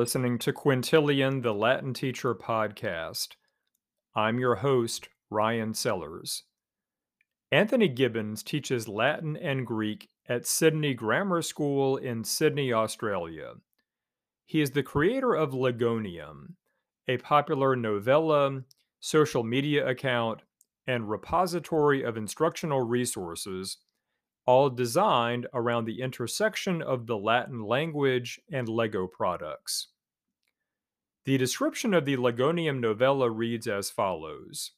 listening 0.00 0.38
to 0.38 0.50
Quintilian, 0.50 1.42
the 1.42 1.52
Latin 1.52 1.92
Teacher 1.92 2.34
podcast. 2.34 3.32
I'm 4.14 4.38
your 4.38 4.54
host, 4.54 5.10
Ryan 5.28 5.74
Sellers. 5.74 6.44
Anthony 7.52 7.86
Gibbons 7.86 8.42
teaches 8.42 8.88
Latin 8.88 9.36
and 9.36 9.66
Greek 9.66 10.08
at 10.26 10.46
Sydney 10.46 10.94
Grammar 10.94 11.42
School 11.42 11.98
in 11.98 12.24
Sydney, 12.24 12.72
Australia. 12.72 13.52
He 14.46 14.62
is 14.62 14.70
the 14.70 14.82
creator 14.82 15.34
of 15.34 15.50
Legonium, 15.50 16.54
a 17.06 17.18
popular 17.18 17.76
novella, 17.76 18.62
social 19.00 19.44
media 19.44 19.86
account, 19.86 20.40
and 20.86 21.10
repository 21.10 22.04
of 22.04 22.16
instructional 22.16 22.80
resources 22.80 23.76
all 24.46 24.70
designed 24.70 25.46
around 25.52 25.84
the 25.84 26.00
intersection 26.00 26.82
of 26.82 27.06
the 27.06 27.16
Latin 27.16 27.62
language 27.62 28.40
and 28.50 28.68
LEGO 28.68 29.06
products. 29.06 29.88
The 31.24 31.38
description 31.38 31.94
of 31.94 32.04
the 32.04 32.16
Legonium 32.16 32.80
novella 32.80 33.30
reads 33.30 33.66
as 33.66 33.90
follows 33.90 34.72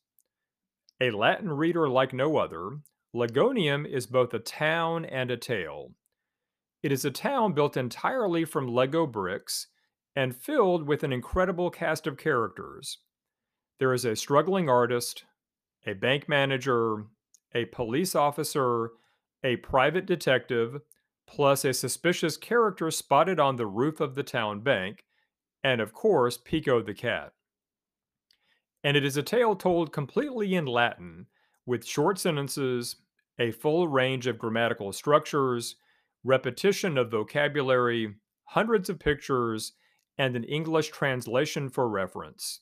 A 1.01 1.11
Latin 1.11 1.51
reader 1.51 1.89
like 1.89 2.12
no 2.12 2.37
other, 2.37 2.80
Legonium 3.15 3.87
is 3.87 4.06
both 4.06 4.34
a 4.34 4.39
town 4.39 5.05
and 5.05 5.30
a 5.30 5.37
tale. 5.37 5.92
It 6.83 6.91
is 6.91 7.05
a 7.05 7.11
town 7.11 7.53
built 7.53 7.77
entirely 7.77 8.44
from 8.44 8.67
Lego 8.67 9.06
bricks 9.06 9.69
and 10.17 10.34
filled 10.34 10.87
with 10.87 11.05
an 11.05 11.12
incredible 11.12 11.70
cast 11.70 12.06
of 12.06 12.19
characters. 12.19 12.98
There 13.78 13.94
is 13.94 14.05
a 14.05 14.17
struggling 14.17 14.69
artist, 14.69 15.25
a 15.87 15.92
bank 15.92 16.28
manager, 16.28 17.05
a 17.55 17.67
police 17.67 18.15
officer, 18.15 18.91
a 19.45 19.57
private 19.57 20.07
detective, 20.07 20.81
plus 21.27 21.65
a 21.65 21.73
suspicious 21.73 22.37
character 22.37 22.91
spotted 22.91 23.41
on 23.41 23.57
the 23.57 23.67
roof 23.67 24.01
of 24.01 24.15
the 24.15 24.23
town 24.23 24.61
bank, 24.61 25.05
and 25.65 25.81
of 25.81 25.93
course, 25.93 26.39
Pico 26.39 26.83
the 26.83 26.95
cat. 26.95 27.33
And 28.84 28.97
it 28.97 29.05
is 29.05 29.17
a 29.17 29.23
tale 29.23 29.55
told 29.55 29.93
completely 29.93 30.55
in 30.55 30.67
Latin, 30.67 31.27
with 31.67 31.87
short 31.87 32.19
sentences, 32.19 32.97
a 33.39 33.53
full 33.53 33.89
range 33.89 34.27
of 34.27 34.39
grammatical 34.39 34.93
structures, 34.93 35.77
repetition 36.25 36.99
of 36.99 37.11
vocabulary, 37.11 38.15
hundreds 38.45 38.91
of 38.91 38.99
pictures, 38.99 39.73
and 40.19 40.37
an 40.37 40.45
English 40.45 40.91
translation 40.91 41.69
for 41.71 41.89
reference. 41.89 42.61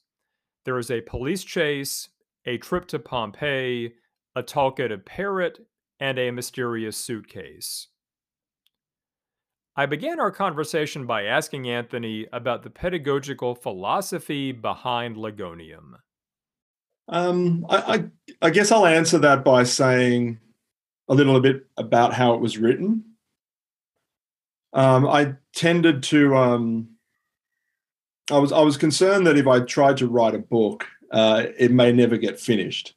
There 0.64 0.78
is 0.78 0.90
a 0.90 1.00
police 1.00 1.42
chase, 1.42 2.08
a 2.46 2.58
trip 2.58 2.86
to 2.88 2.98
Pompeii, 2.98 3.94
a 4.36 4.42
talkative 4.42 5.04
parrot, 5.04 5.58
and 6.00 6.18
a 6.18 6.30
mysterious 6.30 6.96
suitcase. 6.96 7.88
I 9.76 9.86
began 9.86 10.18
our 10.18 10.32
conversation 10.32 11.06
by 11.06 11.24
asking 11.24 11.68
Anthony 11.68 12.26
about 12.32 12.62
the 12.62 12.70
pedagogical 12.70 13.54
philosophy 13.54 14.52
behind 14.52 15.16
Legonium. 15.16 15.94
Um, 17.08 17.66
I, 17.68 17.76
I, 17.76 18.04
I, 18.42 18.50
guess 18.50 18.70
I'll 18.70 18.86
answer 18.86 19.18
that 19.18 19.44
by 19.44 19.64
saying 19.64 20.38
a 21.08 21.14
little 21.14 21.40
bit 21.40 21.66
about 21.76 22.14
how 22.14 22.34
it 22.34 22.40
was 22.40 22.58
written. 22.58 23.04
Um, 24.72 25.08
I 25.08 25.34
tended 25.54 26.02
to. 26.04 26.36
Um, 26.36 26.90
I 28.30 28.38
was 28.38 28.52
I 28.52 28.60
was 28.60 28.76
concerned 28.76 29.26
that 29.26 29.36
if 29.36 29.48
I 29.48 29.60
tried 29.60 29.96
to 29.96 30.06
write 30.06 30.36
a 30.36 30.38
book, 30.38 30.86
uh, 31.10 31.46
it 31.58 31.72
may 31.72 31.90
never 31.90 32.16
get 32.16 32.38
finished 32.38 32.94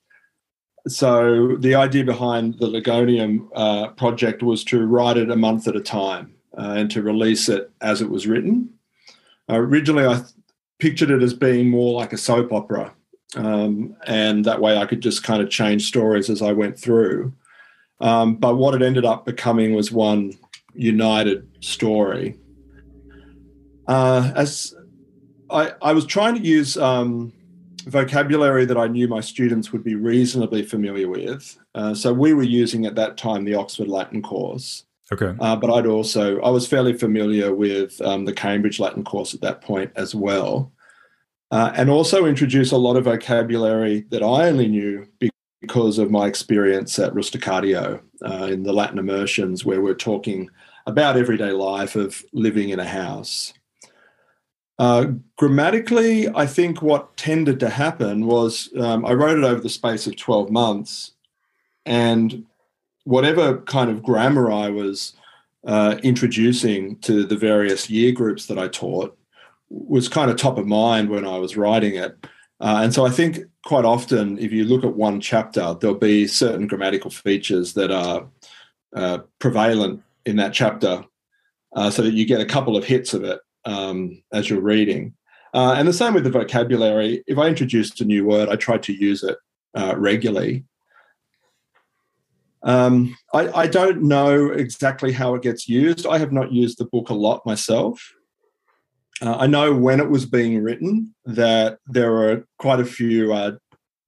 so 0.88 1.56
the 1.58 1.76
idea 1.76 2.04
behind 2.04 2.60
the 2.60 2.68
Legonium 2.68 3.48
uh, 3.56 3.88
project 3.90 4.44
was 4.44 4.64
to 4.66 4.86
write 4.86 5.18
it 5.18 5.32
a 5.32 5.36
month 5.36 5.68
at 5.68 5.76
a 5.76 5.82
time 5.82 6.34
uh, 6.58 6.74
and 6.78 6.92
to 6.92 7.02
release 7.02 7.48
it 7.48 7.72
as 7.82 8.02
it 8.02 8.10
was 8.10 8.28
written. 8.28 8.70
Uh, 9.50 9.60
originally, 9.60 10.06
I 10.06 10.16
th- 10.16 10.28
pictured 10.80 11.12
it 11.12 11.24
as 11.24 11.34
being 11.34 11.70
more 11.70 12.00
like 12.00 12.12
a 12.12 12.18
soap 12.18 12.52
opera, 12.52 12.94
um, 13.36 13.96
and 14.08 14.44
that 14.46 14.60
way 14.60 14.78
I 14.78 14.86
could 14.86 15.02
just 15.02 15.24
kind 15.24 15.42
of 15.42 15.50
change 15.50 15.88
stories 15.88 16.30
as 16.30 16.42
I 16.42 16.52
went 16.52 16.78
through. 16.78 17.34
Um, 18.02 18.36
but 18.36 18.56
what 18.56 18.76
it 18.76 18.82
ended 18.82 19.06
up 19.06 19.26
becoming 19.26 19.74
was 19.74 19.92
one 19.92 20.34
united 20.74 21.48
story. 21.62 22.38
Uh, 23.88 24.32
as 24.36 24.74
I, 25.50 25.74
I 25.82 25.94
was 25.94 26.06
trying 26.06 26.36
to 26.36 26.42
use 26.42 26.78
um, 26.78 27.32
vocabulary 27.84 28.66
that 28.66 28.78
I 28.78 28.88
knew 28.88 29.08
my 29.08 29.22
students 29.22 29.72
would 29.72 29.84
be 29.84 29.96
reasonably 29.96 30.64
familiar 30.64 31.08
with. 31.08 31.58
Uh, 31.76 31.94
so 31.94 32.14
we 32.14 32.34
were 32.34 32.44
using 32.44 32.86
at 32.86 32.96
that 32.96 33.18
time 33.18 33.44
the 33.44 33.56
Oxford 33.56 33.88
Latin 33.88 34.22
course. 34.22 34.86
Okay. 35.12 35.36
Uh, 35.40 35.56
but 35.56 35.70
I'd 35.70 35.86
also 35.86 36.40
I 36.42 36.50
was 36.50 36.68
fairly 36.68 36.94
familiar 36.94 37.54
with 37.54 38.02
um, 38.02 38.26
the 38.26 38.34
Cambridge 38.34 38.80
Latin 38.80 39.04
course 39.04 39.34
at 39.34 39.42
that 39.42 39.62
point 39.62 39.92
as 39.96 40.16
well, 40.16 40.72
uh, 41.52 41.72
and 41.76 41.90
also 41.90 42.26
introduce 42.26 42.72
a 42.72 42.78
lot 42.78 42.96
of 42.96 43.04
vocabulary 43.04 44.06
that 44.10 44.24
I 44.24 44.48
only 44.48 44.68
knew 44.68 45.08
because 45.62 45.98
of 46.00 46.10
my 46.10 46.26
experience 46.28 46.98
at 47.00 47.14
Rusticatio 47.14 48.02
uh, 48.26 48.48
in 48.50 48.64
the 48.64 48.74
Latin 48.74 48.98
immersions, 48.98 49.66
where 49.66 49.82
we're 49.82 49.94
talking 49.94 50.50
about 50.88 51.18
everyday 51.18 51.52
life 51.52 51.96
of 51.96 52.24
living 52.34 52.70
in 52.70 52.80
a 52.80 52.88
house. 52.88 53.54
Uh, 54.80 55.06
grammatically, 55.38 56.28
I 56.30 56.48
think 56.48 56.82
what 56.82 57.16
tended 57.16 57.60
to 57.60 57.70
happen 57.70 58.26
was 58.26 58.70
um, 58.80 59.06
I 59.06 59.14
wrote 59.14 59.38
it 59.38 59.44
over 59.44 59.62
the 59.62 59.70
space 59.70 60.08
of 60.08 60.16
12 60.16 60.50
months, 60.50 61.12
and 61.86 62.46
whatever 63.04 63.58
kind 63.60 63.90
of 63.90 64.02
grammar 64.02 64.52
I 64.52 64.70
was 64.70 65.14
uh, 65.66 65.98
introducing 66.04 66.98
to 67.00 67.24
the 67.24 67.38
various 67.38 67.90
year 67.90 68.12
groups 68.12 68.48
that 68.48 68.58
I 68.58 68.68
taught 68.68 69.18
was 69.70 70.10
kind 70.10 70.32
of 70.32 70.38
top 70.38 70.58
of 70.58 70.68
mind 70.68 71.10
when 71.10 71.26
I 71.26 71.38
was 71.38 71.58
writing 71.58 71.96
it. 71.96 72.18
Uh, 72.60 72.82
and 72.84 72.94
so 72.94 73.06
I 73.06 73.10
think 73.10 73.40
quite 73.66 73.86
often, 73.86 74.38
if 74.40 74.52
you 74.52 74.64
look 74.66 74.84
at 74.84 74.96
one 74.96 75.20
chapter, 75.22 75.76
there'll 75.80 75.96
be 75.96 76.28
certain 76.28 76.68
grammatical 76.68 77.12
features 77.12 77.74
that 77.74 77.92
are 77.92 78.26
uh, 78.96 79.20
prevalent 79.40 80.02
in 80.26 80.36
that 80.38 80.54
chapter 80.54 81.04
uh, 81.76 81.90
so 81.90 82.02
that 82.02 82.14
you 82.14 82.26
get 82.26 82.42
a 82.42 82.46
couple 82.46 82.78
of 82.78 82.86
hits 82.86 83.14
of 83.14 83.24
it 83.24 83.40
um, 83.66 84.22
as 84.32 84.50
you're 84.50 84.62
reading. 84.62 85.14
Uh, 85.54 85.76
and 85.78 85.88
the 85.88 85.94
same 85.94 86.14
with 86.14 86.24
the 86.24 86.32
vocabulary. 86.32 87.24
If 87.28 87.38
I 87.38 87.48
introduced 87.48 88.02
a 88.02 88.06
new 88.06 88.26
word, 88.26 88.50
I 88.50 88.56
try 88.56 88.78
to 88.80 88.94
use 88.94 89.24
it 89.24 89.38
uh, 89.76 89.96
regularly. 89.98 90.66
Um, 92.64 93.16
I, 93.34 93.50
I, 93.50 93.68
don't 93.68 94.04
know 94.04 94.48
exactly 94.52 95.12
how 95.12 95.36
it 95.36 95.42
gets 95.42 95.68
used. 95.68 96.08
I 96.08 96.18
have 96.18 96.32
not 96.32 96.54
used 96.54 96.78
the 96.78 96.86
book 96.86 97.10
a 97.10 97.14
lot 97.14 97.46
myself. 97.46 98.02
Uh, 99.22 99.36
I 99.38 99.48
know 99.48 99.74
when 99.74 100.00
it 100.00 100.10
was 100.10 100.26
being 100.26 100.64
written 100.64 101.14
that 101.26 101.80
there 101.88 102.14
were 102.14 102.48
quite 102.58 102.80
a 102.80 102.86
few 102.86 103.34
uh, 103.34 103.58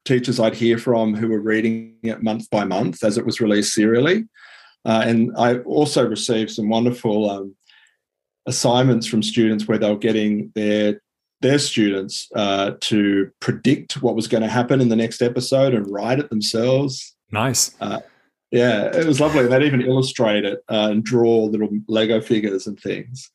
teachers 0.06 0.40
I'd 0.40 0.56
hear 0.56 0.78
from 0.78 1.16
who 1.16 1.28
were 1.28 1.42
reading 1.42 1.98
it 2.04 2.24
month 2.24 2.50
by 2.50 2.64
month 2.64 3.04
as 3.04 3.18
it 3.18 3.26
was 3.26 3.42
released 3.42 3.74
serially. 3.74 4.26
Uh, 4.86 5.04
and 5.06 5.32
I 5.38 5.58
also 5.60 6.08
received 6.08 6.52
some 6.52 6.70
wonderful 6.70 7.30
um, 7.30 7.56
assignments 8.46 9.08
from 9.08 9.24
students 9.24 9.68
where 9.68 9.78
they 9.78 9.90
were 9.90 9.98
getting 9.98 10.52
their 10.56 11.02
their 11.42 11.60
students 11.60 12.30
uh, 12.36 12.72
to 12.80 13.30
predict 13.40 14.02
what 14.02 14.16
was 14.16 14.28
going 14.28 14.42
to 14.42 14.50
happen 14.50 14.82
in 14.82 14.90
the 14.90 14.96
next 14.96 15.22
episode 15.22 15.74
and 15.74 15.90
write 15.92 16.18
it 16.18 16.30
themselves. 16.30 17.16
Nice. 17.32 17.76
Uh, 17.82 18.00
yeah, 18.52 18.86
it 18.86 19.06
was 19.06 19.20
lovely. 19.20 19.46
They'd 19.46 19.64
even 19.64 19.82
illustrate 19.82 20.46
it 20.46 20.60
uh, 20.70 20.88
and 20.92 21.04
draw 21.04 21.44
little 21.46 21.70
Lego 21.88 22.22
figures 22.22 22.68
and 22.68 22.80
things. 22.80 23.30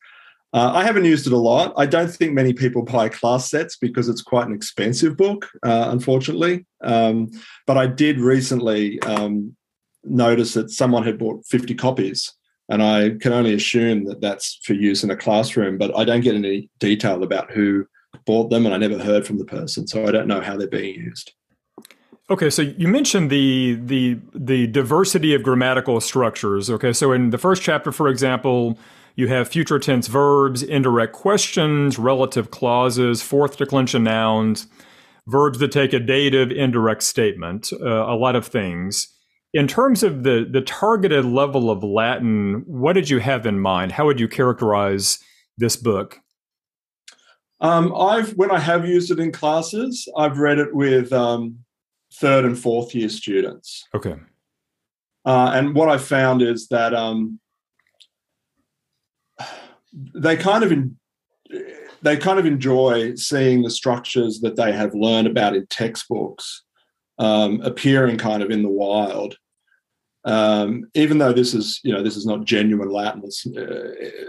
Uh, 0.53 0.71
I 0.73 0.83
haven't 0.83 1.05
used 1.05 1.27
it 1.27 1.33
a 1.33 1.37
lot. 1.37 1.73
I 1.77 1.85
don't 1.85 2.09
think 2.11 2.33
many 2.33 2.53
people 2.53 2.81
buy 2.83 3.07
class 3.07 3.49
sets 3.49 3.77
because 3.77 4.09
it's 4.09 4.21
quite 4.21 4.47
an 4.47 4.53
expensive 4.53 5.15
book, 5.15 5.47
uh, 5.63 5.87
unfortunately. 5.89 6.65
Um, 6.83 7.29
but 7.67 7.77
I 7.77 7.87
did 7.87 8.19
recently 8.19 9.01
um, 9.03 9.55
notice 10.03 10.53
that 10.55 10.71
someone 10.71 11.03
had 11.03 11.17
bought 11.17 11.45
50 11.45 11.75
copies 11.75 12.33
and 12.71 12.81
I 12.81 13.09
can 13.19 13.33
only 13.33 13.53
assume 13.53 14.05
that 14.05 14.21
that's 14.21 14.57
for 14.63 14.73
use 14.73 15.03
in 15.03 15.11
a 15.11 15.17
classroom, 15.17 15.77
but 15.77 15.95
I 15.95 16.05
don't 16.05 16.21
get 16.21 16.35
any 16.35 16.69
detail 16.79 17.21
about 17.21 17.51
who 17.51 17.85
bought 18.25 18.49
them, 18.49 18.65
and 18.65 18.73
I 18.73 18.77
never 18.77 18.97
heard 18.97 19.27
from 19.27 19.39
the 19.39 19.45
person, 19.45 19.87
so 19.87 20.07
I 20.07 20.11
don't 20.11 20.27
know 20.27 20.39
how 20.39 20.55
they're 20.55 20.69
being 20.69 20.95
used. 20.95 21.33
Okay, 22.29 22.49
so 22.49 22.61
you 22.61 22.87
mentioned 22.87 23.29
the 23.29 23.77
the 23.83 24.17
the 24.33 24.67
diversity 24.67 25.33
of 25.33 25.43
grammatical 25.43 25.99
structures. 25.99 26.69
Okay, 26.69 26.93
so 26.93 27.11
in 27.11 27.31
the 27.31 27.37
first 27.37 27.61
chapter, 27.61 27.91
for 27.91 28.07
example, 28.07 28.79
you 29.15 29.27
have 29.27 29.49
future 29.49 29.77
tense 29.77 30.07
verbs, 30.07 30.63
indirect 30.63 31.11
questions, 31.11 31.99
relative 31.99 32.51
clauses, 32.51 33.21
fourth 33.21 33.57
declension 33.57 34.05
nouns, 34.05 34.67
verbs 35.27 35.59
that 35.59 35.73
take 35.73 35.91
a 35.91 35.99
dative, 35.99 36.51
indirect 36.51 37.03
statement, 37.03 37.73
uh, 37.73 37.85
a 37.85 38.15
lot 38.15 38.37
of 38.37 38.47
things. 38.47 39.09
In 39.53 39.67
terms 39.67 40.01
of 40.01 40.23
the 40.23 40.47
the 40.49 40.61
targeted 40.61 41.25
level 41.25 41.69
of 41.69 41.83
Latin, 41.83 42.63
what 42.65 42.93
did 42.93 43.09
you 43.09 43.19
have 43.19 43.45
in 43.45 43.59
mind? 43.59 43.91
How 43.91 44.05
would 44.05 44.19
you 44.19 44.27
characterize 44.27 45.19
this 45.57 45.75
book? 45.75 46.19
Um, 47.59 47.93
I've 47.95 48.31
when 48.31 48.49
I 48.49 48.59
have 48.59 48.87
used 48.87 49.11
it 49.11 49.19
in 49.19 49.31
classes, 49.31 50.07
I've 50.17 50.39
read 50.39 50.57
it 50.57 50.73
with 50.73 51.11
um, 51.13 51.59
third 52.13 52.45
and 52.45 52.57
fourth 52.57 52.95
year 52.95 53.09
students. 53.09 53.87
Okay. 53.93 54.15
Uh, 55.25 55.51
and 55.53 55.75
what 55.75 55.89
I 55.89 55.97
found 55.97 56.41
is 56.41 56.67
that 56.69 56.95
um, 56.95 57.39
they 60.15 60.35
kind 60.35 60.63
of 60.63 60.71
in, 60.71 60.97
they 62.01 62.17
kind 62.17 62.39
of 62.39 62.45
enjoy 62.45 63.13
seeing 63.15 63.61
the 63.61 63.69
structures 63.69 64.39
that 64.41 64.55
they 64.55 64.71
have 64.71 64.95
learned 64.95 65.27
about 65.27 65.55
in 65.55 65.67
textbooks 65.67 66.63
um, 67.19 67.61
appearing 67.61 68.17
kind 68.17 68.43
of 68.43 68.51
in 68.51 68.63
the 68.63 68.69
wild. 68.69 69.37
Um, 70.23 70.85
even 70.93 71.17
though 71.17 71.33
this 71.33 71.53
is, 71.53 71.79
you 71.83 71.91
know, 71.91 72.03
this 72.03 72.15
is 72.15 72.25
not 72.25 72.45
genuine 72.45 72.89
Latin. 72.89 73.23
Uh, 73.57 73.61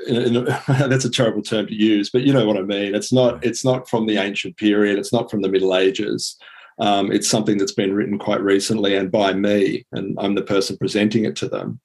in, 0.07 0.37
in, 0.37 0.45
that's 0.69 1.05
a 1.05 1.11
terrible 1.11 1.43
term 1.43 1.67
to 1.67 1.75
use, 1.75 2.11
but 2.11 2.23
you 2.23 2.33
know 2.33 2.47
what 2.47 2.57
I 2.57 2.63
mean. 2.63 2.95
It's 2.95 3.13
not. 3.13 3.45
It's 3.45 3.65
not 3.65 3.89
from 3.89 4.07
the 4.07 4.17
ancient 4.17 4.57
period. 4.57 4.99
It's 4.99 5.13
not 5.13 5.31
from 5.31 5.43
the 5.43 5.51
Middle 5.51 5.77
Ages. 5.77 6.39
Um, 6.79 7.13
it's 7.13 7.29
something 7.29 7.59
that's 7.59 7.75
been 7.75 7.95
written 7.95 8.19
quite 8.19 8.41
recently 8.41 8.97
and 8.97 9.13
by 9.13 9.35
me, 9.35 9.87
and 9.93 10.17
I'm 10.19 10.35
the 10.35 10.43
person 10.43 10.79
presenting 10.79 11.25
it 11.27 11.37
to 11.37 11.49
them. 11.49 11.81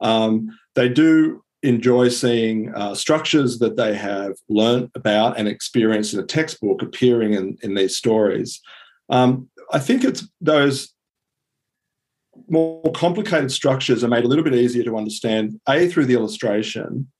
Um, 0.00 0.58
they 0.74 0.88
do 0.88 1.44
enjoy 1.62 2.08
seeing 2.08 2.74
uh, 2.74 2.94
structures 2.94 3.58
that 3.58 3.76
they 3.76 3.94
have 3.94 4.32
learned 4.48 4.90
about 4.94 5.38
and 5.38 5.46
experienced 5.46 6.14
in 6.14 6.20
a 6.20 6.24
textbook 6.24 6.80
appearing 6.80 7.34
in, 7.34 7.58
in 7.62 7.74
these 7.74 7.96
stories. 7.96 8.62
Um, 9.10 9.49
I 9.72 9.78
think 9.78 10.04
it's 10.04 10.26
those 10.40 10.92
more 12.48 12.90
complicated 12.92 13.52
structures 13.52 14.02
are 14.02 14.08
made 14.08 14.24
a 14.24 14.28
little 14.28 14.44
bit 14.44 14.54
easier 14.54 14.84
to 14.84 14.96
understand, 14.96 15.60
A, 15.68 15.88
through 15.88 16.06
the 16.06 16.14
illustration, 16.14 17.10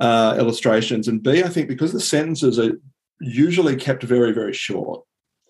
uh, 0.00 0.36
illustrations, 0.38 1.08
and 1.08 1.22
B, 1.22 1.42
I 1.42 1.48
think 1.48 1.68
because 1.68 1.92
the 1.92 2.00
sentences 2.00 2.58
are 2.58 2.72
usually 3.20 3.76
kept 3.76 4.02
very, 4.02 4.32
very 4.32 4.52
short. 4.52 5.04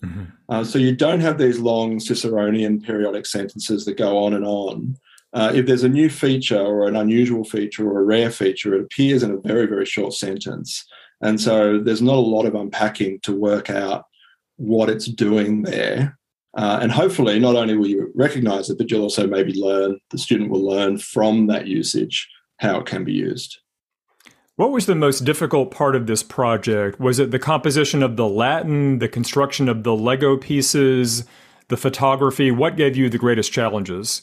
Mm-hmm. 0.05 0.25
Uh, 0.49 0.65
so 0.65 0.79
you 0.79 0.95
don't 0.95 1.21
have 1.21 1.39
these 1.39 1.59
long 1.59 1.99
Ciceronian 1.99 2.83
periodic 2.85 3.27
sentences 3.27 3.85
that 3.85 3.97
go 3.97 4.25
on 4.25 4.35
and 4.35 4.45
on 4.45 4.97
uh, 5.33 5.51
if 5.55 5.67
there's 5.67 5.85
a 5.85 5.89
new 5.89 6.11
feature 6.11 6.61
or 6.61 6.87
an 6.87 6.97
unusual 6.97 7.45
feature 7.45 7.89
or 7.89 8.01
a 8.01 8.05
rare 8.05 8.31
feature, 8.31 8.75
it 8.75 8.83
appears 8.83 9.23
in 9.23 9.31
a 9.31 9.39
very, 9.39 9.67
very 9.67 9.87
short 9.87 10.13
sentence. 10.13 10.85
And 11.23 11.41
so 11.41 11.79
there's 11.79 12.03
not 12.03 12.17
a 12.17 12.21
lot 12.21 12.47
of 12.47 12.55
unpacking 12.55 13.21
to 13.21 13.35
work 13.35 13.71
out 13.71 14.05
what 14.57 14.91
it's 14.91 15.07
doing 15.07 15.63
there. 15.63 16.19
Uh, 16.55 16.79
and 16.83 16.93
hopefully, 16.93 17.39
not 17.39 17.57
only 17.57 17.77
will 17.77 17.87
you 17.87 18.13
recognize 18.15 18.69
it, 18.69 18.79
but 18.79 18.91
you'll 18.91 19.03
also 19.03 19.27
maybe 19.27 19.55
learn, 19.55 19.99
the 20.11 20.19
student 20.19 20.51
will 20.51 20.65
learn 20.65 20.99
from 20.99 21.47
that 21.47 21.67
usage 21.67 22.29
how 22.59 22.79
it 22.79 22.87
can 22.87 23.05
be 23.05 23.13
used. 23.13 23.59
What 24.57 24.71
was 24.71 24.85
the 24.85 24.95
most 24.95 25.21
difficult 25.21 25.71
part 25.71 25.97
of 25.97 26.07
this 26.07 26.23
project? 26.23 27.01
Was 27.01 27.19
it 27.19 27.31
the 27.31 27.39
composition 27.39 28.03
of 28.03 28.17
the 28.17 28.29
Latin, 28.29 28.99
the 28.99 29.09
construction 29.09 29.69
of 29.69 29.83
the 29.83 29.97
Lego 29.97 30.37
pieces, 30.37 31.25
the 31.69 31.79
photography? 31.79 32.51
What 32.51 32.77
gave 32.77 32.97
you 32.97 33.09
the 33.09 33.19
greatest 33.19 33.51
challenges? 33.51 34.23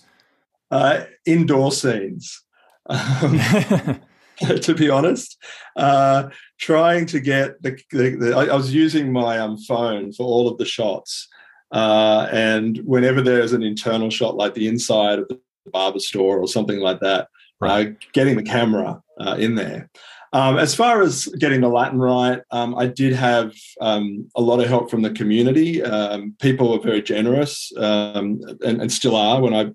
uh, 0.71 1.05
indoor 1.25 1.71
scenes. 1.71 2.43
Um, 2.87 3.39
to 4.61 4.73
be 4.73 4.89
honest, 4.89 5.37
uh, 5.75 6.29
trying 6.59 7.05
to 7.07 7.19
get 7.19 7.61
the, 7.61 7.77
the, 7.91 8.15
the 8.15 8.33
I, 8.33 8.45
I, 8.45 8.55
was 8.55 8.73
using 8.73 9.11
my 9.11 9.37
um, 9.37 9.57
phone 9.57 10.13
for 10.13 10.25
all 10.25 10.47
of 10.47 10.57
the 10.57 10.63
shots, 10.63 11.27
uh, 11.71 12.27
and 12.31 12.77
whenever 12.79 13.21
there's 13.21 13.53
an 13.53 13.63
internal 13.63 14.09
shot 14.09 14.35
like 14.35 14.53
the 14.53 14.67
inside 14.67 15.19
of 15.19 15.27
the 15.27 15.39
barber 15.71 15.99
store 15.99 16.39
or 16.39 16.47
something 16.47 16.79
like 16.79 16.99
that, 16.99 17.27
right. 17.59 17.89
uh, 17.89 17.91
getting 18.13 18.35
the 18.35 18.43
camera 18.43 19.01
uh, 19.19 19.35
in 19.37 19.55
there. 19.55 19.89
Um, 20.31 20.59
as 20.59 20.75
far 20.75 21.01
as 21.01 21.25
getting 21.39 21.61
the 21.61 21.69
Latin 21.69 21.99
right, 21.99 22.41
um, 22.51 22.75
I 22.75 22.85
did 22.85 23.13
have 23.13 23.53
um, 23.81 24.29
a 24.35 24.41
lot 24.41 24.59
of 24.59 24.67
help 24.67 24.91
from 24.91 25.01
the 25.01 25.09
community. 25.09 25.81
Um, 25.81 26.35
people 26.39 26.71
were 26.71 26.83
very 26.83 27.01
generous 27.01 27.71
um, 27.77 28.39
and, 28.63 28.79
and, 28.79 28.91
still 28.91 29.15
are 29.15 29.41
when 29.41 29.55
I 29.55 29.71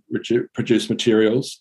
produce 0.55 0.88
materials, 0.88 1.58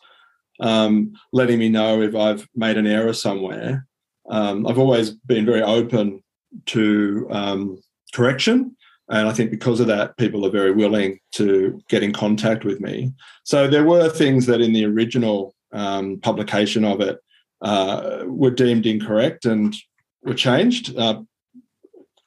um, 0.59 1.13
letting 1.31 1.57
me 1.57 1.69
know 1.69 2.03
if 2.03 2.15
I've 2.15 2.47
made 2.56 2.77
an 2.77 2.86
error 2.86 3.13
somewhere. 3.13 3.88
I've 4.29 4.77
always 4.77 5.09
been 5.09 5.45
very 5.45 5.63
open 5.63 6.24
to 6.68 7.81
correction. 8.13 8.75
And 9.13 9.27
I 9.27 9.31
think 9.31 9.51
because 9.51 9.80
of 9.80 9.88
that, 9.88 10.18
people 10.18 10.44
are 10.44 10.50
very 10.50 10.71
willing 10.71 11.19
to 11.33 11.80
get 11.88 12.01
in 12.01 12.13
contact 12.13 12.65
with 12.65 12.81
me. 12.81 13.13
So 13.44 13.68
there 13.68 13.83
were 13.83 14.10
things 14.10 14.48
that 14.48 14.60
in 14.60 14.74
the 14.74 14.86
original 14.86 15.54
publication 15.71 16.83
of 16.83 17.00
it, 17.00 17.19
uh, 17.62 18.24
were 18.25 18.51
deemed 18.51 18.86
incorrect 18.86 19.45
and 19.45 19.75
were 20.24 20.33
changed. 20.33 20.98
Uh, 20.98 21.21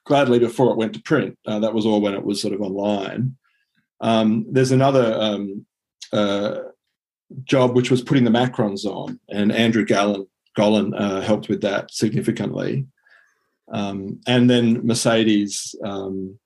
gladly 0.05 0.38
before 0.38 0.71
it 0.71 0.77
went 0.77 0.94
to 0.94 1.03
print. 1.03 1.37
Uh, 1.47 1.59
that 1.59 1.75
was 1.75 1.85
all 1.85 2.00
when 2.00 2.15
it 2.15 2.25
was 2.25 2.41
sort 2.41 2.55
of 2.55 2.62
online. 2.62 3.37
Um, 4.00 4.47
there's 4.49 4.71
another 4.71 5.15
um, 5.21 5.67
uh, 6.12 6.61
job 7.43 7.75
which 7.75 7.91
was 7.91 8.03
putting 8.03 8.25
the 8.25 8.31
macrons 8.31 8.85
on, 8.85 9.19
and 9.29 9.50
Andrew 9.50 9.85
Gallen, 9.85 10.27
Gollan 10.56 10.93
uh, 10.99 11.21
helped 11.21 11.49
with 11.49 11.61
that 11.62 11.91
significantly. 11.91 12.87
Um, 13.73 14.21
and 14.29 14.49
then 14.49 14.87
Mercedes, 14.87 15.75
um, 15.83 16.38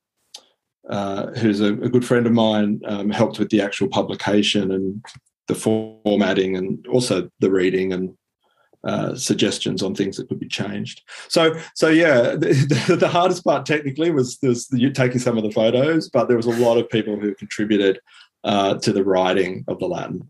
uh, 0.89 1.27
who's 1.33 1.61
a, 1.61 1.75
a, 1.75 1.89
good 1.89 2.05
friend 2.05 2.27
of 2.27 2.33
mine, 2.33 2.81
um, 2.87 3.11
helped 3.11 3.39
with 3.39 3.51
the 3.51 3.61
actual 3.61 3.89
publication 3.89 4.73
and 4.73 5.05
the 5.47 5.55
formatting 5.55 6.57
and 6.57 6.87
also 6.89 7.29
the 7.41 7.51
reading 7.51 7.93
and 7.93 8.17
uh, 8.85 9.15
suggestions 9.15 9.83
on 9.83 9.95
things 9.95 10.17
that 10.17 10.29
could 10.29 10.41
be 10.41 10.49
changed. 10.49 11.03
So, 11.29 11.55
so 11.75 11.89
yeah, 11.89 12.23
the, 12.37 12.97
the 12.99 13.09
hardest 13.09 13.45
part 13.45 13.67
technically 13.67 14.11
was, 14.11 14.39
was 14.43 14.69
taking 14.95 15.19
some 15.19 15.37
of 15.37 15.45
the 15.45 15.51
photos, 15.51 16.09
but 16.09 16.29
there 16.29 16.37
was 16.37 16.47
a 16.47 16.51
lot 16.51 16.79
of 16.79 16.89
people 16.89 17.21
who 17.21 17.35
contributed 17.35 18.01
uh, 18.45 18.79
to 18.79 18.93
the 18.93 19.05
writing 19.05 19.65
of 19.69 19.79
the 19.79 19.87
Latin. 19.87 20.29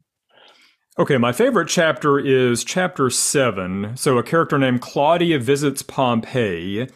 Okay, 0.99 1.17
my 1.17 1.33
favorite 1.33 1.69
chapter 1.69 2.19
is 2.19 2.65
chapter 2.65 3.09
seven. 3.09 3.97
So, 3.97 4.19
a 4.19 4.23
character 4.23 4.59
named 4.59 4.83
Claudia 4.83 5.39
visits 5.39 5.83
Pompeii, 5.83 6.89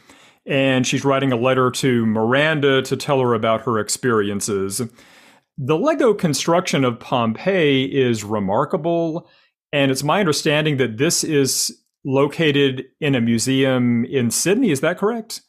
and 0.46 0.86
she's 0.86 1.04
writing 1.04 1.32
a 1.32 1.36
letter 1.36 1.70
to 1.70 2.06
Miranda 2.06 2.82
to 2.82 2.96
tell 2.96 3.20
her 3.20 3.34
about 3.34 3.62
her 3.62 3.78
experiences. 3.78 4.82
The 5.56 5.78
Lego 5.78 6.14
construction 6.14 6.84
of 6.84 6.98
Pompeii 6.98 7.84
is 7.84 8.24
remarkable 8.24 9.28
and 9.74 9.90
it's 9.90 10.04
my 10.04 10.20
understanding 10.20 10.76
that 10.76 10.98
this 10.98 11.24
is 11.24 11.80
located 12.04 12.84
in 13.00 13.16
a 13.16 13.20
museum 13.20 14.04
in 14.04 14.30
Sydney. 14.30 14.70
Is 14.70 14.80
that 14.82 14.98
correct? 14.98 15.40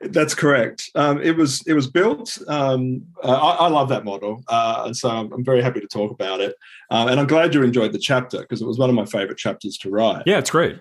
That's 0.00 0.34
correct. 0.34 0.90
Um, 0.94 1.20
it 1.20 1.36
was 1.36 1.62
it 1.66 1.74
was 1.74 1.86
built. 1.86 2.38
Um, 2.48 3.02
I, 3.22 3.32
I, 3.32 3.68
love 3.68 3.90
that 3.90 4.04
model, 4.04 4.42
uh, 4.48 4.84
and 4.86 4.96
so 4.96 5.10
I'm, 5.10 5.32
I'm, 5.32 5.44
very 5.44 5.62
happy 5.62 5.80
to 5.80 5.86
talk 5.86 6.10
about 6.10 6.40
it. 6.40 6.56
Um, 6.90 7.08
and 7.08 7.20
I'm 7.20 7.26
glad 7.26 7.54
you 7.54 7.62
enjoyed 7.62 7.92
the 7.92 7.98
chapter 7.98 8.40
because 8.40 8.60
it 8.60 8.66
was 8.66 8.78
one 8.78 8.88
of 8.88 8.96
my 8.96 9.04
favorite 9.04 9.38
chapters 9.38 9.76
to 9.78 9.90
write. 9.90 10.24
Yeah, 10.26 10.38
it's 10.38 10.50
great. 10.50 10.78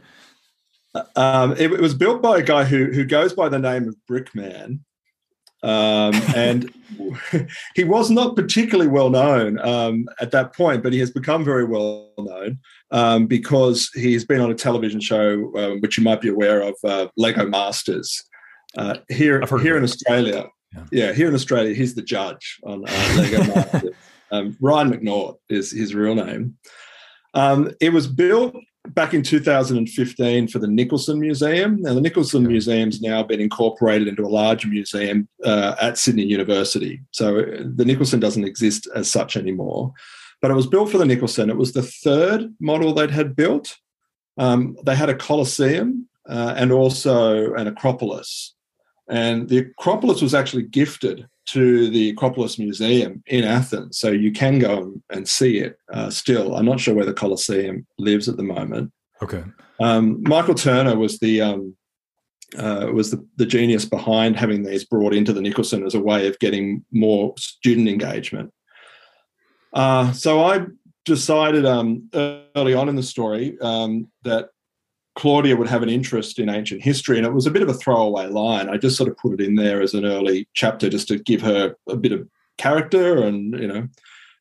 Um, 1.16 1.54
it, 1.54 1.72
it, 1.72 1.82
was 1.82 1.96
built 1.96 2.22
by 2.22 2.38
a 2.38 2.44
guy 2.44 2.66
who 2.66 2.86
who 2.92 3.04
goes 3.04 3.34
by 3.34 3.50
the 3.50 3.58
name 3.58 3.88
of 3.88 3.96
Brickman, 4.10 4.80
um, 5.64 6.14
and 6.36 6.72
he 7.76 7.84
was 7.84 8.12
not 8.12 8.36
particularly 8.36 8.90
well 8.90 9.10
known 9.10 9.60
um, 9.60 10.08
at 10.20 10.32
that 10.32 10.56
point, 10.56 10.84
but 10.84 10.94
he 10.94 11.00
has 11.00 11.10
become 11.10 11.44
very 11.44 11.66
well 11.66 12.12
known 12.18 12.60
um, 12.92 13.26
because 13.26 13.90
he's 13.96 14.26
been 14.26 14.42
on 14.42 14.52
a 14.52 14.56
television 14.56 15.00
show, 15.00 15.52
um, 15.58 15.80
which 15.80 15.98
you 15.98 16.04
might 16.04 16.22
be 16.22 16.30
aware 16.30 16.62
of, 16.62 16.76
uh, 16.84 17.08
Lego 17.18 17.48
Masters. 17.48 18.24
Uh, 18.78 18.98
here, 19.08 19.44
here 19.62 19.78
in 19.78 19.84
Australia, 19.84 20.48
yeah. 20.74 20.84
yeah. 20.92 21.14
here 21.14 21.28
in 21.28 21.36
Australia, 21.36 21.74
he's 21.76 21.94
the 21.94 22.02
judge 22.02 22.60
on 22.64 22.84
uh, 22.88 23.16
Lego 23.18 23.44
Masters. 23.56 23.96
Um, 24.32 24.58
Ryan 24.60 24.92
McNaught 24.92 25.38
is 25.48 25.72
his 25.72 25.94
real 25.94 26.16
name. 26.16 26.58
Um, 27.36 27.72
it 27.80 27.94
was 27.94 28.08
built 28.08 28.56
back 28.90 29.14
in 29.14 29.24
2015 29.24 30.48
for 30.48 30.60
the 30.60 30.68
Nicholson 30.68 31.20
Museum. 31.20 31.82
Now, 31.82 31.94
the 31.94 32.02
Nicholson 32.02 32.46
Museum's 32.46 33.02
now 33.02 33.24
been 33.24 33.40
incorporated 33.40 34.08
into 34.08 34.26
a 34.26 34.28
larger 34.28 34.68
museum 34.68 35.28
uh, 35.44 35.76
at 35.82 35.98
Sydney 35.98 36.24
University. 36.24 37.02
So 37.12 37.40
uh, 37.40 37.64
the 37.76 37.86
Nicholson 37.86 38.20
doesn't 38.20 38.44
exist 38.44 38.88
as 38.96 39.10
such 39.10 39.38
anymore. 39.38 39.94
But 40.42 40.52
it 40.52 40.56
was 40.56 40.68
built 40.68 40.92
for 40.92 40.98
the 40.98 41.06
Nicholson. 41.06 41.50
It 41.50 41.58
was 41.58 41.72
the 41.72 41.84
third 41.84 42.54
model 42.60 42.94
they'd 42.94 43.12
had 43.12 43.36
built. 43.36 43.78
Um, 44.38 44.76
they 44.84 44.96
had 44.96 45.10
a 45.10 45.16
Colosseum 45.16 46.10
uh, 46.28 46.54
and 46.58 46.72
also 46.72 47.54
an 47.54 47.68
Acropolis. 47.68 48.54
And 49.10 49.50
the 49.50 49.60
Acropolis 49.60 50.22
was 50.22 50.34
actually 50.34 50.64
gifted 50.64 51.28
to 51.46 51.90
the 51.90 52.12
Acropolis 52.12 52.58
Museum 52.58 53.22
in 53.28 53.44
Athens. 53.44 53.98
So 54.00 54.12
you 54.12 54.32
can 54.32 54.60
go 54.60 54.94
and 55.10 55.28
see 55.28 55.58
it 55.58 55.78
uh, 55.92 56.10
still. 56.10 56.56
I'm 56.56 56.66
not 56.66 56.80
sure 56.80 56.96
where 56.96 57.06
the 57.06 57.14
Colosseum 57.14 57.86
lives 58.00 58.30
at 58.30 58.38
the 58.38 58.44
moment. 58.44 58.92
Okay. 59.22 59.44
Um, 59.80 60.24
Michael 60.24 60.56
Turner 60.56 60.98
was 60.98 61.20
the 61.20 61.42
um, 61.42 61.76
uh, 62.58 62.90
was 62.94 63.12
the, 63.12 63.26
the 63.38 63.46
genius 63.46 63.86
behind 63.86 64.38
having 64.38 64.64
these 64.64 64.86
brought 64.86 65.14
into 65.14 65.34
the 65.34 65.42
Nicholson 65.42 65.86
as 65.86 65.96
a 65.96 66.00
way 66.00 66.28
of 66.28 66.38
getting 66.40 66.86
more 66.92 67.34
student 67.38 67.90
engagement. 67.90 68.54
Uh, 69.74 70.12
so 70.12 70.44
I 70.44 70.66
decided 71.06 71.66
um, 71.66 72.10
early 72.14 72.74
on 72.74 72.90
in 72.90 72.96
the 72.96 73.04
story 73.04 73.58
um, 73.60 74.08
that 74.24 74.50
Claudia 75.16 75.56
would 75.56 75.68
have 75.68 75.84
an 75.84 75.90
interest 75.90 76.40
in 76.40 76.50
ancient 76.50 76.82
history, 76.82 77.18
and 77.18 77.26
it 77.26 77.34
was 77.34 77.46
a 77.46 77.52
bit 77.52 77.62
of 77.62 77.70
a 77.70 77.74
throwaway 77.74 78.28
line. 78.28 78.70
I 78.70 78.78
just 78.78 78.98
sort 78.98 79.10
of 79.10 79.18
put 79.18 79.40
it 79.40 79.46
in 79.46 79.56
there 79.56 79.82
as 79.82 79.94
an 79.94 80.06
early 80.06 80.48
chapter 80.54 80.90
just 80.90 81.08
to 81.10 81.20
give 81.20 81.42
her 81.42 81.76
a 81.88 81.96
bit 81.96 82.12
of 82.12 82.28
character, 82.58 83.24
and 83.24 83.54
you 83.60 83.68
know. 83.68 83.88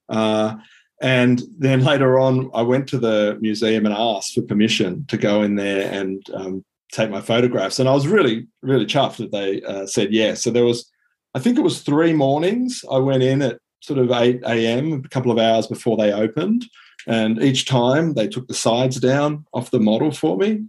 Uh, 0.08 0.56
and 1.02 1.42
then 1.58 1.84
later 1.84 2.18
on, 2.18 2.50
I 2.54 2.62
went 2.62 2.88
to 2.88 2.98
the 2.98 3.36
museum 3.40 3.84
and 3.84 3.94
asked 3.94 4.34
for 4.34 4.42
permission 4.42 5.04
to 5.08 5.16
go 5.18 5.42
in 5.42 5.56
there 5.56 5.92
and 5.92 6.22
um, 6.32 6.64
take 6.92 7.10
my 7.10 7.20
photographs. 7.20 7.78
And 7.78 7.88
I 7.88 7.92
was 7.92 8.06
really, 8.06 8.46
really 8.62 8.86
chuffed 8.86 9.16
that 9.16 9.32
they 9.32 9.62
uh, 9.62 9.86
said 9.86 10.12
yes. 10.12 10.42
So 10.42 10.50
there 10.50 10.64
was, 10.64 10.90
I 11.34 11.40
think 11.40 11.58
it 11.58 11.62
was 11.62 11.80
three 11.80 12.12
mornings. 12.12 12.84
I 12.90 12.98
went 12.98 13.22
in 13.22 13.42
at 13.42 13.58
sort 13.80 13.98
of 13.98 14.12
8 14.12 14.42
a.m., 14.46 15.02
a 15.04 15.08
couple 15.08 15.32
of 15.32 15.38
hours 15.38 15.66
before 15.66 15.96
they 15.96 16.12
opened. 16.12 16.64
And 17.06 17.42
each 17.42 17.64
time 17.66 18.14
they 18.14 18.28
took 18.28 18.46
the 18.48 18.54
sides 18.54 19.00
down 19.00 19.44
off 19.52 19.70
the 19.70 19.80
model 19.80 20.10
for 20.10 20.36
me 20.36 20.64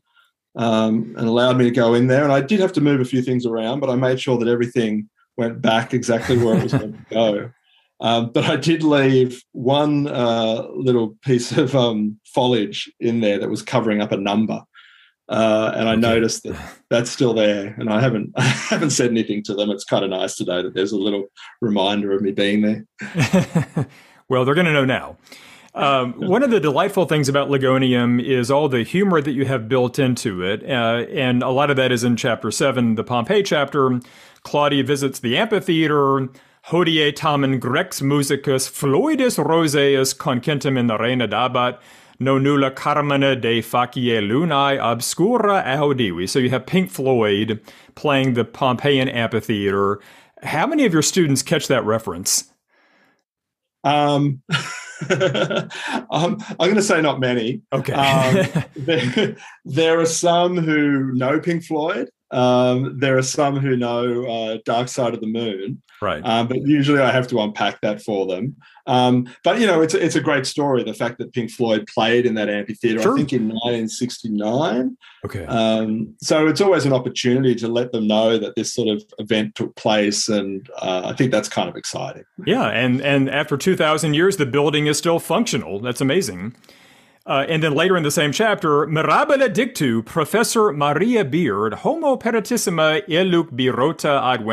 um, 0.55 1.13
and 1.17 1.27
allowed 1.27 1.57
me 1.57 1.65
to 1.65 1.71
go 1.71 1.93
in 1.93 2.07
there. 2.07 2.23
And 2.23 2.33
I 2.33 2.41
did 2.41 2.59
have 2.59 2.73
to 2.73 2.81
move 2.81 3.01
a 3.01 3.05
few 3.05 3.21
things 3.21 3.45
around, 3.45 3.79
but 3.79 3.89
I 3.89 3.95
made 3.95 4.19
sure 4.19 4.37
that 4.37 4.47
everything 4.47 5.09
went 5.37 5.61
back 5.61 5.93
exactly 5.93 6.37
where 6.37 6.57
it 6.57 6.63
was 6.63 6.73
going 6.73 6.93
to 7.09 7.13
go. 7.13 7.51
Um, 7.99 8.31
but 8.31 8.45
I 8.45 8.57
did 8.57 8.83
leave 8.83 9.43
one 9.53 10.07
uh, 10.07 10.67
little 10.73 11.15
piece 11.23 11.51
of 11.57 11.75
um, 11.75 12.19
foliage 12.25 12.91
in 12.99 13.21
there 13.21 13.39
that 13.39 13.49
was 13.49 13.61
covering 13.61 14.01
up 14.01 14.11
a 14.11 14.17
number. 14.17 14.61
Uh, 15.29 15.71
and 15.75 15.87
I 15.87 15.95
noticed 15.95 16.43
that 16.43 16.59
that's 16.89 17.09
still 17.09 17.33
there, 17.33 17.73
and 17.79 17.89
I 17.89 18.01
haven't 18.01 18.33
I 18.35 18.43
haven't 18.43 18.89
said 18.89 19.09
anything 19.09 19.41
to 19.43 19.55
them. 19.55 19.71
It's 19.71 19.85
kind 19.85 20.03
of 20.03 20.09
nice 20.09 20.35
to 20.35 20.43
know 20.43 20.61
that 20.61 20.73
there's 20.73 20.91
a 20.91 20.97
little 20.97 21.27
reminder 21.61 22.11
of 22.11 22.21
me 22.21 22.31
being 22.31 22.61
there. 22.61 22.85
well, 24.27 24.43
they're 24.43 24.53
going 24.53 24.65
to 24.65 24.73
know 24.73 24.83
now. 24.83 25.17
Um, 25.75 26.13
one 26.13 26.43
of 26.43 26.51
the 26.51 26.59
delightful 26.59 27.05
things 27.05 27.27
about 27.27 27.49
Legonium 27.49 28.23
is 28.23 28.51
all 28.51 28.69
the 28.69 28.83
humor 28.83 29.21
that 29.21 29.31
you 29.31 29.45
have 29.45 29.67
built 29.67 29.97
into 29.97 30.43
it, 30.43 30.63
uh, 30.63 31.05
and 31.11 31.41
a 31.41 31.49
lot 31.49 31.71
of 31.71 31.77
that 31.77 31.91
is 31.91 32.03
in 32.03 32.15
chapter 32.15 32.51
seven, 32.51 32.95
the 32.95 33.03
Pompeii 33.03 33.41
chapter. 33.41 33.99
Claudia 34.43 34.83
visits 34.83 35.19
the 35.19 35.35
amphitheater 35.35 36.29
hodie 36.67 37.11
tamen 37.11 37.59
grex 37.59 38.01
musicus 38.01 38.69
fluidus 38.69 39.43
roseus 39.43 40.13
concentem 40.13 40.77
in 40.77 40.87
reina 40.87 41.27
dabat, 41.27 41.79
no 42.19 42.37
nulla 42.37 42.69
carmine 42.69 43.39
de 43.41 43.61
facie 43.61 44.21
lunae 44.21 44.77
obscura 44.79 45.63
audivi. 45.65 46.29
So 46.29 46.39
you 46.39 46.49
have 46.51 46.65
Pink 46.65 46.91
Floyd 46.91 47.59
playing 47.95 48.33
the 48.33 48.45
Pompeian 48.45 49.09
amphitheater. 49.09 49.99
How 50.43 50.67
many 50.67 50.85
of 50.85 50.93
your 50.93 51.01
students 51.01 51.41
catch 51.41 51.67
that 51.67 51.83
reference? 51.83 52.51
Um, 53.83 54.41
um, 56.12 56.38
I'm 56.50 56.57
going 56.57 56.75
to 56.75 56.81
say 56.81 57.01
not 57.01 57.19
many. 57.19 57.62
Okay. 57.71 57.93
um, 57.93 58.63
there, 58.75 59.35
there, 59.65 60.00
are 60.00 60.05
some 60.05 60.57
who 60.57 61.13
know 61.13 61.39
Pink 61.39 61.63
Floyd. 61.63 62.09
Um, 62.31 63.00
there 63.00 63.17
are 63.17 63.23
some 63.23 63.57
who 63.57 63.75
know 63.75 64.25
uh, 64.25 64.57
Dark 64.65 64.88
Side 64.88 65.13
of 65.13 65.21
the 65.21 65.27
Moon, 65.27 65.81
right? 66.03 66.22
Um, 66.24 66.48
but 66.48 66.62
usually 66.62 67.00
I 67.00 67.12
have 67.12 67.27
to 67.29 67.39
unpack 67.39 67.81
that 67.81 68.01
for 68.01 68.27
them. 68.27 68.55
Um, 68.86 69.33
but 69.43 69.60
you 69.60 69.65
know, 69.65 69.81
it's 69.81 69.93
a, 69.93 70.03
it's 70.03 70.15
a 70.15 70.22
great 70.22 70.45
story. 70.45 70.83
The 70.83 70.93
fact 70.93 71.17
that 71.19 71.33
Pink 71.33 71.51
Floyd 71.51 71.88
played 71.88 72.25
in 72.25 72.36
that 72.36 72.50
amphitheater, 72.50 73.01
sure. 73.01 73.13
I 73.13 73.17
think 73.17 73.33
in 73.33 73.48
1969. 73.48 74.98
Okay. 75.25 75.45
Um, 75.45 76.13
so 76.19 76.48
it's 76.48 76.62
always 76.62 76.86
an 76.86 76.93
opportunity 76.93 77.55
to 77.55 77.67
let 77.67 77.91
them 77.91 78.07
know 78.07 78.38
that 78.38 78.55
this 78.55 78.74
sort 78.74 78.89
of 78.89 79.03
event 79.17 79.55
took 79.55 79.75
place, 79.75 80.27
and 80.27 80.69
uh, 80.79 81.03
I 81.05 81.13
think 81.13 81.31
that's 81.31 81.50
kind 81.50 81.69
of 81.69 81.75
exciting. 81.75 82.25
Yeah, 82.45 82.67
and 82.67 83.01
and 83.01 83.29
after 83.29 83.57
2,000 83.57 84.13
years, 84.13 84.38
the 84.38 84.45
building 84.45 84.88
is 84.88 84.98
still 84.98 85.19
functional. 85.19 85.79
That's 85.79 86.01
amazing. 86.01 86.55
Uh, 87.25 87.45
and 87.48 87.63
then 87.63 87.74
later 87.74 87.95
in 87.95 88.03
the 88.03 88.12
same 88.12 88.33
chapter, 88.33 88.86
Mirabile 88.86 89.48
dictu 89.48 90.05
Professor 90.05 90.74
Maria 90.74 91.24
Beard, 91.24 91.74
homo 91.75 92.17
peritissima 92.17 93.01
eluc 93.07 93.50
birota 93.51 94.22
ad 94.22 94.43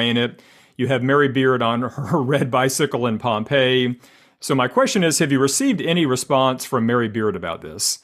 You 0.81 0.87
have 0.87 1.03
Mary 1.03 1.29
Beard 1.29 1.61
on 1.61 1.83
her 1.83 2.23
red 2.23 2.51
bicycle 2.51 3.07
in 3.07 3.19
Pompeii. 3.19 4.01
So 4.41 4.55
my 4.55 4.67
question 4.67 5.05
is, 5.05 5.19
have 5.19 5.31
you 5.31 5.39
received 5.39 5.83
any 5.83 6.07
response 6.07 6.65
from 6.65 6.87
Mary 6.87 7.07
Beard 7.07 7.37
about 7.37 7.61
this? 7.61 7.99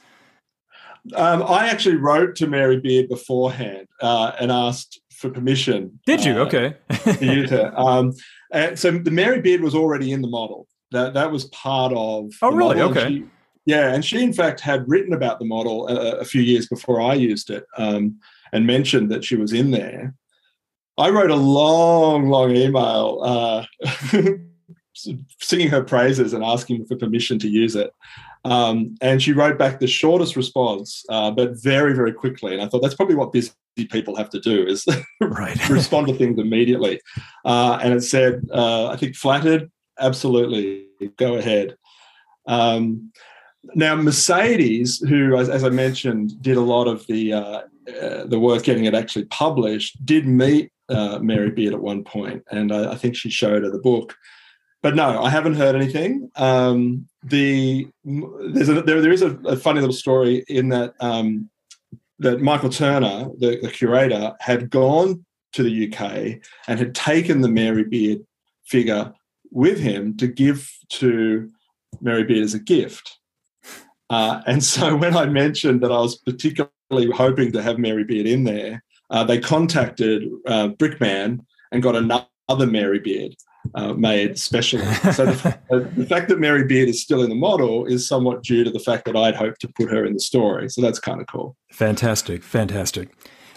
Um, 1.14 1.42
I 1.42 1.68
actually 1.68 1.96
wrote 1.96 2.36
to 2.36 2.46
Mary 2.46 2.78
Beard 2.78 3.08
beforehand 3.08 3.88
uh, 4.02 4.32
and 4.38 4.52
asked 4.52 5.00
for 5.10 5.30
permission. 5.30 5.98
Did 6.04 6.22
you? 6.22 6.34
Uh, 6.34 6.44
okay. 6.44 6.74
to, 7.46 7.80
um, 7.80 8.12
so 8.74 8.90
the 8.90 9.10
Mary 9.10 9.40
Beard 9.40 9.62
was 9.62 9.74
already 9.74 10.12
in 10.12 10.20
the 10.20 10.28
model. 10.28 10.68
That 10.90 11.14
that 11.14 11.32
was 11.32 11.46
part 11.46 11.94
of. 11.96 12.32
Oh, 12.42 12.52
really? 12.52 12.78
Okay. 12.82 13.08
She, 13.08 13.24
yeah, 13.64 13.94
and 13.94 14.04
she 14.04 14.22
in 14.22 14.34
fact 14.34 14.60
had 14.60 14.86
written 14.86 15.14
about 15.14 15.38
the 15.38 15.46
model 15.46 15.88
a, 15.88 16.18
a 16.18 16.24
few 16.26 16.42
years 16.42 16.68
before 16.68 17.00
I 17.00 17.14
used 17.14 17.48
it, 17.48 17.64
um, 17.78 18.20
and 18.52 18.66
mentioned 18.66 19.10
that 19.12 19.24
she 19.24 19.36
was 19.36 19.54
in 19.54 19.70
there. 19.70 20.14
I 20.98 21.10
wrote 21.10 21.30
a 21.30 21.36
long, 21.36 22.28
long 22.28 22.54
email 22.56 23.20
uh, 23.22 23.64
singing 25.40 25.68
her 25.68 25.82
praises 25.82 26.32
and 26.32 26.42
asking 26.42 26.86
for 26.86 26.96
permission 26.96 27.38
to 27.40 27.48
use 27.48 27.76
it. 27.76 27.90
Um, 28.44 28.94
and 29.00 29.20
she 29.20 29.32
wrote 29.32 29.58
back 29.58 29.80
the 29.80 29.88
shortest 29.88 30.36
response, 30.36 31.04
uh, 31.08 31.30
but 31.32 31.60
very, 31.62 31.94
very 31.94 32.12
quickly. 32.12 32.52
And 32.52 32.62
I 32.62 32.68
thought 32.68 32.80
that's 32.80 32.94
probably 32.94 33.16
what 33.16 33.32
busy 33.32 33.50
people 33.90 34.16
have 34.16 34.30
to 34.30 34.40
do 34.40 34.66
is 34.66 34.86
right. 35.20 35.68
respond 35.68 36.06
to 36.08 36.14
things 36.14 36.38
immediately. 36.38 37.00
Uh, 37.44 37.78
and 37.82 37.92
it 37.92 38.02
said, 38.02 38.46
uh, 38.52 38.88
I 38.88 38.96
think 38.96 39.16
flattered, 39.16 39.70
absolutely, 39.98 40.86
go 41.16 41.34
ahead. 41.34 41.76
Um, 42.46 43.12
now, 43.74 43.96
Mercedes, 43.96 45.00
who, 45.00 45.36
as, 45.36 45.48
as, 45.48 45.64
I 45.64 45.70
mentioned, 45.70 46.40
did 46.40 46.56
a 46.56 46.60
lot 46.60 46.86
of 46.86 47.04
the 47.08 47.32
uh, 47.32 47.62
uh, 48.00 48.24
the 48.26 48.38
work 48.38 48.62
getting 48.62 48.84
it 48.84 48.94
actually 48.94 49.24
published, 49.26 50.04
did 50.06 50.26
meet 50.26 50.70
uh, 50.88 51.18
Mary 51.20 51.50
Beard 51.50 51.74
at 51.74 51.80
one 51.80 52.04
point, 52.04 52.42
and 52.50 52.72
I, 52.72 52.92
I, 52.92 52.94
think 52.96 53.16
she 53.16 53.30
showed 53.30 53.62
her 53.62 53.70
the 53.70 53.78
book. 53.78 54.16
But 54.82 54.94
no, 54.94 55.22
I 55.22 55.30
haven't 55.30 55.54
heard 55.54 55.74
anything. 55.74 56.30
Um, 56.36 57.08
the 57.24 57.88
there's 58.04 58.68
a, 58.68 58.82
there, 58.82 59.00
there 59.00 59.12
is 59.12 59.22
a, 59.22 59.36
a, 59.44 59.56
funny 59.56 59.80
little 59.80 59.94
story 59.94 60.44
in 60.48 60.68
that 60.68 60.94
um, 61.00 61.50
that 62.18 62.40
Michael 62.40 62.70
Turner, 62.70 63.28
the, 63.38 63.58
the 63.60 63.70
curator, 63.70 64.34
had 64.40 64.70
gone 64.70 65.24
to 65.52 65.62
the 65.62 65.88
UK 65.88 66.40
and 66.68 66.78
had 66.78 66.94
taken 66.94 67.40
the 67.40 67.48
Mary 67.48 67.84
Beard 67.84 68.24
figure 68.64 69.12
with 69.50 69.80
him 69.80 70.16
to 70.18 70.26
give 70.26 70.70
to 70.90 71.50
Mary 72.00 72.24
Beard 72.24 72.44
as 72.44 72.54
a 72.54 72.58
gift. 72.58 73.18
Uh, 74.10 74.42
and 74.46 74.62
so 74.62 74.96
when 75.02 75.16
I 75.16 75.26
mentioned 75.26 75.80
that 75.80 75.92
I 75.92 75.98
was 75.98 76.16
particularly 76.16 77.10
hoping 77.12 77.52
to 77.52 77.62
have 77.62 77.78
Mary 77.78 78.04
Beard 78.04 78.26
in 78.26 78.44
there, 78.44 78.82
uh, 79.10 79.24
they 79.24 79.38
contacted 79.38 80.24
uh, 80.46 80.68
Brickman 80.68 81.40
and 81.72 81.82
got 81.82 81.96
another 81.96 82.66
Mary 82.66 82.98
Beard 82.98 83.34
uh, 83.74 83.92
made 83.94 84.38
specially. 84.38 84.84
So 85.12 85.26
the, 85.26 85.90
the, 85.96 86.06
fact 86.06 86.28
that 86.28 86.38
Mary 86.38 86.64
Beard 86.64 86.88
is 86.88 87.02
still 87.02 87.22
in 87.22 87.28
the 87.28 87.36
model 87.36 87.84
is 87.86 88.06
somewhat 88.06 88.42
due 88.42 88.64
to 88.64 88.70
the 88.70 88.78
fact 88.78 89.04
that 89.06 89.16
I'd 89.16 89.34
hoped 89.34 89.60
to 89.62 89.68
put 89.68 89.90
her 89.90 90.04
in 90.04 90.14
the 90.14 90.20
story. 90.20 90.68
So 90.68 90.80
that's 90.80 90.98
kind 90.98 91.20
of 91.20 91.26
cool. 91.26 91.56
Fantastic, 91.70 92.42
fantastic. 92.42 93.10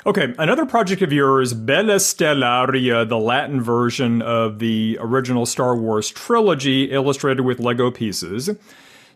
Okay, 0.05 0.33
another 0.37 0.65
project 0.65 1.01
of 1.01 1.11
yours, 1.11 1.53
Bella 1.53 1.95
Stellaria, 1.95 3.07
the 3.07 3.17
Latin 3.17 3.61
version 3.61 4.21
of 4.21 4.59
the 4.59 4.97
original 5.01 5.45
Star 5.45 5.75
Wars 5.75 6.09
trilogy, 6.09 6.85
illustrated 6.85 7.43
with 7.43 7.59
Lego 7.59 7.91
pieces. 7.91 8.49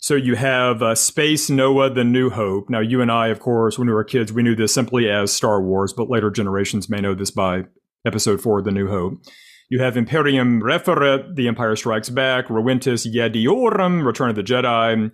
So 0.03 0.15
you 0.15 0.36
have 0.36 0.83
uh, 0.83 0.95
Spes 0.95 1.50
Nova, 1.50 1.89
The 1.89 2.03
New 2.03 2.29
Hope. 2.29 2.69
Now, 2.69 2.81
you 2.81 3.00
and 3.00 3.10
I, 3.10 3.27
of 3.27 3.39
course, 3.39 3.79
when 3.79 3.88
we 3.88 3.93
were 3.93 4.03
kids, 4.03 4.33
we 4.33 4.43
knew 4.43 4.53
this 4.53 4.74
simply 4.74 5.10
as 5.10 5.31
Star 5.31 5.62
Wars, 5.62 5.93
but 5.93 6.10
later 6.10 6.29
generations 6.29 6.89
may 6.89 7.00
know 7.00 7.13
this 7.13 7.31
by 7.31 7.63
Episode 8.05 8.41
4, 8.41 8.63
The 8.63 8.72
New 8.74 8.89
Hope. 8.89 9.13
You 9.69 9.79
have 9.79 9.95
Imperium 9.95 10.62
Referet, 10.62 11.38
The 11.38 11.48
Empire 11.48 11.77
Strikes 11.77 12.10
Back, 12.10 12.48
Roentis 12.48 13.07
Yediorum, 13.10 14.05
Return 14.05 14.29
of 14.29 14.36
the 14.36 14.43
Jedi, 14.43 15.10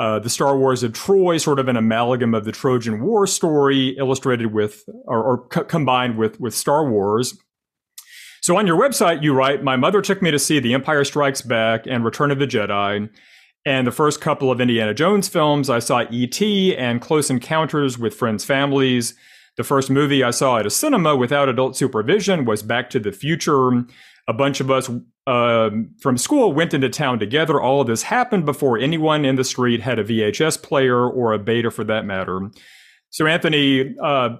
uh, 0.00 0.18
The 0.18 0.28
Star 0.28 0.58
Wars 0.58 0.82
of 0.82 0.92
Troy, 0.94 1.36
sort 1.36 1.60
of 1.60 1.68
an 1.68 1.76
amalgam 1.76 2.34
of 2.34 2.44
the 2.44 2.50
Trojan 2.50 3.04
War 3.04 3.28
story, 3.28 3.90
illustrated 3.98 4.52
with, 4.52 4.82
or, 5.04 5.22
or 5.22 5.46
co- 5.46 5.62
combined 5.62 6.18
with, 6.18 6.40
with 6.40 6.56
Star 6.56 6.90
Wars. 6.90 7.38
So 8.42 8.56
on 8.56 8.66
your 8.66 8.80
website, 8.80 9.22
you 9.22 9.32
write, 9.32 9.62
My 9.62 9.76
mother 9.76 10.02
took 10.02 10.20
me 10.20 10.32
to 10.32 10.40
see 10.40 10.58
The 10.58 10.74
Empire 10.74 11.04
Strikes 11.04 11.40
Back 11.40 11.86
and 11.86 12.04
Return 12.04 12.32
of 12.32 12.40
the 12.40 12.48
Jedi. 12.48 13.10
And 13.66 13.86
the 13.86 13.92
first 13.92 14.20
couple 14.20 14.50
of 14.50 14.60
Indiana 14.60 14.92
Jones 14.92 15.28
films, 15.28 15.70
I 15.70 15.78
saw 15.78 16.04
E.T. 16.10 16.76
and 16.76 17.00
Close 17.00 17.30
Encounters 17.30 17.98
with 17.98 18.14
Friends' 18.14 18.44
Families. 18.44 19.14
The 19.56 19.64
first 19.64 19.90
movie 19.90 20.22
I 20.22 20.32
saw 20.32 20.58
at 20.58 20.66
a 20.66 20.70
cinema 20.70 21.16
without 21.16 21.48
adult 21.48 21.76
supervision 21.76 22.44
was 22.44 22.62
Back 22.62 22.90
to 22.90 23.00
the 23.00 23.12
Future. 23.12 23.70
A 24.28 24.32
bunch 24.34 24.60
of 24.60 24.70
us 24.70 24.90
uh, 25.26 25.70
from 26.00 26.18
school 26.18 26.52
went 26.52 26.74
into 26.74 26.90
town 26.90 27.18
together. 27.18 27.60
All 27.60 27.80
of 27.80 27.86
this 27.86 28.02
happened 28.02 28.44
before 28.44 28.78
anyone 28.78 29.24
in 29.24 29.36
the 29.36 29.44
street 29.44 29.80
had 29.80 29.98
a 29.98 30.04
VHS 30.04 30.62
player 30.62 31.08
or 31.08 31.32
a 31.32 31.38
beta 31.38 31.70
for 31.70 31.84
that 31.84 32.04
matter. 32.04 32.50
So, 33.08 33.26
Anthony, 33.26 33.94
uh, 34.02 34.36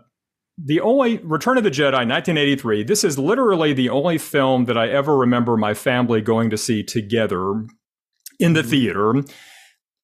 the 0.62 0.80
only 0.80 1.18
Return 1.18 1.56
of 1.56 1.64
the 1.64 1.70
Jedi, 1.70 2.06
1983, 2.06 2.82
this 2.82 3.04
is 3.04 3.18
literally 3.18 3.72
the 3.72 3.88
only 3.88 4.18
film 4.18 4.66
that 4.66 4.76
I 4.76 4.88
ever 4.88 5.16
remember 5.16 5.56
my 5.56 5.72
family 5.72 6.20
going 6.20 6.50
to 6.50 6.58
see 6.58 6.82
together 6.82 7.64
in 8.44 8.52
the 8.52 8.60
mm-hmm. 8.60 8.70
theater. 8.70 9.24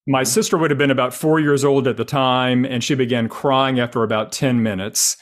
My 0.07 0.23
sister 0.25 0.57
would 0.59 0.71
have 0.71 0.79
been 0.79 0.91
about 0.91 1.15
four 1.15 1.39
years 1.39 1.65
old 1.65 1.87
at 1.87 1.97
the 1.97 2.05
time, 2.05 2.65
and 2.65 2.83
she 2.83 2.95
began 2.95 3.29
crying 3.29 3.79
after 3.79 4.03
about 4.03 4.33
10 4.33 4.63
minutes. 4.63 5.17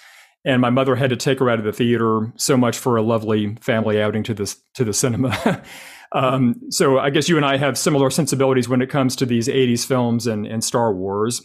And 0.44 0.62
my 0.62 0.70
mother 0.70 0.96
had 0.96 1.10
to 1.10 1.16
take 1.16 1.40
her 1.40 1.50
out 1.50 1.58
of 1.58 1.64
the 1.64 1.72
theater. 1.72 2.32
So 2.36 2.56
much 2.56 2.78
for 2.78 2.96
a 2.96 3.02
lovely 3.02 3.56
family 3.60 4.00
outing 4.00 4.22
to 4.24 4.34
the, 4.34 4.56
to 4.74 4.84
the 4.84 4.92
cinema. 4.92 5.62
um, 6.12 6.54
so 6.70 6.98
I 6.98 7.10
guess 7.10 7.28
you 7.28 7.36
and 7.36 7.44
I 7.44 7.56
have 7.56 7.76
similar 7.76 8.08
sensibilities 8.08 8.68
when 8.68 8.80
it 8.80 8.88
comes 8.88 9.16
to 9.16 9.26
these 9.26 9.48
80s 9.48 9.84
films 9.84 10.26
and, 10.26 10.46
and 10.46 10.62
Star 10.62 10.94
Wars. 10.94 11.42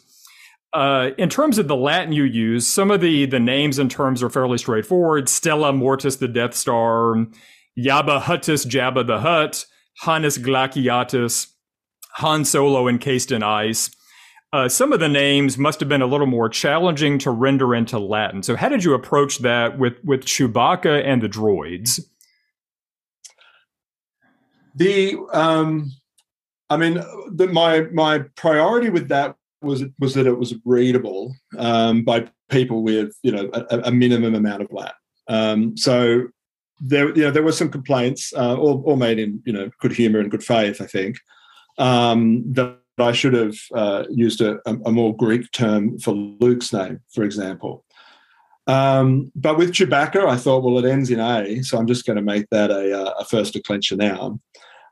uh, 0.74 1.12
in 1.18 1.30
terms 1.30 1.58
of 1.60 1.68
the 1.68 1.76
Latin 1.76 2.14
you 2.14 2.24
use, 2.24 2.66
some 2.68 2.90
of 2.92 3.00
the 3.00 3.26
the 3.26 3.40
names 3.40 3.78
and 3.78 3.90
terms 3.92 4.24
are 4.24 4.30
fairly 4.30 4.58
straightforward. 4.58 5.30
Stella 5.30 5.72
Mortis, 5.72 6.18
the 6.18 6.28
Death 6.28 6.56
Star, 6.56 7.16
Yabba 7.78 8.22
Huttus, 8.22 8.66
Jabba 8.66 9.06
the 9.06 9.20
Hutt, 9.20 9.66
Hannes 10.00 10.38
Glaciatus, 10.40 11.53
Han 12.16 12.46
Solo 12.46 12.88
encased 12.88 13.32
in 13.32 13.44
ice. 13.44 13.90
Uh, 14.52 14.70
some 14.70 14.94
of 14.94 15.00
the 15.00 15.10
names 15.10 15.58
must 15.58 15.80
have 15.80 15.90
been 15.90 16.04
a 16.04 16.08
little 16.08 16.28
more 16.28 16.48
challenging 16.48 17.18
to 17.18 17.32
render 17.32 17.74
into 17.74 17.98
Latin. 17.98 18.44
So, 18.44 18.56
how 18.56 18.70
did 18.70 18.84
you 18.84 18.94
approach 18.94 19.40
that 19.40 19.80
with 19.80 19.96
with 20.04 20.26
Chewbacca 20.26 21.04
and 21.04 21.24
the 21.24 21.30
droids? 21.30 22.00
The 24.76 25.18
um, 25.34 25.92
I 26.70 26.78
mean, 26.78 27.04
the, 27.32 27.48
my 27.48 27.82
my 27.94 28.20
priority 28.36 28.90
with 28.90 29.08
that 29.10 29.36
was 29.64 29.84
was 30.00 30.14
that 30.14 30.28
it 30.28 30.38
was 30.38 30.54
readable 30.66 31.36
um, 31.58 32.04
by 32.04 32.30
people 32.50 32.84
with 32.84 33.16
you 33.24 33.32
know 33.32 33.50
a, 33.54 33.80
a 33.86 33.92
minimum 33.92 34.36
amount 34.36 34.62
of 34.62 34.72
Latin. 34.72 34.94
Um, 35.28 35.78
so 35.78 36.28
there 36.80 37.10
you 37.16 37.24
know 37.24 37.32
there 37.32 37.44
were 37.44 37.52
some 37.52 37.70
complaints, 37.70 38.34
uh, 38.36 38.56
all, 38.56 38.84
all 38.86 38.98
made 38.98 39.18
in 39.18 39.42
you 39.46 39.54
know 39.54 39.72
good 39.80 39.94
humor 39.94 40.20
and 40.20 40.30
good 40.30 40.44
faith, 40.44 40.82
I 40.82 40.86
think, 40.86 41.18
um, 41.78 42.44
that 42.54 42.78
I 42.98 43.12
should 43.12 43.34
have 43.34 43.56
uh, 43.74 44.04
used 44.10 44.42
a, 44.42 44.60
a, 44.66 44.92
more 44.92 45.16
Greek 45.16 45.52
term 45.52 45.98
for 45.98 46.12
Luke's 46.12 46.72
name, 46.72 47.00
for 47.12 47.24
example. 47.24 47.84
Um, 48.68 49.32
but 49.36 49.58
with 49.58 49.72
Chewbacca, 49.72 50.28
I 50.28 50.38
thought, 50.38 50.64
well, 50.64 50.78
it 50.78 50.90
ends 50.90 51.10
in 51.10 51.20
A, 51.20 51.64
so 51.64 51.78
I'm 51.78 51.88
just 51.88 52.06
going 52.06 52.18
to 52.18 52.22
make 52.22 52.48
that 52.52 52.70
a, 52.70 52.98
uh, 52.98 53.14
a 53.20 53.26
first 53.26 53.54
declension 53.54 53.98
noun. 53.98 54.40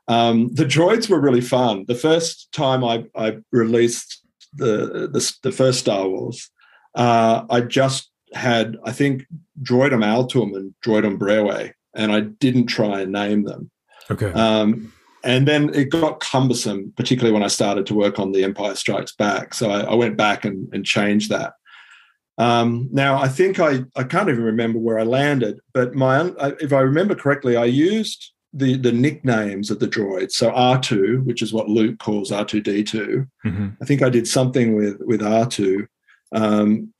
Um, 0.08 0.52
the 0.52 0.64
droids 0.64 1.08
were 1.08 1.20
really 1.20 1.40
fun. 1.40 1.84
The 1.86 1.94
first 1.94 2.50
time 2.52 2.84
I, 2.84 3.04
I 3.14 3.38
released 3.52 4.22
the, 4.52 5.08
the, 5.12 5.34
the 5.42 5.52
first 5.52 5.78
Star 5.78 6.08
Wars, 6.08 6.50
uh, 6.94 7.44
I 7.48 7.60
just 7.60 8.10
had 8.34 8.78
I 8.84 8.92
think 8.92 9.26
Droidum 9.62 10.04
Altum 10.04 10.54
and 10.54 10.74
Droidum 10.84 11.18
Brewe, 11.18 11.70
and 11.94 12.12
I 12.12 12.20
didn't 12.20 12.66
try 12.66 13.00
and 13.00 13.12
name 13.12 13.44
them. 13.44 13.70
Okay. 14.10 14.32
Um, 14.32 14.92
and 15.24 15.46
then 15.46 15.74
it 15.74 15.90
got 15.90 16.20
cumbersome, 16.20 16.92
particularly 16.96 17.32
when 17.32 17.42
I 17.42 17.48
started 17.48 17.86
to 17.86 17.94
work 17.94 18.18
on 18.18 18.32
The 18.32 18.44
Empire 18.44 18.74
Strikes 18.74 19.14
Back. 19.14 19.54
So 19.54 19.70
I, 19.70 19.80
I 19.82 19.94
went 19.94 20.16
back 20.16 20.44
and, 20.44 20.68
and 20.72 20.84
changed 20.84 21.30
that. 21.30 21.54
Um, 22.38 22.88
now 22.92 23.20
I 23.20 23.28
think 23.28 23.60
I 23.60 23.84
I 23.94 24.04
can't 24.04 24.28
even 24.28 24.42
remember 24.42 24.78
where 24.78 24.98
I 24.98 25.04
landed, 25.04 25.60
but 25.74 25.94
my 25.94 26.32
if 26.60 26.72
I 26.72 26.80
remember 26.80 27.14
correctly, 27.14 27.56
I 27.56 27.66
used 27.66 28.32
the 28.52 28.76
the 28.76 28.92
nicknames 28.92 29.70
of 29.70 29.78
the 29.78 29.88
droids. 29.88 30.32
So 30.32 30.50
R2, 30.50 31.24
which 31.24 31.42
is 31.42 31.52
what 31.52 31.68
Luke 31.68 31.98
calls 31.98 32.30
R2D2. 32.30 33.28
Mm-hmm. 33.44 33.68
I 33.80 33.84
think 33.84 34.02
I 34.02 34.08
did 34.08 34.26
something 34.26 34.74
with 34.74 34.96
with 35.00 35.20
R2. 35.20 35.86
Um, 36.34 36.92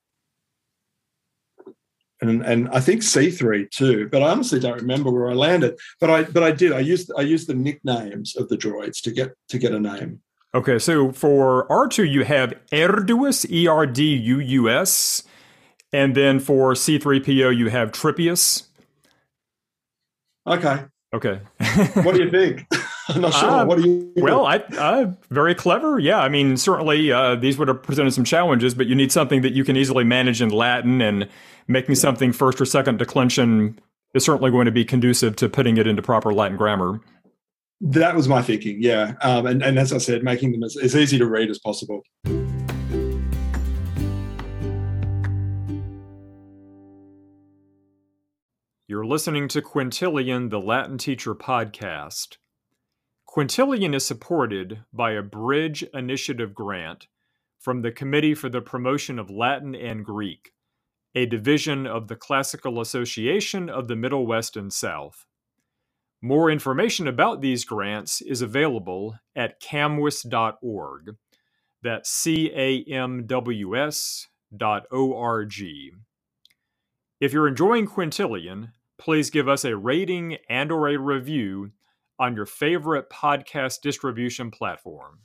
and, 2.22 2.42
and 2.42 2.68
I 2.70 2.80
think 2.80 3.02
C3 3.02 3.68
too, 3.70 4.08
but 4.08 4.22
I 4.22 4.30
honestly 4.30 4.60
don't 4.60 4.76
remember 4.76 5.10
where 5.10 5.28
I 5.28 5.34
landed. 5.34 5.78
But 6.00 6.08
I 6.08 6.22
but 6.22 6.44
I 6.44 6.52
did. 6.52 6.72
I 6.72 6.78
used 6.78 7.10
I 7.18 7.22
used 7.22 7.48
the 7.48 7.54
nicknames 7.54 8.36
of 8.36 8.48
the 8.48 8.56
droids 8.56 9.02
to 9.02 9.10
get 9.10 9.34
to 9.48 9.58
get 9.58 9.72
a 9.72 9.80
name. 9.80 10.20
Okay, 10.54 10.78
so 10.78 11.12
for 11.12 11.66
R2 11.68 12.08
you 12.10 12.24
have 12.24 12.54
Erduus, 12.70 13.50
E 13.50 13.66
R 13.66 13.86
D 13.86 14.14
U 14.14 14.38
U 14.38 14.70
S, 14.70 15.24
and 15.92 16.14
then 16.14 16.38
for 16.38 16.74
C3PO 16.74 17.56
you 17.56 17.68
have 17.70 17.90
Tripius. 17.90 18.68
Okay. 20.46 20.84
Okay. 21.14 21.40
what 22.02 22.14
do 22.14 22.22
you 22.22 22.30
think? 22.30 22.66
I'm 23.08 23.20
not 23.20 23.34
sure. 23.34 23.50
Uh, 23.50 23.64
what 23.64 23.78
do 23.78 23.88
you? 23.88 24.12
Think? 24.14 24.24
Well, 24.24 24.46
I 24.46 24.58
uh, 24.78 25.12
very 25.30 25.54
clever. 25.54 25.98
Yeah, 25.98 26.20
I 26.20 26.28
mean, 26.28 26.56
certainly 26.56 27.10
uh, 27.10 27.34
these 27.34 27.58
would 27.58 27.68
have 27.68 27.82
presented 27.82 28.12
some 28.12 28.24
challenges, 28.24 28.74
but 28.74 28.86
you 28.86 28.94
need 28.94 29.10
something 29.10 29.42
that 29.42 29.52
you 29.52 29.64
can 29.64 29.76
easily 29.76 30.04
manage 30.04 30.40
in 30.40 30.50
Latin, 30.50 31.02
and 31.02 31.28
making 31.68 31.94
something 31.94 32.32
first 32.32 32.60
or 32.60 32.64
second 32.64 32.98
declension 32.98 33.78
is 34.14 34.24
certainly 34.24 34.50
going 34.50 34.66
to 34.66 34.72
be 34.72 34.84
conducive 34.84 35.36
to 35.36 35.48
putting 35.48 35.76
it 35.76 35.86
into 35.86 36.02
proper 36.02 36.32
Latin 36.32 36.56
grammar. 36.56 37.00
That 37.80 38.14
was 38.14 38.28
my 38.28 38.42
thinking. 38.42 38.80
Yeah, 38.80 39.14
um, 39.22 39.46
and 39.46 39.62
and 39.62 39.78
as 39.78 39.92
I 39.92 39.98
said, 39.98 40.22
making 40.22 40.52
them 40.52 40.62
as, 40.62 40.76
as 40.76 40.94
easy 40.94 41.18
to 41.18 41.26
read 41.26 41.50
as 41.50 41.58
possible. 41.58 42.02
You're 48.86 49.06
listening 49.06 49.48
to 49.48 49.62
Quintilian, 49.62 50.50
the 50.50 50.60
Latin 50.60 50.98
Teacher 50.98 51.34
podcast. 51.34 52.36
Quintilian 53.24 53.94
is 53.94 54.04
supported 54.04 54.84
by 54.92 55.12
a 55.12 55.22
Bridge 55.22 55.82
Initiative 55.94 56.54
grant 56.54 57.06
from 57.58 57.80
the 57.80 57.90
Committee 57.90 58.34
for 58.34 58.50
the 58.50 58.60
Promotion 58.60 59.18
of 59.18 59.30
Latin 59.30 59.74
and 59.74 60.04
Greek, 60.04 60.52
a 61.14 61.26
division 61.26 61.86
of 61.86 62.08
the 62.08 62.16
Classical 62.16 62.80
Association 62.80 63.68
of 63.68 63.88
the 63.88 63.96
Middle 63.96 64.26
West 64.26 64.56
and 64.56 64.72
South. 64.72 65.26
More 66.22 66.50
information 66.50 67.08
about 67.08 67.40
these 67.40 67.64
grants 67.64 68.20
is 68.20 68.42
available 68.42 69.16
at 69.34 69.60
camwis.org. 69.60 71.16
That's 71.82 72.10
C 72.10 72.50
A 72.54 72.84
M 72.84 73.26
W 73.26 73.76
S 73.76 74.28
dot 74.56 74.84
O 74.92 75.16
R 75.16 75.44
G. 75.44 75.90
If 77.20 77.32
you're 77.32 77.48
enjoying 77.48 77.86
Quintilian, 77.86 78.72
please 78.98 79.30
give 79.30 79.48
us 79.48 79.64
a 79.64 79.76
rating 79.76 80.38
and 80.48 80.70
or 80.70 80.88
a 80.88 80.96
review 80.96 81.72
on 82.18 82.36
your 82.36 82.46
favorite 82.46 83.10
podcast 83.10 83.80
distribution 83.80 84.50
platform. 84.52 85.20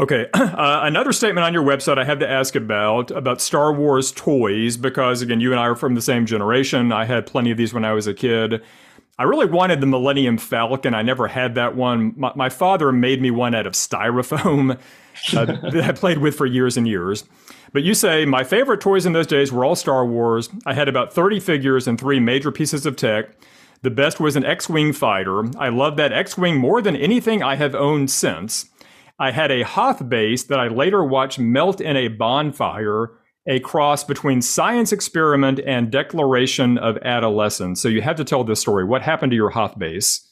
Okay, 0.00 0.28
uh, 0.34 0.80
another 0.84 1.12
statement 1.12 1.44
on 1.44 1.52
your 1.52 1.64
website 1.64 1.98
I 1.98 2.04
have 2.04 2.20
to 2.20 2.30
ask 2.30 2.54
about 2.54 3.10
about 3.10 3.40
Star 3.40 3.72
Wars 3.72 4.12
toys 4.12 4.76
because 4.76 5.22
again, 5.22 5.40
you 5.40 5.50
and 5.50 5.58
I 5.58 5.64
are 5.64 5.76
from 5.76 5.94
the 5.94 6.02
same 6.02 6.24
generation. 6.24 6.92
I 6.92 7.04
had 7.04 7.26
plenty 7.26 7.50
of 7.50 7.56
these 7.56 7.74
when 7.74 7.84
I 7.84 7.92
was 7.92 8.06
a 8.06 8.14
kid. 8.14 8.62
I 9.18 9.24
really 9.24 9.46
wanted 9.46 9.80
the 9.80 9.86
Millennium 9.86 10.38
Falcon. 10.38 10.94
I 10.94 11.02
never 11.02 11.26
had 11.26 11.56
that 11.56 11.74
one. 11.74 12.14
My, 12.16 12.32
my 12.36 12.48
father 12.48 12.92
made 12.92 13.20
me 13.20 13.32
one 13.32 13.52
out 13.52 13.66
of 13.66 13.72
styrofoam 13.72 14.78
uh, 15.36 15.44
that 15.44 15.84
I 15.84 15.90
played 15.90 16.18
with 16.18 16.36
for 16.36 16.46
years 16.46 16.76
and 16.76 16.86
years. 16.86 17.24
But 17.72 17.82
you 17.82 17.94
say, 17.94 18.24
my 18.24 18.44
favorite 18.44 18.80
toys 18.80 19.04
in 19.04 19.12
those 19.12 19.26
days 19.26 19.50
were 19.50 19.64
all 19.64 19.74
Star 19.74 20.06
Wars. 20.06 20.48
I 20.64 20.74
had 20.74 20.88
about 20.88 21.12
30 21.12 21.40
figures 21.40 21.88
and 21.88 21.98
three 21.98 22.20
major 22.20 22.52
pieces 22.52 22.86
of 22.86 22.94
tech. 22.94 23.30
The 23.82 23.90
best 23.90 24.20
was 24.20 24.36
an 24.36 24.44
X 24.44 24.68
Wing 24.68 24.92
fighter. 24.92 25.50
I 25.58 25.68
love 25.68 25.96
that 25.96 26.12
X 26.12 26.38
Wing 26.38 26.56
more 26.56 26.80
than 26.80 26.94
anything 26.94 27.42
I 27.42 27.56
have 27.56 27.74
owned 27.74 28.12
since. 28.12 28.66
I 29.18 29.30
had 29.30 29.50
a 29.50 29.62
Hoth 29.62 30.08
base 30.08 30.44
that 30.44 30.60
I 30.60 30.68
later 30.68 31.02
watched 31.02 31.38
melt 31.38 31.80
in 31.80 31.96
a 31.96 32.08
bonfire 32.08 33.18
a 33.48 33.58
cross 33.60 34.04
between 34.04 34.42
science 34.42 34.92
experiment 34.92 35.58
and 35.66 35.90
declaration 35.90 36.76
of 36.78 36.98
adolescence. 36.98 37.80
So 37.80 37.88
you 37.88 38.02
have 38.02 38.16
to 38.16 38.24
tell 38.24 38.44
this 38.44 38.60
story. 38.60 38.84
What 38.84 39.02
happened 39.02 39.32
to 39.32 39.36
your 39.36 39.48
Hoth 39.50 39.78
base? 39.78 40.24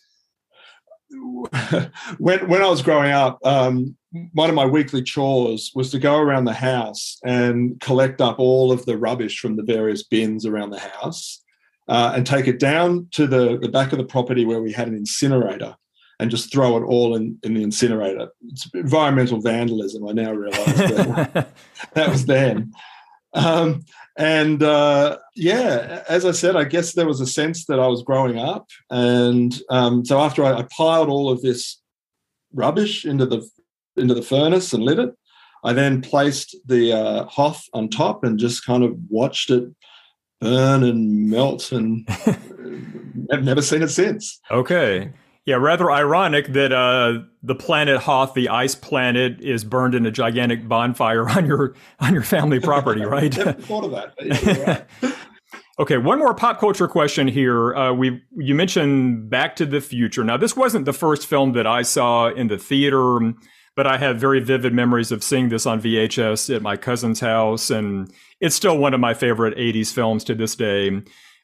when 2.18 2.48
when 2.48 2.62
I 2.62 2.68
was 2.68 2.82
growing 2.82 3.12
up, 3.12 3.38
um, 3.44 3.96
one 4.32 4.48
of 4.48 4.54
my 4.54 4.66
weekly 4.66 5.02
chores 5.02 5.72
was 5.74 5.90
to 5.90 5.98
go 5.98 6.18
around 6.18 6.44
the 6.44 6.52
house 6.52 7.18
and 7.24 7.80
collect 7.80 8.20
up 8.20 8.38
all 8.38 8.72
of 8.72 8.84
the 8.86 8.98
rubbish 8.98 9.38
from 9.38 9.56
the 9.56 9.62
various 9.62 10.02
bins 10.02 10.44
around 10.44 10.70
the 10.70 10.78
house, 10.78 11.42
uh, 11.88 12.12
and 12.14 12.26
take 12.26 12.48
it 12.48 12.58
down 12.58 13.08
to 13.12 13.26
the, 13.26 13.58
the 13.58 13.68
back 13.68 13.92
of 13.92 13.98
the 13.98 14.04
property 14.04 14.44
where 14.44 14.60
we 14.60 14.72
had 14.72 14.88
an 14.88 14.94
incinerator, 14.94 15.76
and 16.18 16.30
just 16.30 16.52
throw 16.52 16.76
it 16.76 16.84
all 16.84 17.14
in, 17.14 17.38
in 17.42 17.54
the 17.54 17.62
incinerator. 17.62 18.28
It's 18.48 18.68
environmental 18.74 19.40
vandalism. 19.40 20.08
I 20.08 20.12
now 20.12 20.32
realise 20.32 20.64
that, 20.64 21.48
that 21.94 22.08
was 22.08 22.26
then. 22.26 22.72
Um, 23.34 23.84
and 24.16 24.62
uh, 24.62 25.18
yeah, 25.34 26.02
as 26.08 26.24
I 26.24 26.30
said, 26.30 26.56
I 26.56 26.64
guess 26.64 26.94
there 26.94 27.06
was 27.06 27.20
a 27.20 27.26
sense 27.26 27.66
that 27.66 27.78
I 27.78 27.86
was 27.86 28.02
growing 28.02 28.38
up. 28.38 28.68
And 28.90 29.54
um, 29.68 30.04
so 30.06 30.20
after 30.20 30.42
I, 30.42 30.60
I, 30.60 30.66
piled 30.74 31.10
all 31.10 31.30
of 31.30 31.42
this 31.42 31.82
rubbish 32.54 33.04
into 33.04 33.26
the 33.26 33.46
into 33.96 34.14
the 34.14 34.22
furnace 34.22 34.72
and 34.72 34.82
lit 34.82 34.98
it, 34.98 35.14
I 35.64 35.74
then 35.74 36.00
placed 36.00 36.56
the 36.64 36.92
uh, 36.94 37.24
Hoth 37.26 37.62
on 37.74 37.90
top 37.90 38.24
and 38.24 38.38
just 38.38 38.64
kind 38.64 38.84
of 38.84 38.96
watched 39.10 39.50
it 39.50 39.64
burn 40.40 40.82
and 40.82 41.28
melt, 41.28 41.72
and 41.72 42.08
I've 43.32 43.44
never 43.44 43.62
seen 43.62 43.82
it 43.82 43.88
since. 43.88 44.40
Okay. 44.50 45.10
Yeah, 45.46 45.54
rather 45.54 45.92
ironic 45.92 46.48
that 46.48 46.72
uh, 46.72 47.20
the 47.40 47.54
planet 47.54 48.00
Hoth, 48.00 48.34
the 48.34 48.48
ice 48.48 48.74
planet, 48.74 49.40
is 49.40 49.62
burned 49.62 49.94
in 49.94 50.04
a 50.04 50.10
gigantic 50.10 50.66
bonfire 50.66 51.28
on 51.30 51.46
your 51.46 51.76
on 52.00 52.12
your 52.12 52.24
family 52.24 52.58
property, 52.58 53.02
right? 53.04 53.34
Never 53.36 53.52
thought 53.52 53.84
of 53.84 53.92
that. 53.92 54.88
okay, 55.78 55.98
one 55.98 56.18
more 56.18 56.34
pop 56.34 56.58
culture 56.58 56.88
question 56.88 57.28
here. 57.28 57.76
Uh, 57.76 57.92
we 57.92 58.20
you 58.36 58.56
mentioned 58.56 59.30
Back 59.30 59.54
to 59.56 59.66
the 59.66 59.80
Future. 59.80 60.24
Now, 60.24 60.36
this 60.36 60.56
wasn't 60.56 60.84
the 60.84 60.92
first 60.92 61.28
film 61.28 61.52
that 61.52 61.66
I 61.66 61.82
saw 61.82 62.26
in 62.26 62.48
the 62.48 62.58
theater, 62.58 63.20
but 63.76 63.86
I 63.86 63.98
have 63.98 64.18
very 64.18 64.40
vivid 64.40 64.74
memories 64.74 65.12
of 65.12 65.22
seeing 65.22 65.48
this 65.48 65.64
on 65.64 65.80
VHS 65.80 66.56
at 66.56 66.60
my 66.60 66.76
cousin's 66.76 67.20
house, 67.20 67.70
and 67.70 68.12
it's 68.40 68.56
still 68.56 68.78
one 68.78 68.94
of 68.94 69.00
my 69.00 69.14
favorite 69.14 69.56
'80s 69.56 69.92
films 69.92 70.24
to 70.24 70.34
this 70.34 70.56
day. 70.56 70.90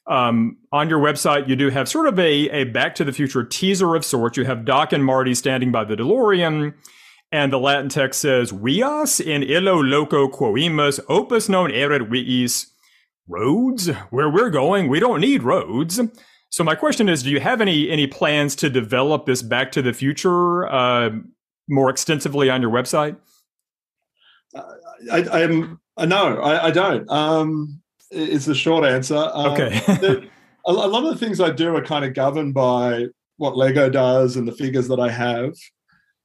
Um, 0.07 0.57
on 0.71 0.89
your 0.89 0.99
website, 0.99 1.47
you 1.47 1.55
do 1.55 1.69
have 1.69 1.87
sort 1.87 2.07
of 2.07 2.19
a, 2.19 2.49
a 2.49 2.63
Back 2.65 2.95
to 2.95 3.03
the 3.03 3.13
Future 3.13 3.43
teaser 3.43 3.95
of 3.95 4.03
sorts. 4.03 4.37
You 4.37 4.45
have 4.45 4.65
Doc 4.65 4.91
and 4.91 5.03
Marty 5.03 5.33
standing 5.33 5.71
by 5.71 5.85
the 5.85 5.95
DeLorean, 5.95 6.73
and 7.31 7.53
the 7.53 7.59
Latin 7.59 7.89
text 7.89 8.21
says, 8.21 8.51
Vias 8.51 9.19
in 9.19 9.43
illo 9.43 9.81
loco 9.81 10.27
quoimus 10.27 10.99
opus 11.07 11.47
non 11.47 11.71
erit 11.71 12.09
viis. 12.09 12.67
Roads? 13.27 13.87
Where 14.09 14.29
we're 14.29 14.49
going, 14.49 14.89
we 14.89 14.99
don't 14.99 15.21
need 15.21 15.43
roads. 15.43 15.99
So 16.49 16.63
my 16.63 16.75
question 16.75 17.07
is, 17.07 17.23
do 17.23 17.31
you 17.31 17.39
have 17.39 17.61
any 17.61 17.89
any 17.89 18.05
plans 18.05 18.55
to 18.57 18.69
develop 18.69 19.25
this 19.25 19.41
Back 19.41 19.71
to 19.71 19.81
the 19.81 19.93
Future 19.93 20.67
uh, 20.67 21.11
more 21.69 21.89
extensively 21.89 22.49
on 22.49 22.61
your 22.61 22.71
website? 22.71 23.15
Uh, 24.53 24.61
I, 25.11 25.41
am 25.41 25.79
uh, 25.95 26.05
no, 26.05 26.39
I, 26.39 26.67
I 26.67 26.71
don't. 26.71 27.09
Um, 27.09 27.81
is 28.13 28.45
the 28.45 28.55
short 28.55 28.85
answer. 28.85 29.29
Um, 29.33 29.51
okay. 29.53 29.81
a, 30.65 30.71
a 30.71 30.71
lot 30.71 31.03
of 31.03 31.17
the 31.17 31.25
things 31.25 31.39
I 31.41 31.51
do 31.51 31.75
are 31.75 31.83
kind 31.83 32.05
of 32.05 32.13
governed 32.13 32.53
by 32.53 33.07
what 33.37 33.57
Lego 33.57 33.89
does 33.89 34.35
and 34.35 34.47
the 34.47 34.53
figures 34.53 34.87
that 34.87 34.99
I 34.99 35.09
have. 35.09 35.55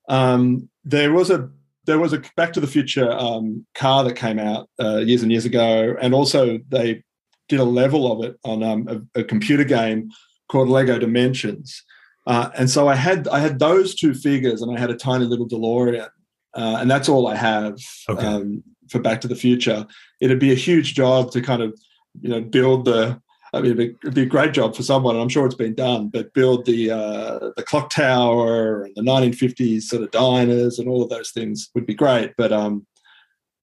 Um, 0.09 0.69
there 0.85 1.13
was 1.13 1.31
a 1.31 1.51
there 1.87 1.99
was 1.99 2.13
a 2.13 2.23
Back 2.37 2.53
to 2.53 2.61
the 2.61 2.67
Future 2.67 3.11
um, 3.11 3.67
car 3.75 4.05
that 4.05 4.15
came 4.15 4.39
out 4.39 4.69
uh, 4.79 4.99
years 4.99 5.23
and 5.23 5.33
years 5.33 5.47
ago, 5.47 5.97
and 6.01 6.15
also 6.15 6.59
they 6.69 7.03
did 7.49 7.61
a 7.61 7.65
level 7.65 8.13
of 8.13 8.25
it 8.25 8.37
on 8.45 8.63
um, 8.63 9.09
a, 9.15 9.21
a, 9.21 9.25
computer 9.25 9.65
game 9.65 10.11
called 10.51 10.69
Lego 10.69 10.99
Dimensions. 10.99 11.83
Uh, 12.27 12.51
and 12.59 12.69
so 12.69 12.89
I 12.89 12.95
had 12.95 13.27
I 13.29 13.41
had 13.41 13.59
those 13.59 13.95
two 13.95 14.15
figures, 14.15 14.61
and 14.61 14.77
I 14.77 14.79
had 14.79 14.91
a 14.91 14.97
tiny 14.97 15.25
little 15.25 15.49
DeLorean, 15.49 16.09
uh, 16.55 16.77
and 16.79 16.91
that's 16.91 17.09
all 17.09 17.27
I 17.27 17.37
have 17.37 17.79
okay. 18.09 18.27
um, 18.27 18.63
for 18.91 18.99
Back 18.99 19.21
to 19.23 19.29
the 19.29 19.37
Future. 19.37 19.87
It'd 20.21 20.39
be 20.39 20.53
a 20.53 20.57
huge 20.57 20.95
job 20.95 21.31
to 21.33 21.41
kind 21.41 21.63
of 21.63 21.79
you 22.21 22.29
know 22.29 22.41
build 22.41 22.85
the. 22.85 23.21
I 23.55 23.63
mean, 23.63 23.73
it'd 23.73 23.79
be, 23.79 23.97
it'd 24.03 24.15
be 24.15 24.23
a 24.23 24.27
great 24.27 24.53
job 24.53 24.77
for 24.77 24.83
someone, 24.83 25.15
and 25.15 25.23
I'm 25.23 25.31
sure 25.31 25.47
it's 25.47 25.55
been 25.55 25.75
done. 25.75 26.09
But 26.09 26.35
build 26.35 26.67
the 26.67 26.91
uh, 26.91 27.51
the 27.57 27.63
clock 27.63 27.91
tower 27.91 28.85
and 28.85 28.95
the 28.95 29.03
1950s 29.03 29.83
sort 29.83 30.03
of 30.03 30.11
diners 30.11 30.79
and 30.79 30.89
all 30.89 31.03
of 31.03 31.09
those 31.09 31.31
things 31.31 31.71
would 31.75 31.87
be 31.87 31.95
great. 31.95 32.35
But 32.37 32.53
um, 32.53 32.87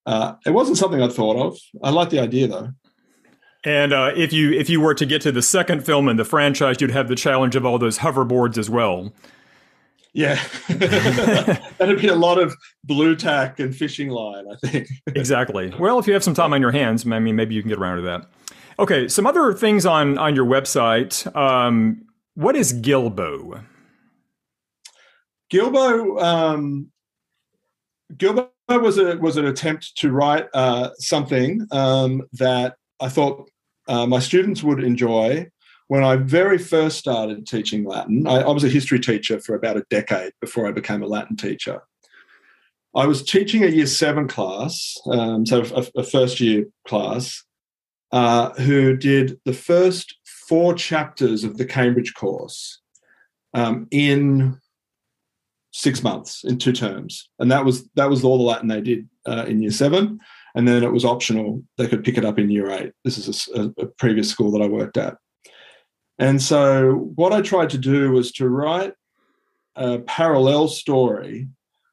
uh, 0.06 0.36
it 0.46 0.52
wasn't 0.52 0.78
something 0.78 1.02
I'd 1.02 1.14
thought 1.14 1.38
of. 1.38 1.58
I 1.84 1.92
like 1.92 2.10
the 2.10 2.20
idea 2.20 2.48
though. 2.48 2.70
And 3.64 3.94
uh, 3.94 4.12
if 4.16 4.32
you 4.32 4.52
if 4.52 4.70
you 4.70 4.80
were 4.80 4.94
to 4.94 5.06
get 5.06 5.22
to 5.24 5.32
the 5.32 5.42
second 5.42 5.86
film 5.86 6.08
in 6.08 6.18
the 6.18 6.26
franchise, 6.26 6.80
you'd 6.80 6.92
have 6.92 7.08
the 7.08 7.16
challenge 7.16 7.56
of 7.56 7.66
all 7.66 7.80
those 7.80 8.00
hoverboards 8.00 8.58
as 8.58 8.70
well. 8.70 9.12
Yeah, 10.16 10.42
that'd 10.70 12.00
be 12.00 12.08
a 12.08 12.16
lot 12.16 12.40
of 12.40 12.56
Blu 12.86 13.18
Tack 13.18 13.60
and 13.60 13.76
fishing 13.76 14.08
line, 14.08 14.46
I 14.50 14.56
think. 14.66 14.88
exactly. 15.08 15.74
Well, 15.78 16.00
if 16.00 16.08
you 16.08 16.14
have 16.14 16.24
some 16.24 16.34
time 16.34 16.54
on 16.54 16.62
your 16.62 16.72
hands, 16.72 17.06
I 17.06 17.20
mean, 17.20 17.36
maybe 17.36 17.54
you 17.54 17.62
can 17.62 17.68
get 17.68 17.80
around 17.80 17.98
to 17.98 18.04
that. 18.04 18.26
Okay, 18.80 19.10
some 19.10 19.28
other 19.28 19.52
things 19.52 19.86
on 19.86 20.18
on 20.18 20.34
your 20.34 20.46
website. 20.46 21.36
Um, 21.36 22.06
what 22.36 22.56
is 22.56 22.72
Gilbo? 22.72 23.62
Gilbo, 25.52 26.24
um, 26.24 26.92
Gilbo 28.14 28.50
was 28.70 28.98
a 28.98 29.18
was 29.18 29.36
an 29.36 29.48
attempt 29.48 29.98
to 29.98 30.14
write 30.14 30.48
uh, 30.54 30.92
something 30.98 31.68
um, 31.72 32.22
that 32.32 32.78
I 33.02 33.10
thought 33.10 33.50
uh, 33.90 34.06
my 34.06 34.20
students 34.20 34.64
would 34.64 34.82
enjoy. 34.82 35.50
When 35.88 36.04
I 36.04 36.16
very 36.16 36.58
first 36.58 36.98
started 36.98 37.46
teaching 37.46 37.86
Latin, 37.86 38.28
I, 38.28 38.42
I 38.42 38.52
was 38.52 38.64
a 38.64 38.70
history 38.70 39.00
teacher 39.00 39.40
for 39.40 39.56
about 39.56 39.78
a 39.78 39.86
decade 39.90 40.34
before 40.42 40.68
I 40.68 40.72
became 40.72 41.04
a 41.04 41.08
Latin 41.08 41.36
teacher. 41.36 41.82
I 42.96 43.06
was 43.06 43.24
teaching 43.24 43.64
a 43.64 43.68
year 43.68 43.86
seven 43.86 44.28
class, 44.28 44.96
um, 45.08 45.46
so 45.46 45.64
a, 45.76 45.86
a, 46.00 46.04
first 46.04 46.40
year 46.40 46.66
class, 46.88 47.44
uh, 48.12 48.52
who 48.54 48.96
did 48.96 49.40
the 49.44 49.54
first 49.54 50.16
four 50.48 50.74
chapters 50.74 51.44
of 51.44 51.58
the 51.58 51.66
Cambridge 51.66 52.14
course 52.14 52.82
um, 53.54 53.88
in 53.92 54.58
six 55.72 56.02
months, 56.02 56.46
in 56.46 56.58
two 56.58 56.72
terms, 56.72 57.30
and 57.38 57.52
that 57.52 57.66
was 57.66 57.88
that 57.96 58.10
was 58.10 58.24
all 58.24 58.38
the 58.38 58.44
Latin 58.44 58.70
they 58.70 58.82
did 58.82 59.10
uh, 59.28 59.46
in 59.46 59.62
year 59.62 59.72
seven 59.72 60.20
and 60.56 60.66
then 60.66 60.84
it 60.84 60.92
was 60.92 61.06
optional. 61.06 61.62
They 61.78 61.88
could 61.88 62.04
pick 62.04 62.18
it 62.18 62.26
up 62.26 62.40
in 62.40 62.50
year 62.50 62.72
eight. 62.72 62.94
This 63.04 63.18
is 63.18 63.50
a, 63.54 63.74
a 63.78 63.86
previous 64.00 64.30
school 64.30 64.52
that 64.52 64.62
I 64.62 64.68
worked 64.68 64.98
at. 64.98 65.18
And 66.18 66.42
so, 66.42 67.12
what 67.16 67.34
I 67.34 67.42
tried 67.42 67.70
to 67.72 67.78
do 67.78 68.12
was 68.12 68.32
to 68.34 68.48
write 68.48 68.94
a 69.76 70.00
parallel 70.00 70.68
story 70.68 71.48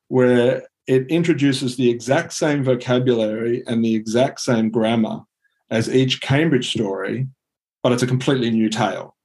where 0.08 0.62
it 0.86 1.06
introduces 1.08 1.76
the 1.76 1.90
exact 1.90 2.32
same 2.32 2.62
vocabulary 2.62 3.62
and 3.66 3.84
the 3.84 3.94
exact 3.94 4.40
same 4.40 4.70
grammar 4.70 5.20
as 5.70 5.92
each 5.92 6.20
Cambridge 6.20 6.70
story, 6.70 7.26
but 7.82 7.92
it's 7.92 8.02
a 8.02 8.06
completely 8.06 8.50
new 8.50 8.68
tale. 8.68 9.16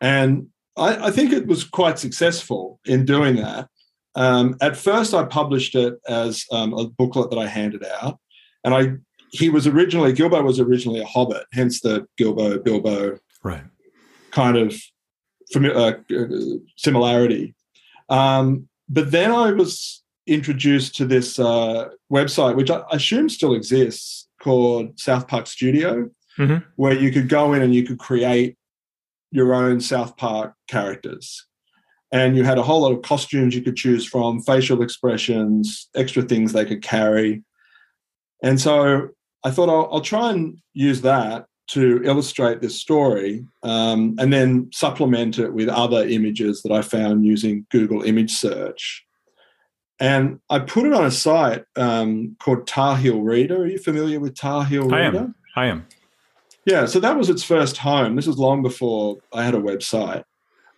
And 0.00 0.48
I, 0.76 1.08
I 1.08 1.10
think 1.10 1.32
it 1.32 1.46
was 1.46 1.64
quite 1.64 1.98
successful 1.98 2.80
in 2.86 3.04
doing 3.04 3.36
that. 3.36 3.68
Um, 4.14 4.56
at 4.60 4.76
first, 4.76 5.14
I 5.14 5.24
published 5.24 5.74
it 5.74 5.94
as 6.08 6.44
um, 6.52 6.72
a 6.72 6.86
booklet 6.86 7.30
that 7.30 7.38
I 7.38 7.46
handed 7.46 7.84
out, 8.00 8.18
and 8.64 8.74
I 8.74 8.92
he 9.30 9.48
was 9.48 9.66
originally 9.66 10.12
Gilbo 10.12 10.42
was 10.42 10.60
originally 10.60 11.00
a 11.00 11.06
Hobbit, 11.06 11.44
hence 11.52 11.80
the 11.80 12.06
Gilbo 12.18 12.62
Bilbo 12.62 13.18
right 13.42 13.64
kind 14.30 14.56
of 14.56 14.74
uh, 15.54 15.92
similarity. 16.76 17.54
Um, 18.08 18.68
but 18.88 19.10
then 19.10 19.30
I 19.30 19.52
was 19.52 20.02
introduced 20.26 20.96
to 20.96 21.06
this 21.06 21.38
uh, 21.38 21.88
website, 22.12 22.56
which 22.56 22.70
I 22.70 22.82
assume 22.90 23.28
still 23.28 23.54
exists, 23.54 24.28
called 24.42 24.98
South 24.98 25.26
Park 25.28 25.46
Studio, 25.46 26.10
mm-hmm. 26.38 26.58
where 26.76 26.94
you 26.94 27.10
could 27.10 27.28
go 27.28 27.52
in 27.52 27.62
and 27.62 27.74
you 27.74 27.84
could 27.84 27.98
create 27.98 28.56
your 29.30 29.54
own 29.54 29.80
South 29.80 30.16
Park 30.16 30.54
characters 30.68 31.46
and 32.12 32.36
you 32.36 32.44
had 32.44 32.58
a 32.58 32.62
whole 32.62 32.82
lot 32.82 32.92
of 32.92 33.02
costumes 33.02 33.54
you 33.54 33.62
could 33.62 33.76
choose 33.76 34.06
from, 34.06 34.40
facial 34.40 34.82
expressions, 34.82 35.88
extra 35.94 36.22
things 36.22 36.52
they 36.52 36.64
could 36.64 36.82
carry. 36.82 37.42
And 38.42 38.60
so 38.60 39.08
I 39.46 39.50
thought 39.52 39.68
I'll, 39.68 39.88
I'll 39.92 40.00
try 40.00 40.30
and 40.30 40.58
use 40.74 41.02
that 41.02 41.46
to 41.68 42.02
illustrate 42.02 42.60
this 42.60 42.80
story 42.80 43.46
um, 43.62 44.16
and 44.18 44.32
then 44.32 44.68
supplement 44.72 45.38
it 45.38 45.52
with 45.52 45.68
other 45.68 46.04
images 46.04 46.62
that 46.62 46.72
I 46.72 46.82
found 46.82 47.24
using 47.24 47.64
Google 47.70 48.02
image 48.02 48.32
search. 48.32 49.04
And 50.00 50.40
I 50.50 50.58
put 50.58 50.84
it 50.84 50.92
on 50.92 51.06
a 51.06 51.12
site 51.12 51.64
um, 51.76 52.34
called 52.40 52.66
Tar 52.66 52.96
Heel 52.96 53.20
Reader. 53.20 53.62
Are 53.62 53.66
you 53.66 53.78
familiar 53.78 54.18
with 54.18 54.34
Tar 54.34 54.64
Heel 54.64 54.82
Reader? 54.82 54.94
I 54.96 55.04
am. 55.04 55.34
I 55.54 55.66
am. 55.66 55.86
Yeah, 56.64 56.86
so 56.86 56.98
that 56.98 57.16
was 57.16 57.30
its 57.30 57.44
first 57.44 57.76
home. 57.76 58.16
This 58.16 58.26
was 58.26 58.38
long 58.38 58.64
before 58.64 59.18
I 59.32 59.44
had 59.44 59.54
a 59.54 59.60
website. 59.60 60.24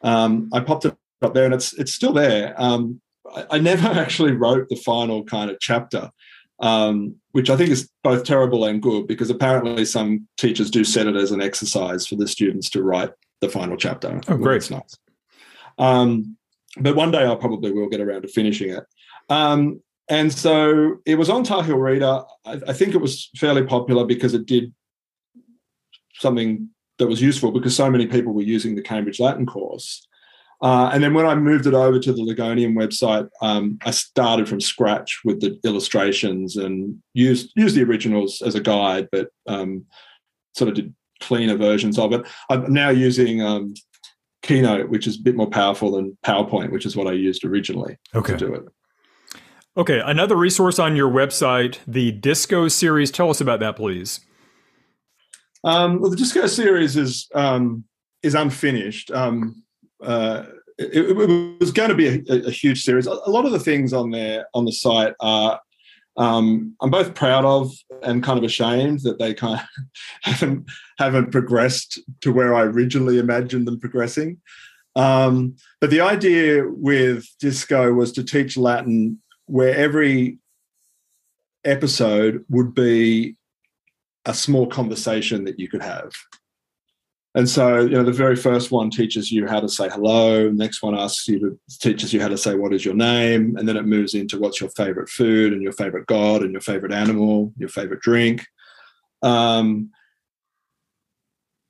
Um, 0.03 0.51
I 0.53 0.61
popped 0.61 0.85
it 0.85 0.95
up 1.23 1.33
there, 1.33 1.47
and 1.47 1.55
it's 1.55 1.73
it's 1.73 1.95
still 1.95 2.13
there. 2.13 2.55
Um, 2.59 3.01
I, 3.35 3.47
I, 3.53 3.59
never 3.59 3.89
actually 3.99 4.33
wrote 4.33 4.69
the 4.69 4.77
final 4.77 5.25
kind 5.25 5.51
of 5.51 5.59
chapter, 5.59 6.11
um, 6.61 7.17
which 7.33 7.51
I 7.51 7.57
think 7.57 7.71
is 7.71 7.91
both 8.03 8.25
terrible 8.25 8.65
and 8.65 8.83
good 8.83 9.07
because 9.07 9.31
apparently 9.31 9.85
some 9.85 10.27
teachers 10.37 10.71
do 10.71 10.85
set 10.85 11.07
it 11.07 11.17
as 11.17 11.33
an 11.33 11.41
exercise 11.41 12.07
for 12.07 12.17
the 12.17 12.27
students 12.27 12.71
to 12.71 12.83
write 12.83 13.11
the 13.41 13.49
final 13.49 13.77
chapter. 13.77 14.21
Oh, 14.29 14.37
great! 14.37 14.57
It's 14.59 14.71
nice. 14.71 14.97
Um, 15.79 16.37
but 16.79 16.97
one 16.97 17.11
day 17.11 17.27
I 17.27 17.35
probably 17.35 17.73
will 17.73 17.89
get 17.89 18.01
around 18.01 18.23
to 18.23 18.29
finishing 18.29 18.71
it. 18.71 18.85
Um, 19.29 19.81
and 20.11 20.33
so 20.33 20.97
it 21.07 21.17
was 21.17 21.29
on 21.29 21.45
Tar 21.45 21.63
Heel 21.63 21.77
Reader. 21.77 22.23
I, 22.45 22.61
I 22.69 22.73
think 22.73 22.95
it 22.95 23.01
was 23.01 23.31
fairly 23.37 23.65
popular 23.65 24.05
because 24.05 24.35
it 24.35 24.47
did 24.47 24.73
something 26.15 26.71
that 26.99 27.07
was 27.07 27.23
useful 27.23 27.53
because 27.53 27.77
so 27.77 27.91
many 27.91 28.07
people 28.07 28.33
were 28.33 28.43
using 28.43 28.75
the 28.75 28.83
Cambridge 28.83 29.21
Latin 29.21 29.47
course. 29.47 30.07
Uh, 30.61 30.91
and 30.93 31.03
then 31.03 31.15
when 31.15 31.27
I 31.27 31.35
moved 31.37 31.67
it 31.67 31.75
over 31.75 32.01
to 32.01 32.13
the 32.13 32.23
Legonium 32.23 32.75
website, 32.75 33.29
um, 33.43 33.79
I 33.85 33.93
started 33.93 34.49
from 34.49 34.61
scratch 34.61 35.21
with 35.25 35.41
the 35.41 35.59
illustrations 35.65 36.57
and 36.57 37.01
used 37.15 37.53
used 37.55 37.77
the 37.77 37.85
originals 37.85 38.43
as 38.43 38.57
a 38.57 38.61
guide, 38.61 39.09
but 39.13 39.29
um, 39.47 39.87
sort 40.55 40.71
of 40.71 40.75
did 40.75 40.95
cleaner 41.21 41.57
versions 41.57 41.99
of 41.99 42.13
it. 42.13 42.27
I'm 42.51 42.73
now 42.73 42.91
using 42.91 43.41
um, 43.41 43.75
Keynote, 44.43 44.89
which 44.89 45.07
is 45.07 45.17
a 45.17 45.23
bit 45.23 45.37
more 45.37 45.51
powerful 45.51 45.93
than 45.93 46.17
PowerPoint, 46.25 46.71
which 46.71 46.87
is 46.87 46.97
what 46.97 47.07
I 47.07 47.13
used 47.13 47.45
originally 47.45 47.97
okay. 48.15 48.33
to 48.33 48.39
do 48.39 48.55
it. 48.55 48.63
Okay, 49.77 50.01
another 50.05 50.35
resource 50.35 50.81
on 50.81 50.97
your 50.97 51.09
website, 51.09 51.79
the 51.87 52.11
Disco 52.11 52.67
series. 52.67 53.13
Tell 53.13 53.31
us 53.31 53.41
about 53.41 53.61
that, 53.61 53.77
please. 53.77 54.21
Um, 55.63 56.01
well, 56.01 56.11
the 56.11 56.17
Disco 56.17 56.47
series 56.49 56.97
is 56.97 57.29
um, 57.33 57.85
is 58.23 58.35
unfinished. 58.35 59.13
Um, 59.13 59.63
uh, 60.03 60.45
it, 60.79 61.11
it, 61.11 61.61
was 61.61 61.73
going 61.73 61.89
to 61.89 61.95
be 61.95 62.25
a, 62.29 62.47
a, 62.47 62.51
huge 62.51 62.85
series. 62.85 63.07
A 63.07 63.31
lot 63.31 63.45
of 63.45 63.53
the 63.53 63.59
things 63.59 63.93
on 63.93 64.11
there 64.11 64.47
on 64.55 64.65
the 64.65 64.73
site 64.73 65.15
are 65.21 65.61
um, 66.17 66.75
I'm 66.81 66.91
both 66.91 67.15
proud 67.15 67.45
of 67.45 67.73
and 68.03 68.23
kind 68.23 68.39
of 68.39 68.45
ashamed 68.45 69.01
that 69.03 69.19
they 69.19 69.35
kind 69.35 69.61
of 69.61 69.67
haven't 70.23 70.69
haven't 70.99 71.33
progressed 71.33 72.01
to 72.23 72.33
where 72.33 72.55
I 72.55 72.63
originally 72.63 73.19
imagined 73.19 73.67
them 73.67 73.81
progressing. 73.81 74.41
Um, 74.97 75.57
but 75.81 75.91
the 75.91 76.01
idea 76.01 76.65
with 76.67 77.25
Disco 77.39 77.93
was 77.93 78.13
to 78.13 78.25
teach 78.25 78.57
Latin 78.57 79.21
where 79.47 79.75
every 79.75 80.39
episode 81.65 82.45
would 82.49 82.75
be 82.75 83.37
a 84.25 84.35
small 84.35 84.67
conversation 84.67 85.45
that 85.45 85.59
you 85.59 85.69
could 85.69 85.83
have. 85.83 86.11
And 87.35 87.49
so, 87.49 87.81
you 87.81 87.91
know, 87.91 88.03
the 88.03 88.11
very 88.11 88.37
first 88.37 88.71
one 88.71 88.91
teaches 88.91 89.31
you 89.31 89.47
how 89.47 89.61
to 89.61 89.69
say 89.69 89.89
hello. 89.89 90.51
Next 90.51 90.83
one 90.83 90.99
asks 90.99 91.29
you 91.29 91.39
to 91.41 91.79
teaches 91.79 92.13
you 92.13 92.21
how 92.21 92.29
to 92.29 92.39
say 92.39 92.55
what 92.55 92.73
is 92.73 92.85
your 92.85 92.95
name, 92.95 93.57
and 93.57 93.69
then 93.69 93.77
it 93.77 93.87
moves 93.87 94.15
into 94.15 94.39
what's 94.39 94.61
your 94.61 94.71
favorite 94.71 95.09
food 95.09 95.53
and 95.53 95.63
your 95.63 95.73
favorite 95.73 96.07
god 96.07 96.43
and 96.43 96.53
your 96.53 96.63
favorite 96.63 96.93
animal, 96.93 97.53
your 97.59 97.69
favorite 97.69 98.01
drink. 98.01 98.47
Um, 99.23 99.91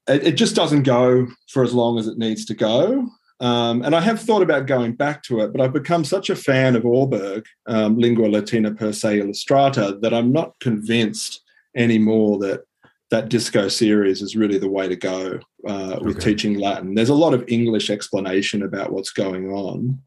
it, 0.08 0.28
it 0.28 0.32
just 0.32 0.54
doesn't 0.54 0.84
go 0.84 1.26
for 1.50 1.62
as 1.64 1.74
long 1.74 1.98
as 1.98 2.06
it 2.06 2.18
needs 2.18 2.44
to 2.46 2.54
go. 2.54 3.08
Um, 3.40 3.82
and 3.82 3.94
I 3.94 4.00
have 4.00 4.20
thought 4.20 4.42
about 4.42 4.66
going 4.66 4.94
back 4.94 5.22
to 5.24 5.40
it, 5.40 5.52
but 5.52 5.60
I've 5.60 5.72
become 5.72 6.04
such 6.04 6.28
a 6.28 6.36
fan 6.36 6.74
of 6.74 6.82
Ørberg, 6.82 7.44
um, 7.66 7.96
Lingua 7.96 8.28
Latina 8.28 8.74
per 8.74 8.92
se 8.92 9.20
illustrata, 9.20 10.00
that 10.00 10.12
I'm 10.12 10.32
not 10.32 10.58
convinced 10.60 11.42
anymore 11.76 12.38
that 12.38 12.62
that 13.10 13.28
disco 13.28 13.68
series 13.68 14.20
is 14.20 14.36
really 14.36 14.58
the 14.58 14.68
way 14.68 14.88
to 14.88 14.96
go 14.96 15.40
uh, 15.66 15.98
with 16.02 16.16
okay. 16.16 16.30
teaching 16.30 16.58
Latin. 16.58 16.94
There's 16.94 17.08
a 17.08 17.14
lot 17.14 17.34
of 17.34 17.44
English 17.48 17.90
explanation 17.90 18.62
about 18.62 18.92
what's 18.92 19.10
going 19.10 19.50
on. 19.50 20.02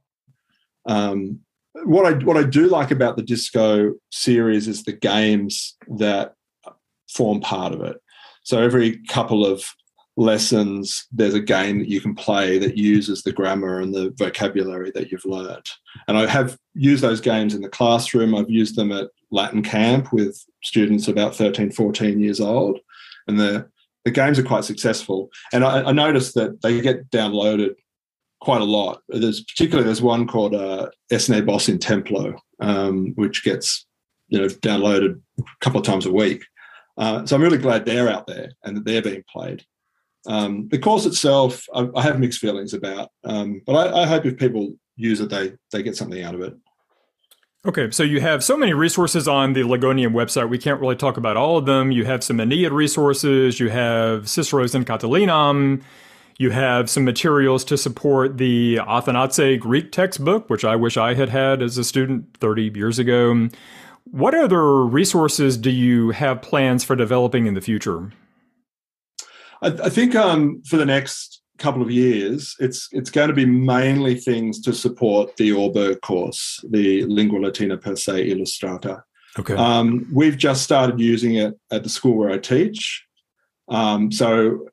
Um, 0.85 1.39
what 1.85 2.05
I 2.05 2.23
what 2.23 2.37
I 2.37 2.43
do 2.43 2.67
like 2.67 2.91
about 2.91 3.15
the 3.15 3.23
disco 3.23 3.93
series 4.11 4.67
is 4.67 4.83
the 4.83 4.93
games 4.93 5.77
that 5.87 6.35
form 7.09 7.41
part 7.41 7.73
of 7.73 7.81
it. 7.81 7.97
So 8.43 8.61
every 8.61 8.97
couple 9.07 9.45
of 9.45 9.63
lessons, 10.17 11.07
there's 11.11 11.33
a 11.33 11.39
game 11.39 11.79
that 11.79 11.87
you 11.87 12.01
can 12.01 12.15
play 12.15 12.57
that 12.57 12.77
uses 12.77 13.23
the 13.23 13.31
grammar 13.31 13.79
and 13.79 13.93
the 13.93 14.13
vocabulary 14.17 14.91
that 14.93 15.11
you've 15.11 15.25
learned. 15.25 15.65
And 16.07 16.17
I 16.17 16.27
have 16.27 16.57
used 16.73 17.03
those 17.03 17.21
games 17.21 17.53
in 17.53 17.61
the 17.61 17.69
classroom. 17.69 18.35
I've 18.35 18.49
used 18.49 18.75
them 18.75 18.91
at 18.91 19.09
Latin 19.31 19.63
camp 19.63 20.11
with 20.11 20.43
students 20.63 21.07
about 21.07 21.35
13, 21.35 21.71
14 21.71 22.19
years 22.19 22.39
old. 22.39 22.79
And 23.27 23.39
the, 23.39 23.69
the 24.05 24.11
games 24.11 24.39
are 24.39 24.43
quite 24.43 24.63
successful. 24.63 25.29
And 25.53 25.63
I, 25.63 25.83
I 25.83 25.91
noticed 25.91 26.35
that 26.35 26.61
they 26.61 26.81
get 26.81 27.09
downloaded 27.11 27.75
quite 28.41 28.61
a 28.61 28.65
lot. 28.65 29.01
There's 29.07 29.43
particularly 29.43 29.85
there's 29.85 30.01
one 30.01 30.27
called 30.27 30.55
uh, 30.55 30.89
Esne 31.11 31.45
Boss 31.45 31.69
in 31.69 31.79
Templo, 31.79 32.35
um, 32.59 33.13
which 33.15 33.43
gets 33.43 33.85
you 34.27 34.39
know 34.39 34.47
downloaded 34.47 35.21
a 35.39 35.43
couple 35.61 35.79
of 35.79 35.85
times 35.85 36.05
a 36.05 36.11
week. 36.11 36.43
Uh, 36.97 37.25
so 37.25 37.35
I'm 37.35 37.41
really 37.41 37.57
glad 37.57 37.85
they're 37.85 38.09
out 38.09 38.27
there 38.27 38.51
and 38.63 38.75
that 38.75 38.85
they're 38.85 39.01
being 39.01 39.23
played. 39.31 39.63
Um, 40.27 40.67
the 40.69 40.77
course 40.77 41.05
itself, 41.05 41.65
I, 41.73 41.87
I, 41.95 42.03
have 42.03 42.19
mixed 42.19 42.39
feelings 42.39 42.75
about, 42.75 43.09
um, 43.23 43.61
but 43.65 43.73
I, 43.73 44.03
I, 44.03 44.05
hope 44.05 44.25
if 44.25 44.37
people 44.37 44.73
use 44.95 45.19
it, 45.19 45.29
they 45.29 45.53
they 45.71 45.81
get 45.81 45.95
something 45.95 46.21
out 46.21 46.35
of 46.35 46.41
it. 46.41 46.53
Okay, 47.63 47.91
so 47.91 48.01
you 48.01 48.21
have 48.21 48.43
so 48.43 48.57
many 48.57 48.73
resources 48.73 49.27
on 49.27 49.53
the 49.53 49.61
Legonium 49.61 50.13
website. 50.13 50.49
We 50.49 50.57
can't 50.57 50.81
really 50.81 50.95
talk 50.95 51.17
about 51.17 51.37
all 51.37 51.57
of 51.57 51.67
them. 51.67 51.91
You 51.91 52.05
have 52.05 52.23
some 52.23 52.39
Aeneid 52.39 52.71
resources. 52.71 53.59
You 53.59 53.69
have 53.69 54.27
Cicero's 54.27 54.73
in 54.73 54.83
Catilinam. 54.83 55.83
You 56.39 56.49
have 56.49 56.89
some 56.89 57.05
materials 57.05 57.63
to 57.65 57.77
support 57.77 58.39
the 58.39 58.77
Athenaze 58.77 59.59
Greek 59.59 59.91
textbook, 59.91 60.49
which 60.49 60.65
I 60.65 60.75
wish 60.75 60.97
I 60.97 61.13
had 61.13 61.29
had 61.29 61.61
as 61.61 61.77
a 61.77 61.83
student 61.83 62.35
30 62.37 62.71
years 62.73 62.97
ago. 62.97 63.47
What 64.05 64.33
other 64.33 64.83
resources 64.83 65.55
do 65.55 65.69
you 65.69 66.09
have 66.11 66.41
plans 66.41 66.83
for 66.83 66.95
developing 66.95 67.45
in 67.45 67.53
the 67.53 67.61
future? 67.61 68.11
I, 69.61 69.67
I 69.67 69.89
think 69.89 70.15
um, 70.15 70.63
for 70.65 70.77
the 70.77 70.85
next 70.87 71.40
couple 71.61 71.81
of 71.81 71.91
years, 71.91 72.55
it's 72.59 72.89
it's 72.91 73.11
going 73.11 73.29
to 73.29 73.35
be 73.35 73.45
mainly 73.45 74.15
things 74.15 74.59
to 74.61 74.73
support 74.73 75.37
the 75.37 75.51
Ørberg 75.51 76.01
course, 76.01 76.59
the 76.69 77.05
Lingua 77.05 77.39
Latina 77.39 77.77
per 77.77 77.95
se 77.95 78.29
illustrata. 78.29 79.03
Okay. 79.39 79.55
Um, 79.55 80.07
we've 80.13 80.37
just 80.37 80.63
started 80.63 80.99
using 80.99 81.35
it 81.35 81.53
at 81.71 81.83
the 81.83 81.89
school 81.89 82.17
where 82.17 82.31
I 82.31 82.37
teach. 82.37 83.05
Um, 83.69 84.11
so 84.11 84.67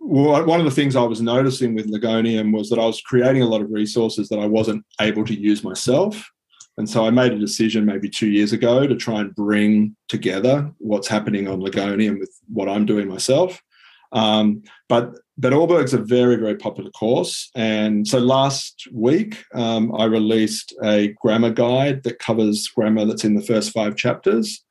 one 0.00 0.58
of 0.58 0.64
the 0.64 0.78
things 0.78 0.96
I 0.96 1.02
was 1.02 1.20
noticing 1.20 1.74
with 1.74 1.92
Legonium 1.92 2.52
was 2.52 2.70
that 2.70 2.78
I 2.78 2.86
was 2.86 3.00
creating 3.02 3.42
a 3.42 3.46
lot 3.46 3.60
of 3.60 3.70
resources 3.70 4.28
that 4.28 4.38
I 4.38 4.46
wasn't 4.46 4.84
able 5.00 5.24
to 5.26 5.38
use 5.38 5.62
myself. 5.62 6.30
And 6.78 6.88
so 6.88 7.04
I 7.04 7.10
made 7.10 7.32
a 7.32 7.38
decision 7.38 7.84
maybe 7.84 8.08
two 8.08 8.28
years 8.28 8.52
ago 8.52 8.86
to 8.86 8.96
try 8.96 9.20
and 9.20 9.34
bring 9.34 9.96
together 10.08 10.70
what's 10.78 11.08
happening 11.08 11.48
on 11.48 11.60
Legonium 11.60 12.18
with 12.20 12.32
what 12.48 12.68
I'm 12.68 12.86
doing 12.86 13.08
myself. 13.08 13.60
Um, 14.12 14.62
but 14.88 15.14
but 15.38 15.52
Ørberg's 15.52 15.94
a 15.94 15.98
very 15.98 16.36
very 16.36 16.56
popular 16.56 16.90
course, 16.90 17.50
and 17.54 18.06
so 18.06 18.18
last 18.18 18.88
week 18.92 19.44
um, 19.54 19.94
I 19.94 20.04
released 20.04 20.74
a 20.82 21.14
grammar 21.20 21.50
guide 21.50 22.02
that 22.02 22.18
covers 22.18 22.66
grammar 22.68 23.04
that's 23.04 23.24
in 23.24 23.36
the 23.36 23.42
first 23.42 23.72
five 23.72 23.96
chapters, 23.96 24.64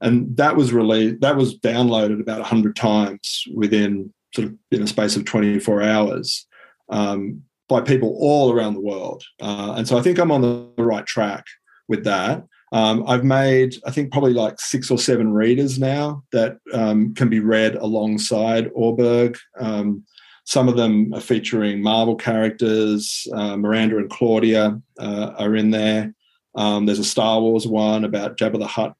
and 0.00 0.36
that 0.36 0.54
was 0.54 0.72
released 0.72 1.20
that 1.22 1.36
was 1.36 1.58
downloaded 1.58 2.20
about 2.20 2.42
hundred 2.42 2.76
times 2.76 3.44
within 3.54 4.12
sort 4.34 4.48
of 4.48 4.54
in 4.70 4.82
a 4.82 4.86
space 4.86 5.16
of 5.16 5.24
24 5.24 5.82
hours 5.82 6.46
um, 6.90 7.42
by 7.68 7.80
people 7.80 8.16
all 8.18 8.52
around 8.52 8.74
the 8.74 8.80
world, 8.80 9.24
uh, 9.40 9.74
and 9.76 9.88
so 9.88 9.96
I 9.96 10.02
think 10.02 10.18
I'm 10.18 10.32
on 10.32 10.42
the 10.42 10.82
right 10.82 11.06
track 11.06 11.46
with 11.88 12.04
that. 12.04 12.44
Um, 12.72 13.04
I've 13.06 13.24
made, 13.24 13.76
I 13.86 13.90
think, 13.90 14.10
probably 14.10 14.32
like 14.32 14.58
six 14.58 14.90
or 14.90 14.98
seven 14.98 15.32
readers 15.32 15.78
now 15.78 16.24
that 16.32 16.56
um, 16.72 17.14
can 17.14 17.28
be 17.28 17.40
read 17.40 17.76
alongside 17.76 18.70
Ørberg. 18.72 19.36
Um, 19.60 20.04
some 20.44 20.68
of 20.68 20.76
them 20.76 21.12
are 21.14 21.20
featuring 21.20 21.82
Marvel 21.82 22.16
characters. 22.16 23.26
Uh, 23.34 23.56
Miranda 23.56 23.98
and 23.98 24.10
Claudia 24.10 24.80
uh, 24.98 25.32
are 25.38 25.54
in 25.54 25.70
there. 25.70 26.14
Um, 26.54 26.86
there's 26.86 26.98
a 26.98 27.04
Star 27.04 27.40
Wars 27.40 27.66
one 27.66 28.04
about 28.04 28.36
Jabba 28.38 28.58
the 28.58 28.66
Hutt 28.66 28.94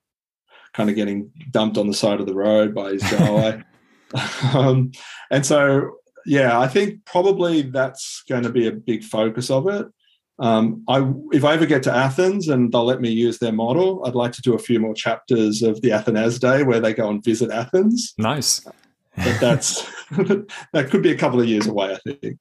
kind 0.72 0.88
of 0.88 0.96
getting 0.96 1.30
dumped 1.50 1.76
on 1.76 1.87
the 1.87 1.94
side 1.94 2.20
of 2.20 2.26
the 2.26 2.35
road 2.35 2.74
by 2.74 2.92
his 2.92 3.02
guy. 3.02 3.64
Um, 4.52 4.92
and 5.30 5.46
so, 5.46 5.92
yeah, 6.26 6.61
I 6.61 6.68
think 6.68 7.06
probably 7.06 7.62
that's 7.62 8.22
going 8.28 8.42
to 8.42 8.50
be 8.50 8.66
a 8.66 8.72
big 8.72 9.04
focus 9.04 9.50
of 9.50 9.66
it. 9.68 9.87
Um, 10.38 10.83
I, 10.88 11.12
if 11.33 11.45
I 11.45 11.55
ever 11.55 11.66
get 11.66 11.83
to 11.85 11.92
Athens 11.92 12.49
and 12.49 12.73
they'll 12.73 12.85
let 12.85 13.01
me 13.01 13.11
use 13.11 13.38
their 13.38 13.53
model, 13.53 14.05
I'd 14.05 14.14
like 14.14 14.33
to 14.33 14.42
do 14.42 14.55
a 14.55 14.59
few 14.59 14.81
more 14.81 14.95
chapters 14.95 15.62
of 15.62 15.81
the 15.83 15.90
Athenaze 15.90 16.66
where 16.66 16.81
they 16.81 16.95
go 16.95 17.09
and 17.09 17.23
visit 17.23 17.51
Athens. 17.51 18.14
Nice. 18.18 18.61
But 19.16 19.40
that's 19.40 19.83
that 20.73 20.88
could 20.90 21.03
be 21.03 21.11
a 21.11 21.18
couple 21.18 21.40
of 21.40 21.47
years 21.47 21.66
away, 21.66 21.97
I 22.07 22.11
think. 22.11 22.38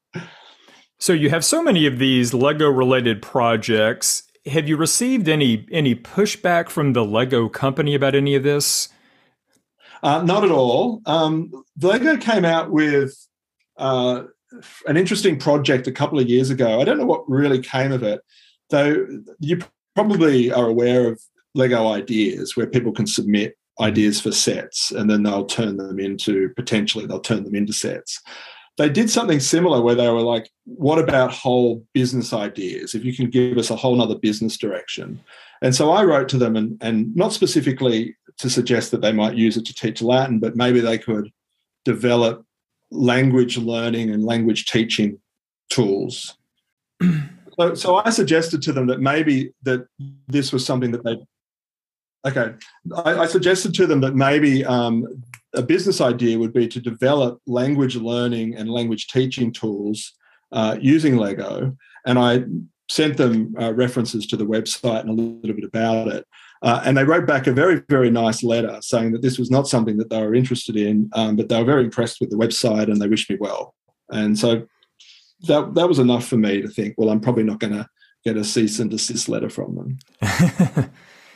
So 0.99 1.13
you 1.13 1.29
have 1.29 1.43
so 1.43 1.61
many 1.63 1.85
of 1.85 1.99
these 1.99 2.33
Lego 2.33 2.69
related 2.69 3.21
projects. 3.21 4.23
Have 4.45 4.69
you 4.69 4.77
received 4.77 5.27
any 5.27 5.67
any 5.71 5.95
pushback 5.95 6.69
from 6.69 6.93
the 6.93 7.03
Lego 7.03 7.49
company 7.49 7.93
about 7.93 8.15
any 8.15 8.35
of 8.35 8.43
this? 8.43 8.89
Uh, 10.03 10.21
not 10.23 10.43
at 10.43 10.51
all. 10.51 11.01
Um, 11.05 11.63
Lego 11.79 12.17
came 12.17 12.45
out 12.45 12.71
with 12.71 13.15
uh, 13.77 14.23
an 14.87 14.97
interesting 14.97 15.37
project 15.39 15.87
a 15.87 15.91
couple 15.91 16.19
of 16.19 16.29
years 16.29 16.49
ago. 16.49 16.81
I 16.81 16.83
don't 16.83 16.97
know 16.97 17.05
what 17.05 17.29
really 17.29 17.61
came 17.61 17.91
of 17.91 18.03
it, 18.03 18.21
though. 18.69 19.07
You 19.39 19.59
probably 19.95 20.51
are 20.51 20.67
aware 20.67 21.07
of 21.07 21.21
Lego 21.55 21.87
ideas 21.89 22.55
where 22.55 22.67
people 22.67 22.91
can 22.91 23.07
submit 23.07 23.57
ideas 23.79 24.21
for 24.21 24.31
sets 24.31 24.91
and 24.91 25.09
then 25.09 25.23
they'll 25.23 25.45
turn 25.45 25.77
them 25.77 25.99
into 25.99 26.49
potentially 26.55 27.05
they'll 27.05 27.19
turn 27.19 27.43
them 27.43 27.55
into 27.55 27.73
sets. 27.73 28.21
They 28.77 28.89
did 28.89 29.09
something 29.09 29.39
similar 29.39 29.81
where 29.81 29.95
they 29.95 30.09
were 30.09 30.21
like, 30.21 30.49
what 30.65 30.97
about 30.97 31.31
whole 31.31 31.85
business 31.93 32.33
ideas? 32.33 32.95
If 32.95 33.03
you 33.03 33.13
can 33.13 33.29
give 33.29 33.57
us 33.57 33.69
a 33.69 33.75
whole 33.75 33.95
nother 33.95 34.17
business 34.17 34.57
direction. 34.57 35.21
And 35.61 35.75
so 35.75 35.91
I 35.91 36.03
wrote 36.03 36.29
to 36.29 36.37
them 36.37 36.55
and, 36.55 36.77
and 36.81 37.15
not 37.15 37.33
specifically 37.33 38.15
to 38.37 38.49
suggest 38.49 38.91
that 38.91 39.01
they 39.01 39.11
might 39.11 39.35
use 39.35 39.57
it 39.57 39.65
to 39.65 39.73
teach 39.73 40.01
Latin, 40.01 40.39
but 40.39 40.55
maybe 40.55 40.79
they 40.79 40.97
could 40.97 41.31
develop 41.85 42.45
language 42.91 43.57
learning 43.57 44.11
and 44.11 44.23
language 44.23 44.65
teaching 44.65 45.19
tools. 45.69 46.37
so, 47.01 47.73
so 47.73 47.95
I 47.95 48.09
suggested 48.09 48.61
to 48.63 48.73
them 48.73 48.87
that 48.87 48.99
maybe 48.99 49.53
that 49.63 49.87
this 50.27 50.51
was 50.51 50.65
something 50.65 50.91
that 50.91 51.03
they. 51.03 51.17
Okay, 52.23 52.53
I, 53.03 53.19
I 53.19 53.25
suggested 53.25 53.73
to 53.75 53.87
them 53.87 54.01
that 54.01 54.13
maybe 54.13 54.63
um, 54.65 55.23
a 55.55 55.63
business 55.63 56.01
idea 56.01 56.37
would 56.37 56.53
be 56.53 56.67
to 56.67 56.79
develop 56.79 57.41
language 57.47 57.95
learning 57.95 58.55
and 58.55 58.69
language 58.69 59.07
teaching 59.07 59.51
tools 59.51 60.13
uh, 60.51 60.77
using 60.79 61.17
Lego, 61.17 61.75
and 62.05 62.19
I 62.19 62.43
sent 62.89 63.17
them 63.17 63.55
uh, 63.59 63.73
references 63.73 64.27
to 64.27 64.37
the 64.37 64.45
website 64.45 64.99
and 64.99 65.09
a 65.09 65.13
little 65.13 65.55
bit 65.55 65.63
about 65.63 66.09
it. 66.09 66.27
Uh, 66.61 66.81
and 66.85 66.95
they 66.95 67.03
wrote 67.03 67.25
back 67.25 67.47
a 67.47 67.51
very, 67.51 67.81
very 67.89 68.11
nice 68.11 68.43
letter 68.43 68.77
saying 68.81 69.11
that 69.11 69.21
this 69.21 69.39
was 69.39 69.49
not 69.49 69.67
something 69.67 69.97
that 69.97 70.09
they 70.09 70.21
were 70.21 70.35
interested 70.35 70.75
in, 70.75 71.09
um, 71.13 71.35
but 71.35 71.49
they 71.49 71.57
were 71.57 71.65
very 71.65 71.83
impressed 71.83 72.21
with 72.21 72.29
the 72.29 72.35
website 72.35 72.83
and 72.83 73.01
they 73.01 73.07
wished 73.07 73.29
me 73.29 73.37
well. 73.39 73.73
And 74.09 74.37
so 74.37 74.67
that 75.47 75.73
that 75.73 75.87
was 75.87 75.99
enough 75.99 76.27
for 76.27 76.37
me 76.37 76.61
to 76.61 76.67
think, 76.67 76.95
well, 76.97 77.09
I'm 77.09 77.19
probably 77.19 77.43
not 77.43 77.59
going 77.59 77.73
to 77.73 77.87
get 78.23 78.37
a 78.37 78.43
cease 78.43 78.79
and 78.79 78.91
desist 78.91 79.27
letter 79.27 79.49
from 79.49 79.97
them. 80.21 80.91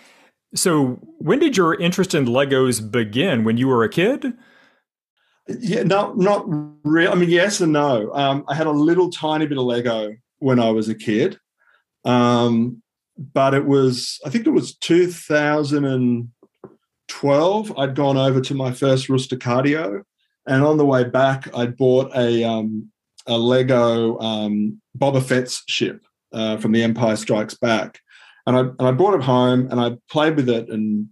so, 0.55 0.99
when 1.17 1.39
did 1.39 1.57
your 1.57 1.73
interest 1.75 2.13
in 2.13 2.25
Legos 2.25 2.91
begin? 2.91 3.43
When 3.43 3.57
you 3.57 3.67
were 3.67 3.83
a 3.83 3.89
kid? 3.89 4.33
Yeah, 5.47 5.83
no, 5.83 6.13
not 6.13 6.45
really. 6.83 7.07
I 7.07 7.15
mean, 7.15 7.29
yes 7.29 7.61
and 7.61 7.73
no. 7.73 8.11
Um, 8.13 8.45
I 8.47 8.55
had 8.55 8.67
a 8.67 8.71
little 8.71 9.09
tiny 9.09 9.47
bit 9.47 9.57
of 9.57 9.63
Lego 9.63 10.15
when 10.39 10.59
I 10.59 10.69
was 10.71 10.89
a 10.89 10.95
kid. 10.95 11.39
Um, 12.03 12.81
but 13.17 13.53
it 13.53 13.65
was 13.65 14.19
I 14.25 14.29
think 14.29 14.47
it 14.47 14.51
was 14.51 14.75
2012 14.77 17.77
I'd 17.77 17.95
gone 17.95 18.17
over 18.17 18.41
to 18.41 18.53
my 18.53 18.71
first 18.71 19.07
Rusticatio, 19.07 20.03
and 20.47 20.63
on 20.63 20.77
the 20.77 20.85
way 20.85 21.05
back, 21.05 21.47
I'd 21.55 21.77
bought 21.77 22.15
a 22.15 22.43
um, 22.43 22.91
a 23.27 23.37
Lego 23.37 24.19
um, 24.19 24.81
Boba 24.97 25.23
Fett's 25.23 25.63
ship 25.67 26.03
uh, 26.33 26.57
from 26.57 26.71
The 26.71 26.83
Empire 26.83 27.15
Strikes 27.15 27.55
Back, 27.55 27.99
and 28.45 28.55
I 28.55 28.59
and 28.59 28.81
I 28.81 28.91
brought 28.91 29.15
it 29.15 29.23
home 29.23 29.67
and 29.71 29.79
I 29.79 29.97
played 30.09 30.35
with 30.35 30.49
it 30.49 30.69
and 30.69 31.07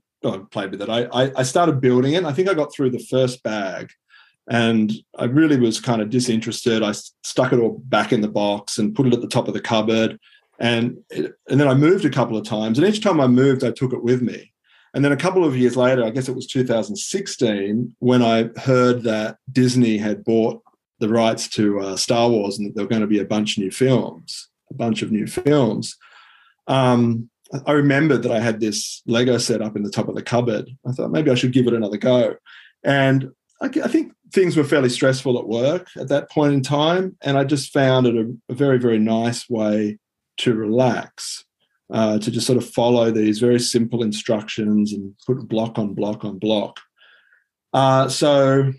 played 0.51 0.71
with 0.71 0.81
it. 0.81 0.89
I, 0.89 1.03
I 1.05 1.31
I 1.37 1.43
started 1.43 1.81
building 1.81 2.13
it. 2.13 2.25
I 2.25 2.33
think 2.33 2.49
I 2.49 2.53
got 2.53 2.73
through 2.73 2.91
the 2.91 2.99
first 2.99 3.41
bag, 3.43 3.91
and 4.49 4.91
I 5.17 5.25
really 5.25 5.57
was 5.57 5.79
kind 5.79 6.01
of 6.01 6.09
disinterested. 6.09 6.83
I 6.83 6.93
stuck 7.23 7.53
it 7.53 7.59
all 7.59 7.81
back 7.85 8.11
in 8.11 8.21
the 8.21 8.27
box 8.27 8.77
and 8.77 8.95
put 8.95 9.07
it 9.07 9.13
at 9.13 9.21
the 9.21 9.27
top 9.27 9.47
of 9.47 9.53
the 9.53 9.61
cupboard, 9.61 10.19
and 10.59 10.97
it, 11.09 11.33
and 11.49 11.59
then 11.59 11.67
I 11.67 11.73
moved 11.73 12.05
a 12.05 12.09
couple 12.09 12.37
of 12.37 12.45
times. 12.45 12.77
And 12.77 12.87
each 12.87 13.01
time 13.01 13.19
I 13.19 13.27
moved, 13.27 13.63
I 13.63 13.71
took 13.71 13.93
it 13.93 14.03
with 14.03 14.21
me. 14.21 14.53
And 14.93 15.03
then 15.03 15.11
a 15.11 15.17
couple 15.17 15.43
of 15.43 15.57
years 15.57 15.75
later, 15.75 16.03
I 16.03 16.11
guess 16.11 16.29
it 16.29 16.35
was 16.35 16.45
2016, 16.47 17.95
when 17.99 18.21
I 18.21 18.49
heard 18.59 19.03
that 19.03 19.37
Disney 19.51 19.97
had 19.97 20.23
bought 20.23 20.61
the 20.99 21.09
rights 21.09 21.47
to 21.49 21.79
uh, 21.79 21.95
Star 21.97 22.29
Wars 22.29 22.57
and 22.57 22.67
that 22.67 22.75
there 22.75 22.85
were 22.85 22.89
going 22.89 23.01
to 23.01 23.07
be 23.07 23.19
a 23.19 23.25
bunch 23.25 23.57
of 23.57 23.63
new 23.63 23.71
films, 23.71 24.49
a 24.69 24.75
bunch 24.75 25.01
of 25.01 25.11
new 25.11 25.25
films. 25.25 25.97
Um, 26.67 27.29
I 27.65 27.71
remembered 27.71 28.23
that 28.23 28.31
I 28.31 28.39
had 28.39 28.59
this 28.59 29.01
Lego 29.05 29.37
set 29.37 29.61
up 29.61 29.75
in 29.75 29.83
the 29.83 29.89
top 29.89 30.07
of 30.07 30.15
the 30.15 30.23
cupboard. 30.23 30.69
I 30.87 30.91
thought 30.91 31.11
maybe 31.11 31.31
I 31.31 31.35
should 31.35 31.51
give 31.53 31.67
it 31.67 31.73
another 31.73 31.97
go. 31.97 32.35
And 32.83 33.31
I, 33.61 33.65
I 33.65 33.87
think 33.87 34.13
things 34.31 34.55
were 34.55 34.63
fairly 34.63 34.89
stressful 34.89 35.37
at 35.37 35.47
work 35.47 35.87
at 35.97 36.09
that 36.09 36.29
point 36.29 36.53
in 36.53 36.61
time. 36.61 37.17
And 37.21 37.37
I 37.37 37.43
just 37.43 37.71
found 37.71 38.07
it 38.07 38.15
a, 38.15 38.33
a 38.49 38.55
very, 38.55 38.79
very 38.79 38.99
nice 38.99 39.49
way 39.49 39.99
to 40.37 40.53
relax 40.53 41.43
uh, 41.93 42.17
to 42.19 42.31
just 42.31 42.47
sort 42.47 42.57
of 42.57 42.69
follow 42.69 43.11
these 43.11 43.39
very 43.39 43.59
simple 43.59 44.01
instructions 44.01 44.93
and 44.93 45.13
put 45.25 45.47
block 45.47 45.77
on 45.77 45.93
block 45.93 46.25
on 46.25 46.39
block. 46.39 46.79
Uh, 47.73 48.07
so 48.07 48.71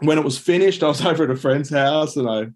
when 0.00 0.18
it 0.18 0.24
was 0.24 0.38
finished, 0.38 0.82
I 0.82 0.88
was 0.88 1.00
over 1.04 1.24
at 1.24 1.30
a 1.30 1.36
friend's 1.36 1.70
house 1.70 2.16
and 2.16 2.28
I 2.28 2.46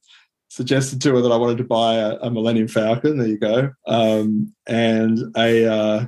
suggested 0.48 1.00
to 1.00 1.14
her 1.14 1.20
that 1.22 1.32
I 1.32 1.36
wanted 1.36 1.58
to 1.58 1.64
buy 1.64 1.94
a, 1.94 2.16
a 2.16 2.30
Millennium 2.30 2.68
Falcon. 2.68 3.18
There 3.18 3.28
you 3.28 3.38
go, 3.38 3.70
um, 3.86 4.52
and 4.66 5.18
a 5.36 5.66
uh, 5.66 6.06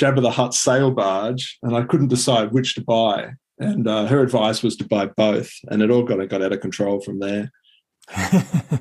Jabba 0.00 0.22
the 0.22 0.30
Hutt 0.30 0.54
sail 0.54 0.90
barge, 0.90 1.58
and 1.62 1.76
I 1.76 1.82
couldn't 1.82 2.08
decide 2.08 2.52
which 2.52 2.74
to 2.74 2.82
buy. 2.82 3.30
And 3.58 3.88
uh, 3.88 4.06
her 4.06 4.20
advice 4.20 4.62
was 4.62 4.76
to 4.76 4.84
buy 4.86 5.06
both, 5.06 5.50
and 5.70 5.82
it 5.82 5.90
all 5.90 6.02
got 6.02 6.26
got 6.28 6.42
out 6.42 6.52
of 6.52 6.60
control 6.60 7.00
from 7.00 7.20
there. 7.20 7.52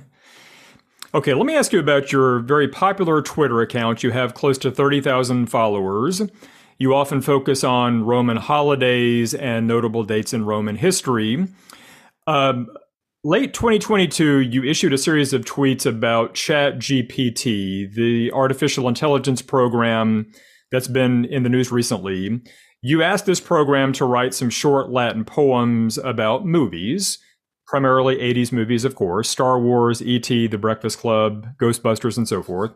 Okay, 1.15 1.33
let 1.33 1.45
me 1.45 1.55
ask 1.55 1.71
you 1.71 1.79
about 1.79 2.11
your 2.11 2.39
very 2.39 2.67
popular 2.67 3.21
Twitter 3.21 3.61
account. 3.61 4.03
You 4.03 4.11
have 4.11 4.33
close 4.33 4.57
to 4.57 4.69
30,000 4.69 5.45
followers. 5.45 6.21
You 6.77 6.93
often 6.93 7.21
focus 7.21 7.63
on 7.63 8.03
Roman 8.03 8.35
holidays 8.35 9.33
and 9.33 9.65
notable 9.65 10.03
dates 10.03 10.33
in 10.33 10.43
Roman 10.43 10.75
history. 10.75 11.47
Um, 12.27 12.67
late 13.23 13.53
2022, 13.53 14.39
you 14.39 14.65
issued 14.65 14.91
a 14.91 14.97
series 14.97 15.31
of 15.31 15.45
tweets 15.45 15.85
about 15.85 16.33
ChatGPT, 16.33 17.93
the 17.93 18.29
artificial 18.33 18.89
intelligence 18.89 19.41
program 19.41 20.29
that's 20.69 20.89
been 20.89 21.23
in 21.23 21.43
the 21.43 21.49
news 21.49 21.71
recently. 21.71 22.41
You 22.81 23.03
asked 23.03 23.25
this 23.25 23.39
program 23.39 23.93
to 23.93 24.03
write 24.03 24.33
some 24.33 24.49
short 24.49 24.89
Latin 24.89 25.23
poems 25.23 25.97
about 25.97 26.45
movies 26.45 27.19
primarily 27.67 28.15
80s 28.17 28.51
movies, 28.51 28.85
of 28.85 28.95
course 28.95 29.29
Star 29.29 29.59
Wars, 29.59 30.01
E.T., 30.01 30.47
The 30.47 30.57
Breakfast 30.57 30.99
Club, 30.99 31.47
Ghostbusters, 31.57 32.17
and 32.17 32.27
so 32.27 32.41
forth. 32.43 32.71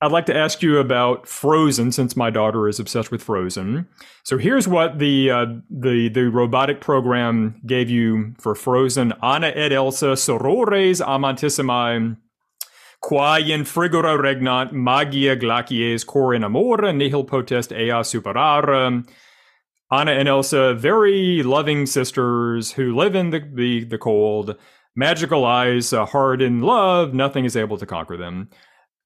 I'd 0.00 0.12
like 0.12 0.26
to 0.26 0.36
ask 0.36 0.60
you 0.62 0.78
about 0.78 1.26
Frozen, 1.26 1.92
since 1.92 2.16
my 2.16 2.28
daughter 2.28 2.68
is 2.68 2.78
obsessed 2.78 3.10
with 3.10 3.22
Frozen. 3.22 3.88
So 4.22 4.36
here's 4.36 4.68
what 4.68 4.98
the 4.98 5.30
uh, 5.30 5.46
the 5.70 6.08
the 6.08 6.28
robotic 6.28 6.80
program 6.80 7.60
gave 7.64 7.88
you 7.88 8.34
for 8.38 8.54
Frozen: 8.54 9.14
Anna 9.22 9.46
et 9.48 9.72
Elsa 9.72 10.16
sorores 10.16 11.00
amantissimae, 11.00 12.18
qua 13.00 13.36
in 13.36 13.62
frigora 13.64 14.18
regnant 14.18 14.72
magia 14.72 15.36
glacies 15.36 16.04
cor 16.04 16.34
in 16.34 16.42
amore 16.42 16.92
nihil 16.92 17.24
potest 17.24 17.72
ea 17.72 18.02
superare 18.02 19.04
Anna 19.92 20.12
and 20.12 20.28
Elsa, 20.28 20.74
very 20.74 21.42
loving 21.42 21.86
sisters 21.86 22.72
who 22.72 22.94
live 22.94 23.14
in 23.14 23.30
the, 23.30 23.40
the, 23.40 23.84
the 23.84 23.98
cold, 23.98 24.56
magical 24.96 25.44
eyes, 25.44 25.92
uh, 25.92 26.04
hard 26.04 26.40
in 26.42 26.60
love, 26.60 27.14
nothing 27.14 27.44
is 27.44 27.56
able 27.56 27.78
to 27.78 27.86
conquer 27.86 28.16
them. 28.16 28.48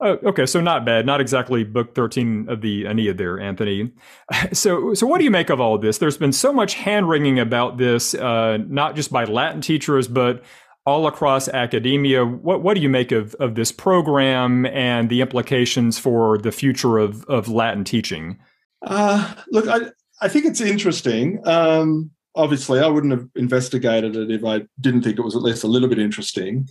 Uh, 0.00 0.16
okay, 0.24 0.46
so 0.46 0.60
not 0.60 0.84
bad. 0.84 1.04
Not 1.04 1.20
exactly 1.20 1.64
book 1.64 1.94
13 1.94 2.48
of 2.48 2.60
the 2.60 2.86
Aeneid 2.86 3.18
there, 3.18 3.38
Anthony. 3.38 3.92
So, 4.52 4.94
so 4.94 5.06
what 5.06 5.18
do 5.18 5.24
you 5.24 5.30
make 5.30 5.50
of 5.50 5.60
all 5.60 5.74
of 5.74 5.82
this? 5.82 5.98
There's 5.98 6.18
been 6.18 6.32
so 6.32 6.52
much 6.52 6.74
hand 6.74 7.08
wringing 7.08 7.40
about 7.40 7.76
this, 7.76 8.14
uh, 8.14 8.58
not 8.68 8.94
just 8.94 9.10
by 9.10 9.24
Latin 9.24 9.60
teachers, 9.60 10.06
but 10.06 10.44
all 10.86 11.06
across 11.06 11.48
academia. 11.48 12.24
What, 12.24 12.62
what 12.62 12.74
do 12.74 12.80
you 12.80 12.88
make 12.88 13.10
of, 13.10 13.34
of 13.36 13.56
this 13.56 13.72
program 13.72 14.64
and 14.66 15.10
the 15.10 15.20
implications 15.20 15.98
for 15.98 16.38
the 16.38 16.52
future 16.52 16.98
of, 16.98 17.24
of 17.24 17.48
Latin 17.48 17.84
teaching? 17.84 18.38
Uh, 18.86 19.34
look, 19.50 19.66
I, 19.66 19.90
I 20.20 20.28
think 20.28 20.44
it's 20.46 20.60
interesting. 20.60 21.46
Um, 21.46 22.10
obviously, 22.34 22.80
I 22.80 22.86
wouldn't 22.86 23.12
have 23.12 23.28
investigated 23.36 24.16
it 24.16 24.30
if 24.30 24.44
I 24.44 24.62
didn't 24.80 25.02
think 25.02 25.18
it 25.18 25.22
was 25.22 25.36
at 25.36 25.42
least 25.42 25.64
a 25.64 25.68
little 25.68 25.88
bit 25.88 25.98
interesting. 25.98 26.68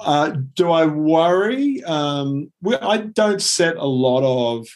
Uh, 0.00 0.36
do 0.54 0.70
I 0.70 0.86
worry? 0.86 1.82
Um, 1.84 2.52
I 2.82 2.98
don't 2.98 3.42
set 3.42 3.76
a 3.76 3.86
lot 3.86 4.22
of 4.22 4.66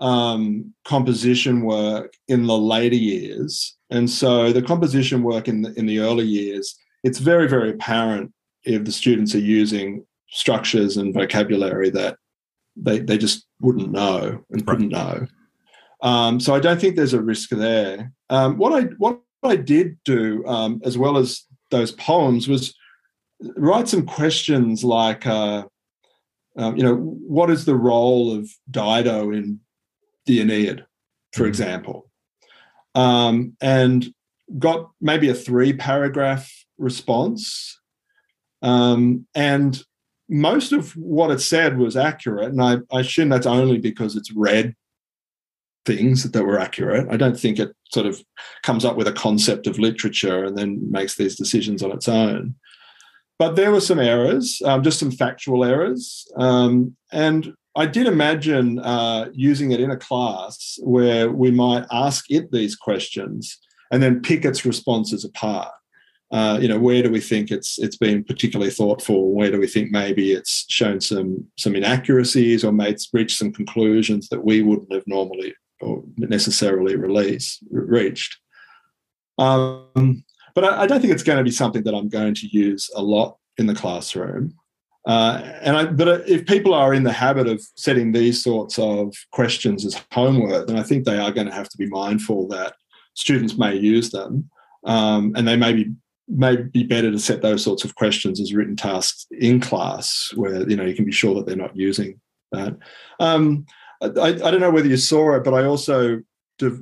um, 0.00 0.72
composition 0.84 1.62
work 1.62 2.14
in 2.28 2.46
the 2.46 2.56
later 2.56 2.96
years, 2.96 3.76
and 3.90 4.08
so 4.08 4.52
the 4.52 4.62
composition 4.62 5.22
work 5.22 5.48
in 5.48 5.62
the, 5.62 5.78
in 5.78 5.86
the 5.86 6.00
early 6.00 6.24
years, 6.24 6.76
it's 7.02 7.18
very 7.18 7.46
very 7.46 7.70
apparent 7.70 8.32
if 8.64 8.84
the 8.84 8.92
students 8.92 9.34
are 9.34 9.40
using 9.40 10.04
structures 10.28 10.96
and 10.96 11.14
vocabulary 11.14 11.90
that 11.90 12.16
they 12.74 12.98
they 12.98 13.18
just 13.18 13.46
wouldn't 13.60 13.92
know 13.92 14.42
and 14.50 14.66
couldn't 14.66 14.88
know. 14.88 15.26
Um, 16.04 16.38
so 16.38 16.54
I 16.54 16.60
don't 16.60 16.78
think 16.78 16.94
there's 16.94 17.14
a 17.14 17.22
risk 17.22 17.48
there. 17.48 18.12
Um, 18.28 18.58
what 18.58 18.72
I 18.74 18.88
what 18.98 19.20
I 19.42 19.56
did 19.56 19.96
do, 20.04 20.46
um, 20.46 20.80
as 20.84 20.98
well 20.98 21.16
as 21.16 21.44
those 21.70 21.92
poems, 21.92 22.46
was 22.46 22.74
write 23.56 23.88
some 23.88 24.04
questions 24.04 24.84
like, 24.84 25.26
uh, 25.26 25.64
um, 26.58 26.76
you 26.76 26.82
know, 26.82 26.94
what 26.94 27.50
is 27.50 27.64
the 27.64 27.74
role 27.74 28.36
of 28.36 28.50
Dido 28.70 29.32
in 29.32 29.60
the 30.26 30.40
Aeneid, 30.40 30.84
for 31.32 31.40
mm-hmm. 31.40 31.48
example, 31.48 32.10
um, 32.94 33.56
and 33.62 34.06
got 34.58 34.90
maybe 35.00 35.30
a 35.30 35.34
three 35.34 35.72
paragraph 35.72 36.52
response, 36.76 37.80
um, 38.60 39.26
and 39.34 39.82
most 40.28 40.72
of 40.72 40.92
what 40.96 41.30
it 41.30 41.40
said 41.40 41.78
was 41.78 41.96
accurate, 41.96 42.50
and 42.50 42.62
I, 42.62 42.76
I 42.92 43.00
assume 43.00 43.30
that's 43.30 43.46
only 43.46 43.78
because 43.78 44.16
it's 44.16 44.30
read 44.32 44.74
things 45.84 46.30
that 46.30 46.44
were 46.44 46.58
accurate. 46.58 47.06
I 47.10 47.16
don't 47.16 47.38
think 47.38 47.58
it 47.58 47.74
sort 47.92 48.06
of 48.06 48.22
comes 48.62 48.84
up 48.84 48.96
with 48.96 49.08
a 49.08 49.12
concept 49.12 49.66
of 49.66 49.78
literature 49.78 50.44
and 50.44 50.56
then 50.56 50.90
makes 50.90 51.16
these 51.16 51.36
decisions 51.36 51.82
on 51.82 51.92
its 51.92 52.08
own. 52.08 52.54
But 53.38 53.56
there 53.56 53.72
were 53.72 53.80
some 53.80 53.98
errors, 53.98 54.62
um, 54.64 54.82
just 54.82 54.98
some 54.98 55.10
factual 55.10 55.64
errors. 55.64 56.26
Um, 56.36 56.96
and 57.12 57.54
I 57.76 57.86
did 57.86 58.06
imagine 58.06 58.78
uh, 58.78 59.30
using 59.32 59.72
it 59.72 59.80
in 59.80 59.90
a 59.90 59.96
class 59.96 60.78
where 60.82 61.30
we 61.30 61.50
might 61.50 61.84
ask 61.90 62.30
it 62.30 62.52
these 62.52 62.76
questions 62.76 63.58
and 63.90 64.02
then 64.02 64.22
pick 64.22 64.44
its 64.44 64.64
responses 64.64 65.24
apart. 65.24 65.72
Uh, 66.30 66.58
you 66.60 66.68
know, 66.68 66.78
where 66.78 67.02
do 67.02 67.10
we 67.10 67.20
think 67.20 67.50
it's 67.50 67.78
it's 67.78 67.96
been 67.96 68.24
particularly 68.24 68.70
thoughtful? 68.70 69.32
Where 69.32 69.50
do 69.50 69.58
we 69.58 69.66
think 69.66 69.90
maybe 69.90 70.32
it's 70.32 70.64
shown 70.68 71.00
some 71.00 71.46
some 71.56 71.76
inaccuracies 71.76 72.64
or 72.64 72.72
made 72.72 72.98
reached 73.12 73.38
some 73.38 73.52
conclusions 73.52 74.28
that 74.30 74.44
we 74.44 74.62
wouldn't 74.62 74.92
have 74.92 75.06
normally 75.06 75.54
or 75.84 76.02
necessarily 76.16 76.96
release 76.96 77.58
reached. 77.70 78.38
Um, 79.38 80.24
but 80.54 80.64
I, 80.64 80.82
I, 80.82 80.86
don't 80.86 81.00
think 81.00 81.12
it's 81.12 81.24
going 81.24 81.38
to 81.38 81.44
be 81.44 81.50
something 81.50 81.82
that 81.84 81.94
I'm 81.94 82.08
going 82.08 82.34
to 82.34 82.46
use 82.46 82.88
a 82.94 83.02
lot 83.02 83.36
in 83.58 83.66
the 83.66 83.74
classroom. 83.74 84.54
Uh, 85.06 85.42
and 85.60 85.76
I, 85.76 85.84
but 85.86 86.28
if 86.28 86.46
people 86.46 86.72
are 86.72 86.94
in 86.94 87.02
the 87.02 87.12
habit 87.12 87.46
of 87.46 87.62
setting 87.76 88.12
these 88.12 88.42
sorts 88.42 88.78
of 88.78 89.14
questions 89.32 89.84
as 89.84 90.00
homework, 90.12 90.66
then 90.66 90.78
I 90.78 90.82
think 90.82 91.04
they 91.04 91.18
are 91.18 91.32
going 91.32 91.46
to 91.46 91.52
have 91.52 91.68
to 91.68 91.76
be 91.76 91.86
mindful 91.86 92.48
that 92.48 92.74
students 93.12 93.58
may 93.58 93.74
use 93.74 94.10
them, 94.10 94.48
um, 94.84 95.34
and 95.36 95.46
they 95.46 95.56
may 95.56 95.72
be 95.72 95.92
may 96.26 96.56
be 96.56 96.84
better 96.84 97.10
to 97.10 97.18
set 97.18 97.42
those 97.42 97.62
sorts 97.62 97.84
of 97.84 97.94
questions 97.96 98.40
as 98.40 98.54
written 98.54 98.76
tasks 98.76 99.26
in 99.30 99.60
class, 99.60 100.32
where 100.36 100.66
you 100.68 100.76
know 100.76 100.84
you 100.84 100.94
can 100.94 101.04
be 101.04 101.12
sure 101.12 101.34
that 101.34 101.44
they're 101.44 101.54
not 101.54 101.76
using 101.76 102.18
that. 102.52 102.74
Um, 103.20 103.66
I, 104.04 104.28
I 104.28 104.50
don't 104.50 104.60
know 104.60 104.70
whether 104.70 104.88
you 104.88 104.96
saw 104.96 105.34
it, 105.34 105.44
but 105.44 105.54
I 105.54 105.64
also 105.64 106.22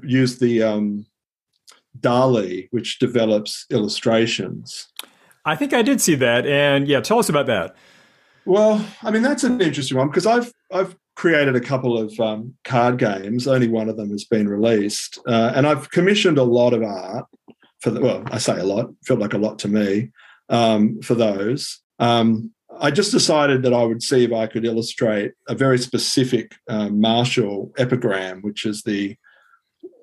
used 0.02 0.40
the 0.40 0.62
um, 0.62 1.06
DALL-E, 2.00 2.68
which 2.70 2.98
develops 2.98 3.66
illustrations. 3.70 4.88
I 5.44 5.56
think 5.56 5.72
I 5.72 5.82
did 5.82 6.00
see 6.00 6.14
that, 6.16 6.46
and 6.46 6.86
yeah, 6.86 7.00
tell 7.00 7.18
us 7.18 7.28
about 7.28 7.46
that. 7.46 7.74
Well, 8.44 8.84
I 9.02 9.10
mean 9.10 9.22
that's 9.22 9.44
an 9.44 9.60
interesting 9.60 9.96
one 9.96 10.08
because 10.08 10.26
I've 10.26 10.52
I've 10.72 10.96
created 11.14 11.54
a 11.54 11.60
couple 11.60 11.98
of 11.98 12.18
um, 12.18 12.54
card 12.64 12.98
games. 12.98 13.46
Only 13.46 13.68
one 13.68 13.88
of 13.88 13.96
them 13.96 14.10
has 14.10 14.24
been 14.24 14.48
released, 14.48 15.18
uh, 15.26 15.52
and 15.54 15.66
I've 15.66 15.90
commissioned 15.90 16.38
a 16.38 16.44
lot 16.44 16.72
of 16.72 16.82
art 16.82 17.26
for 17.80 17.90
the. 17.90 18.00
Well, 18.00 18.22
I 18.26 18.38
say 18.38 18.58
a 18.58 18.64
lot. 18.64 18.90
Felt 19.06 19.20
like 19.20 19.34
a 19.34 19.38
lot 19.38 19.58
to 19.60 19.68
me 19.68 20.10
um, 20.48 21.00
for 21.02 21.14
those. 21.14 21.80
Um, 21.98 22.52
I 22.80 22.90
just 22.90 23.12
decided 23.12 23.62
that 23.62 23.74
I 23.74 23.84
would 23.84 24.02
see 24.02 24.24
if 24.24 24.32
I 24.32 24.46
could 24.46 24.64
illustrate 24.64 25.32
a 25.48 25.54
very 25.54 25.78
specific 25.78 26.54
uh, 26.68 26.88
Martial 26.88 27.72
epigram, 27.78 28.42
which 28.42 28.64
is 28.64 28.82
the 28.82 29.16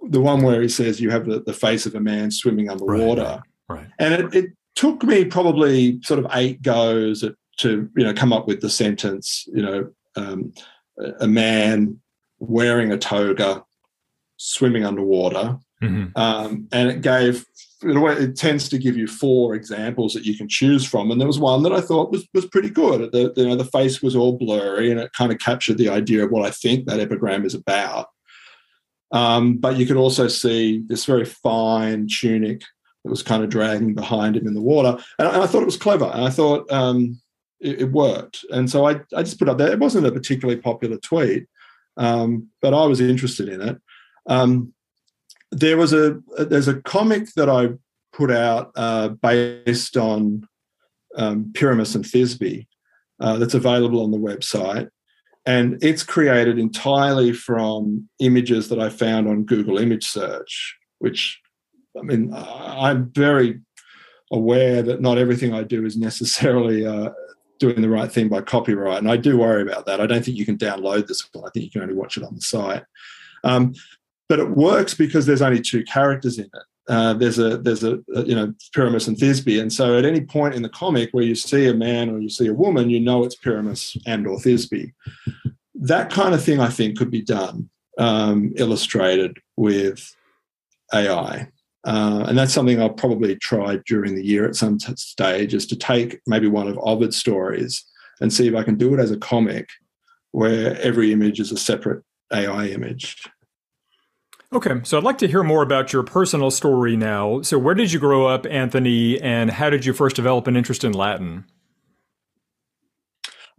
the 0.10 0.22
one 0.22 0.42
where 0.42 0.62
he 0.62 0.70
says 0.70 1.02
you 1.02 1.10
have 1.10 1.26
the, 1.26 1.42
the 1.42 1.54
face 1.54 1.86
of 1.86 1.94
a 1.94 2.00
man 2.00 2.32
swimming 2.32 2.70
underwater. 2.70 3.44
Right. 3.68 3.80
right. 3.80 3.88
And 4.00 4.14
it, 4.14 4.36
it, 4.36 4.52
took 4.76 5.04
me 5.04 5.26
probably 5.26 6.02
sort 6.04 6.20
of 6.20 6.28
eight 6.32 6.62
goes 6.62 7.22
at, 7.22 7.34
to 7.58 7.90
you 7.98 8.04
know 8.06 8.14
come 8.14 8.32
up 8.32 8.48
with 8.48 8.62
the 8.62 8.70
sentence. 8.70 9.46
You 9.54 9.62
know, 9.62 9.90
um, 10.16 10.54
a 11.20 11.28
man 11.28 12.00
wearing 12.38 12.92
a 12.94 12.98
toga, 12.98 13.66
swimming 14.38 14.86
underwater, 14.86 15.58
mm-hmm. 15.84 16.18
um, 16.18 16.70
and 16.72 16.90
it 16.90 17.02
gave 17.02 17.46
it 17.82 18.36
tends 18.36 18.68
to 18.70 18.78
give 18.78 18.98
you 18.98 19.08
four 19.08 19.56
examples 19.56 20.14
that 20.14 20.26
you 20.26 20.36
can 20.38 20.48
choose 20.48 20.86
from, 20.86 21.12
and 21.12 21.20
there 21.20 21.28
was 21.28 21.40
one 21.40 21.64
that 21.64 21.72
I 21.72 21.82
thought 21.82 22.12
was 22.12 22.28
was 22.34 22.46
pretty 22.46 22.70
good. 22.70 23.12
The 23.12 23.34
you 23.36 23.48
know 23.48 23.56
the 23.56 23.66
face 23.66 24.02
was 24.02 24.16
all 24.16 24.38
blurry, 24.38 24.92
and 24.92 25.00
it 25.00 25.14
kind 25.14 25.32
of 25.32 25.40
captured 25.40 25.78
the 25.78 25.90
idea 25.90 26.26
of 26.26 26.32
what 26.32 26.46
I 26.46 26.52
think 26.52 26.86
that 26.86 27.00
epigram 27.00 27.46
is 27.46 27.54
about. 27.54 28.08
Um, 29.12 29.58
but 29.58 29.78
you 29.78 29.86
could 29.86 29.98
also 29.98 30.28
see 30.28 30.84
this 30.86 31.06
very 31.06 31.26
fine 31.26 32.08
tunic 32.08 32.62
that 33.04 33.10
was 33.10 33.24
kind 33.24 33.44
of 33.44 33.50
dragging 33.50 33.96
behind 33.96 34.36
him 34.36 34.48
in 34.48 34.54
the 34.54 34.62
water, 34.62 34.98
and 35.18 35.28
I, 35.28 35.34
and 35.34 35.44
I 35.44 35.48
thought 35.48 35.62
it 35.62 35.66
was 35.66 35.78
clever, 35.78 36.12
and 36.14 36.24
I 36.24 36.30
thought 36.30 36.70
um, 36.72 37.20
it, 37.62 37.82
it, 37.82 37.92
worked, 37.92 38.46
and 38.52 38.70
so 38.70 38.88
I 38.88 39.02
I 39.16 39.24
just 39.24 39.40
put 39.40 39.50
up 39.50 39.58
there. 39.58 39.72
It 39.72 39.80
wasn't 39.80 40.08
a 40.08 40.12
particularly 40.12 40.60
popular 40.60 40.98
tweet, 40.98 41.48
um, 41.98 42.50
but 42.62 42.74
I 42.74 42.86
was 42.86 43.00
interested 43.00 43.48
in 43.48 43.62
it. 43.62 43.82
There 45.52 45.78
was 45.78 45.94
a 45.94 46.20
there's 46.38 46.68
a 46.68 46.82
comic 46.82 47.34
that 47.36 47.50
I 47.50 47.70
put 48.14 48.32
out 48.32 48.72
uh, 48.76 49.10
based 49.10 49.98
on 49.98 50.48
um, 51.16 51.52
Pyramus 51.54 51.96
and 51.96 52.06
Thisbe 52.06 52.68
uh, 53.20 53.38
that's 53.38 53.54
available 53.54 54.04
on 54.04 54.12
the 54.12 54.18
website, 54.18 54.90
and 55.46 55.84
it's 55.84 56.04
created 56.04 56.60
entirely 56.60 57.34
from 57.34 58.10
images 58.20 58.70
that 58.70 58.80
I 58.80 58.90
found 58.90 59.28
on 59.28 59.44
Google 59.44 59.78
Image 59.80 60.06
Search. 60.06 60.78
Which, 61.00 61.40
I 61.98 62.02
mean, 62.02 62.34
I'm 62.36 63.10
very 63.12 63.62
aware 64.32 64.82
that 64.84 65.02
not 65.02 65.18
everything 65.18 65.54
I 65.54 65.64
do 65.64 65.86
is 65.86 65.98
necessarily 65.98 66.86
uh, 66.86 67.10
doing 67.60 67.82
the 67.82 67.90
right 67.90 68.12
thing 68.12 68.30
by 68.30 68.42
copyright, 68.42 69.00
and 69.00 69.10
I 69.10 69.18
do 69.18 69.38
worry 69.38 69.62
about 69.62 69.86
that. 69.86 70.00
I 70.00 70.08
don't 70.08 70.24
think 70.24 70.38
you 70.38 70.46
can 70.46 70.58
download 70.58 71.08
this 71.08 71.28
one. 71.32 71.46
I 71.46 71.50
think 71.50 71.66
you 71.66 71.72
can 71.72 71.82
only 71.82 71.96
watch 71.96 72.18
it 72.18 72.24
on 72.24 72.36
the 72.36 72.42
site. 72.42 72.84
Um, 73.44 73.74
but 74.30 74.40
it 74.40 74.52
works 74.52 74.94
because 74.94 75.26
there's 75.26 75.42
only 75.42 75.60
two 75.60 75.84
characters 75.84 76.38
in 76.38 76.46
it. 76.46 76.64
Uh, 76.88 77.14
there's 77.14 77.38
a 77.38 77.58
there's 77.58 77.84
a, 77.84 78.00
a, 78.16 78.24
you 78.24 78.36
know 78.36 78.54
Pyramus 78.74 79.08
and 79.08 79.18
Thisbe, 79.18 79.60
and 79.60 79.74
so 79.74 79.98
at 79.98 80.06
any 80.06 80.22
point 80.22 80.56
in 80.56 80.62
the 80.62 80.70
comic 80.70 81.10
where 81.12 81.24
you 81.24 81.36
see 81.36 81.68
a 81.68 81.74
man 81.74 82.10
or 82.10 82.20
you 82.20 82.30
see 82.30 82.48
a 82.48 82.54
woman, 82.54 82.90
you 82.90 83.00
know 83.00 83.24
it's 83.24 83.36
Pyramus 83.36 83.98
and 84.06 84.26
or 84.26 84.38
Thisbe. 84.38 84.92
That 85.76 86.10
kind 86.10 86.34
of 86.34 86.44
thing, 86.44 86.60
I 86.60 86.70
think, 86.70 86.98
could 86.98 87.12
be 87.12 87.22
done 87.22 87.70
um, 87.98 88.54
illustrated 88.56 89.38
with 89.56 90.16
AI, 90.94 91.48
uh, 91.86 92.26
and 92.28 92.38
that's 92.38 92.54
something 92.54 92.82
I'll 92.82 92.90
probably 92.90 93.36
try 93.36 93.80
during 93.86 94.16
the 94.16 94.26
year 94.26 94.48
at 94.48 94.56
some 94.56 94.80
t- 94.80 94.96
stage, 94.96 95.54
is 95.54 95.68
to 95.68 95.76
take 95.76 96.22
maybe 96.26 96.48
one 96.48 96.68
of 96.68 96.80
Ovid's 96.80 97.18
stories 97.18 97.86
and 98.20 98.34
see 98.34 98.48
if 98.48 98.56
I 98.56 98.64
can 98.64 98.76
do 98.76 98.96
it 98.96 99.00
as 99.00 99.12
a 99.12 99.18
comic, 99.18 99.70
where 100.32 100.80
every 100.82 101.14
image 101.14 101.40
is 101.40 101.52
a 101.52 101.58
separate 101.58 102.04
AI 102.34 102.68
image. 102.68 103.22
Okay, 104.52 104.82
so 104.84 104.98
I'd 104.98 105.04
like 105.04 105.20
to 105.20 105.28
hear 105.28 105.44
more 105.44 105.62
about 105.62 105.94
your 105.94 106.02
personal 106.02 106.50
story 106.50 106.96
now. 106.96 107.44
So, 107.44 107.60
where 107.60 107.76
did 107.76 107.92
you 107.92 108.00
grow 108.00 108.26
up, 108.26 108.48
Anthony, 108.50 109.22
and 109.22 109.52
how 109.52 109.70
did 109.70 109.86
you 109.86 109.94
first 109.94 110.16
develop 110.16 110.48
an 110.48 110.56
interest 110.56 110.84
in 110.84 110.92
Latin? 110.92 111.46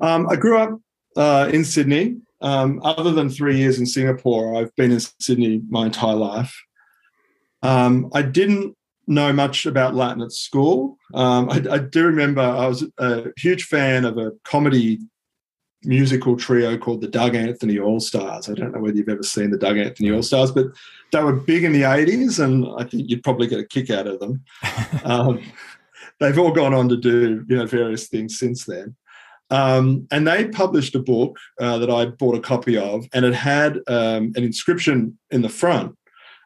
Um, 0.00 0.28
I 0.28 0.34
grew 0.34 0.58
up 0.58 0.80
uh, 1.16 1.48
in 1.52 1.64
Sydney. 1.64 2.16
Um, 2.40 2.80
other 2.82 3.12
than 3.12 3.28
three 3.28 3.58
years 3.58 3.78
in 3.78 3.86
Singapore, 3.86 4.56
I've 4.56 4.74
been 4.74 4.90
in 4.90 5.00
Sydney 5.20 5.62
my 5.68 5.86
entire 5.86 6.16
life. 6.16 6.60
Um, 7.62 8.10
I 8.12 8.22
didn't 8.22 8.74
know 9.06 9.32
much 9.32 9.66
about 9.66 9.94
Latin 9.94 10.22
at 10.22 10.32
school. 10.32 10.96
Um, 11.14 11.50
I, 11.50 11.62
I, 11.70 11.78
do 11.78 12.06
remember 12.06 12.40
I 12.40 12.66
was 12.66 12.84
a 12.98 13.26
huge 13.36 13.64
fan 13.64 14.04
of 14.04 14.16
a 14.16 14.32
comedy 14.44 15.00
musical 15.84 16.36
trio 16.36 16.76
called 16.76 17.00
the 17.00 17.08
Doug 17.08 17.34
Anthony 17.34 17.78
All 17.78 18.00
Stars. 18.00 18.48
I 18.48 18.54
don't 18.54 18.72
know 18.72 18.80
whether 18.80 18.96
you've 18.96 19.08
ever 19.08 19.22
seen 19.22 19.50
the 19.50 19.58
Doug 19.58 19.78
Anthony 19.78 20.12
All 20.12 20.22
Stars, 20.22 20.50
but 20.50 20.66
they 21.12 21.22
were 21.22 21.32
big 21.32 21.64
in 21.64 21.72
the 21.72 21.82
80s, 21.82 22.42
and 22.42 22.66
I 22.78 22.84
think 22.84 23.08
you'd 23.08 23.22
probably 23.24 23.46
get 23.46 23.60
a 23.60 23.64
kick 23.64 23.90
out 23.90 24.06
of 24.06 24.20
them. 24.20 24.42
um, 25.04 25.42
they've 26.18 26.38
all 26.38 26.52
gone 26.52 26.74
on 26.74 26.88
to 26.88 26.96
do 26.96 27.44
you 27.48 27.56
know 27.56 27.66
various 27.66 28.08
things 28.08 28.38
since 28.38 28.64
then. 28.64 28.94
Um, 29.50 30.06
and 30.12 30.28
they 30.28 30.48
published 30.48 30.94
a 30.94 31.00
book 31.00 31.36
uh, 31.60 31.78
that 31.78 31.90
I 31.90 32.06
bought 32.06 32.36
a 32.36 32.40
copy 32.40 32.76
of, 32.76 33.04
and 33.12 33.24
it 33.24 33.34
had 33.34 33.78
um, 33.88 34.32
an 34.36 34.44
inscription 34.44 35.18
in 35.30 35.42
the 35.42 35.48
front 35.48 35.96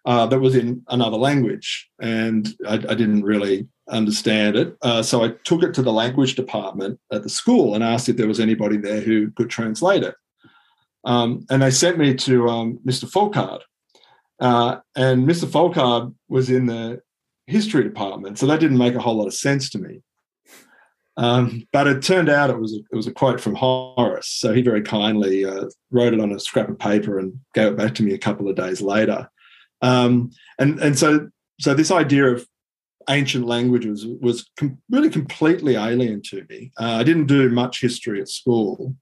uh, 0.05 0.27
that 0.27 0.41
was 0.41 0.55
in 0.55 0.83
another 0.89 1.17
language, 1.17 1.89
and 2.01 2.49
I, 2.67 2.75
I 2.75 2.95
didn't 2.95 3.23
really 3.23 3.67
understand 3.89 4.57
it. 4.57 4.77
Uh, 4.83 5.03
so 5.03 5.25
I 5.25 5.31
took 5.45 5.63
it 5.63 5.75
to 5.75 5.83
the 5.83 5.93
language 5.93 6.35
department 6.35 6.99
at 7.13 7.23
the 7.23 7.29
school 7.29 7.75
and 7.75 7.85
asked 7.85 8.09
if 8.09 8.17
there 8.17 8.29
was 8.29 8.41
anybody 8.41 8.77
there 8.77 9.01
who 9.01 9.31
could 9.33 9.51
translate 9.51 10.03
it. 10.03 10.15
Um, 11.05 11.45
and 11.51 11.63
they 11.63 11.71
sent 11.71 11.99
me 11.99 12.15
to 12.15 12.49
um, 12.49 12.81
Mr. 12.87 13.11
Folkard. 13.11 13.61
Uh, 14.41 14.79
and 14.97 15.29
Mr. 15.29 15.47
Folkard 15.47 16.15
was 16.29 16.51
in 16.51 16.67
the 16.67 17.01
history 17.47 17.85
department, 17.85 18.39
so 18.39 18.47
that 18.47 18.61
didn't 18.61 18.79
make 18.79 18.95
a 18.95 19.01
whole 19.01 19.17
lot 19.17 19.27
of 19.27 19.35
sense 19.35 19.71
to 19.71 19.79
me. 19.79 20.03
Um, 21.17 21.69
but 21.73 21.87
it 21.87 22.03
turned 22.03 22.29
out 22.29 22.51
it 22.51 22.59
was 22.59 22.75
a, 22.75 22.79
it 22.91 22.97
was 22.97 23.07
a 23.07 23.13
quote 23.13 23.41
from 23.41 23.55
Horace. 23.55 24.29
So 24.29 24.53
he 24.53 24.63
very 24.63 24.83
kindly 24.83 25.45
uh, 25.45 25.67
wrote 25.91 26.13
it 26.13 26.21
on 26.21 26.33
a 26.33 26.41
scrap 26.41 26.69
of 26.69 26.79
paper 26.79 27.19
and 27.19 27.39
gave 27.55 27.69
it 27.69 27.77
back 27.77 27.95
to 27.97 28.03
me 28.03 28.15
a 28.15 28.19
couple 28.19 28.49
of 28.49 28.57
days 28.57 28.83
later. 28.83 29.31
Um, 29.85 30.31
and 30.59 30.81
and 30.81 30.99
so 30.99 31.29
so 31.61 31.75
this 31.75 31.91
idea 31.91 32.25
of 32.35 32.47
ancient 33.11 33.47
languages 33.47 34.07
was 34.21 34.51
com- 34.59 34.79
really 34.91 35.11
completely 35.11 35.75
alien 35.77 36.23
to 36.23 36.47
me. 36.49 36.73
Uh, 36.81 36.97
I 37.01 37.03
didn't 37.03 37.27
do 37.27 37.51
much 37.51 37.83
history 37.83 38.19
at 38.21 38.29
school. 38.29 38.97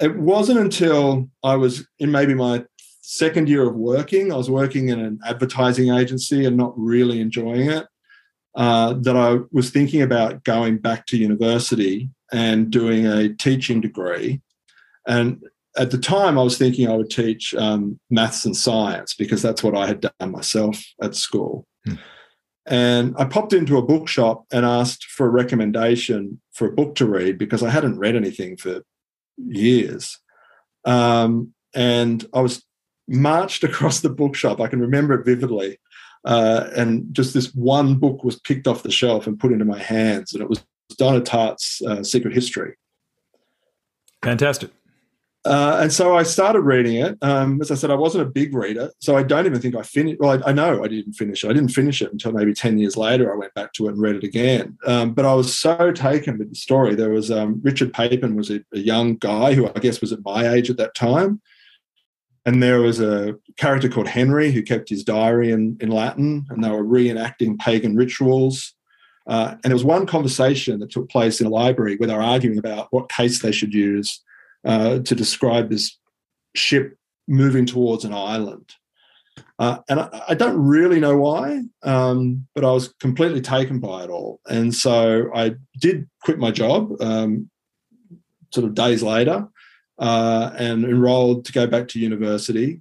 It 0.00 0.16
wasn't 0.16 0.58
until 0.58 1.30
I 1.44 1.54
was 1.54 1.86
in 2.00 2.10
maybe 2.10 2.34
my 2.34 2.64
second 3.00 3.48
year 3.48 3.68
of 3.68 3.76
working, 3.76 4.32
I 4.32 4.36
was 4.36 4.50
working 4.50 4.88
in 4.88 4.98
an 4.98 5.20
advertising 5.24 5.92
agency 5.92 6.44
and 6.46 6.56
not 6.56 6.72
really 6.76 7.20
enjoying 7.20 7.70
it, 7.70 7.86
uh, 8.56 8.94
that 9.02 9.16
I 9.16 9.38
was 9.52 9.70
thinking 9.70 10.02
about 10.02 10.42
going 10.42 10.78
back 10.78 11.06
to 11.06 11.16
university 11.16 12.10
and 12.32 12.70
doing 12.70 13.06
a 13.06 13.32
teaching 13.34 13.80
degree. 13.80 14.40
And 15.06 15.42
at 15.76 15.90
the 15.90 15.98
time, 15.98 16.38
I 16.38 16.42
was 16.42 16.58
thinking 16.58 16.88
I 16.88 16.96
would 16.96 17.10
teach 17.10 17.54
um, 17.54 17.98
maths 18.10 18.44
and 18.44 18.56
science 18.56 19.14
because 19.14 19.42
that's 19.42 19.62
what 19.62 19.76
I 19.76 19.86
had 19.86 20.00
done 20.00 20.30
myself 20.30 20.82
at 21.00 21.14
school. 21.14 21.66
Hmm. 21.86 21.94
And 22.66 23.14
I 23.18 23.24
popped 23.24 23.52
into 23.52 23.78
a 23.78 23.82
bookshop 23.82 24.44
and 24.52 24.66
asked 24.66 25.06
for 25.06 25.26
a 25.26 25.30
recommendation 25.30 26.40
for 26.52 26.68
a 26.68 26.72
book 26.72 26.94
to 26.96 27.06
read 27.06 27.38
because 27.38 27.62
I 27.62 27.70
hadn't 27.70 27.98
read 27.98 28.16
anything 28.16 28.56
for 28.56 28.82
years. 29.38 30.18
Um, 30.84 31.54
and 31.74 32.26
I 32.34 32.40
was 32.40 32.64
marched 33.08 33.64
across 33.64 34.00
the 34.00 34.10
bookshop. 34.10 34.60
I 34.60 34.68
can 34.68 34.80
remember 34.80 35.14
it 35.14 35.24
vividly. 35.24 35.78
Uh, 36.24 36.68
and 36.76 37.06
just 37.14 37.32
this 37.32 37.54
one 37.54 37.94
book 37.94 38.24
was 38.24 38.38
picked 38.38 38.66
off 38.66 38.82
the 38.82 38.90
shelf 38.90 39.26
and 39.26 39.40
put 39.40 39.52
into 39.52 39.64
my 39.64 39.78
hands, 39.78 40.34
and 40.34 40.42
it 40.42 40.50
was 40.50 40.62
Donna 40.98 41.20
Tartt's 41.20 41.80
uh, 41.86 42.02
Secret 42.02 42.34
History. 42.34 42.74
Fantastic. 44.22 44.70
Uh, 45.44 45.78
and 45.80 45.92
so 45.92 46.14
I 46.14 46.22
started 46.22 46.60
reading 46.60 46.96
it. 46.96 47.16
Um, 47.22 47.62
as 47.62 47.70
I 47.70 47.74
said, 47.74 47.90
I 47.90 47.94
wasn't 47.94 48.26
a 48.26 48.30
big 48.30 48.54
reader, 48.54 48.90
so 49.00 49.16
I 49.16 49.22
don't 49.22 49.46
even 49.46 49.60
think 49.60 49.74
I 49.74 49.80
finished. 49.80 50.20
Well, 50.20 50.42
I, 50.44 50.50
I, 50.50 50.52
know 50.52 50.84
I 50.84 50.88
didn't 50.88 51.14
finish 51.14 51.42
it. 51.42 51.48
I 51.48 51.54
didn't 51.54 51.70
finish 51.70 52.02
it 52.02 52.12
until 52.12 52.32
maybe 52.32 52.52
ten 52.52 52.76
years 52.78 52.94
later. 52.94 53.32
I 53.32 53.36
went 53.36 53.54
back 53.54 53.72
to 53.74 53.86
it 53.86 53.92
and 53.92 54.02
read 54.02 54.16
it 54.16 54.24
again. 54.24 54.76
Um, 54.86 55.14
but 55.14 55.24
I 55.24 55.32
was 55.32 55.58
so 55.58 55.92
taken 55.92 56.36
with 56.36 56.50
the 56.50 56.54
story. 56.54 56.94
There 56.94 57.10
was 57.10 57.30
um, 57.30 57.58
Richard 57.64 57.94
Papen 57.94 58.36
was 58.36 58.50
a, 58.50 58.60
a, 58.74 58.80
young 58.80 59.16
guy 59.16 59.54
who 59.54 59.66
I 59.66 59.78
guess 59.80 60.02
was 60.02 60.12
at 60.12 60.24
my 60.24 60.46
age 60.46 60.68
at 60.68 60.76
that 60.76 60.94
time, 60.94 61.40
and 62.44 62.62
there 62.62 62.82
was 62.82 63.00
a 63.00 63.34
character 63.56 63.88
called 63.88 64.08
Henry 64.08 64.52
who 64.52 64.62
kept 64.62 64.90
his 64.90 65.04
diary 65.04 65.52
in 65.52 65.78
in 65.80 65.90
Latin, 65.90 66.44
and 66.50 66.62
they 66.62 66.70
were 66.70 66.84
reenacting 66.84 67.58
pagan 67.58 67.96
rituals. 67.96 68.74
Uh, 69.26 69.52
and 69.52 69.70
there 69.70 69.74
was 69.74 69.84
one 69.84 70.06
conversation 70.06 70.80
that 70.80 70.90
took 70.90 71.08
place 71.08 71.40
in 71.40 71.46
a 71.46 71.50
library 71.50 71.96
where 71.96 72.08
they 72.08 72.14
were 72.14 72.20
arguing 72.20 72.58
about 72.58 72.88
what 72.90 73.08
case 73.08 73.40
they 73.40 73.52
should 73.52 73.72
use 73.72 74.22
uh, 74.64 74.98
to 75.00 75.14
describe 75.14 75.70
this 75.70 75.98
ship 76.54 76.96
moving 77.28 77.66
towards 77.66 78.04
an 78.04 78.14
island. 78.14 78.70
Uh, 79.58 79.78
and 79.88 80.00
I, 80.00 80.22
I, 80.28 80.34
don't 80.34 80.58
really 80.58 81.00
know 81.00 81.16
why, 81.16 81.62
um, 81.82 82.46
but 82.54 82.64
I 82.64 82.72
was 82.72 82.94
completely 83.00 83.40
taken 83.40 83.78
by 83.78 84.04
it 84.04 84.10
all. 84.10 84.40
And 84.48 84.74
so 84.74 85.30
I 85.34 85.54
did 85.78 86.08
quit 86.22 86.38
my 86.38 86.50
job 86.50 87.00
um, 87.00 87.50
sort 88.52 88.66
of 88.66 88.74
days 88.74 89.02
later. 89.02 89.48
uh, 90.00 90.50
and 90.56 90.84
enrolled 90.84 91.44
to 91.44 91.52
go 91.52 91.66
back 91.66 91.86
to 91.88 92.00
university. 92.00 92.80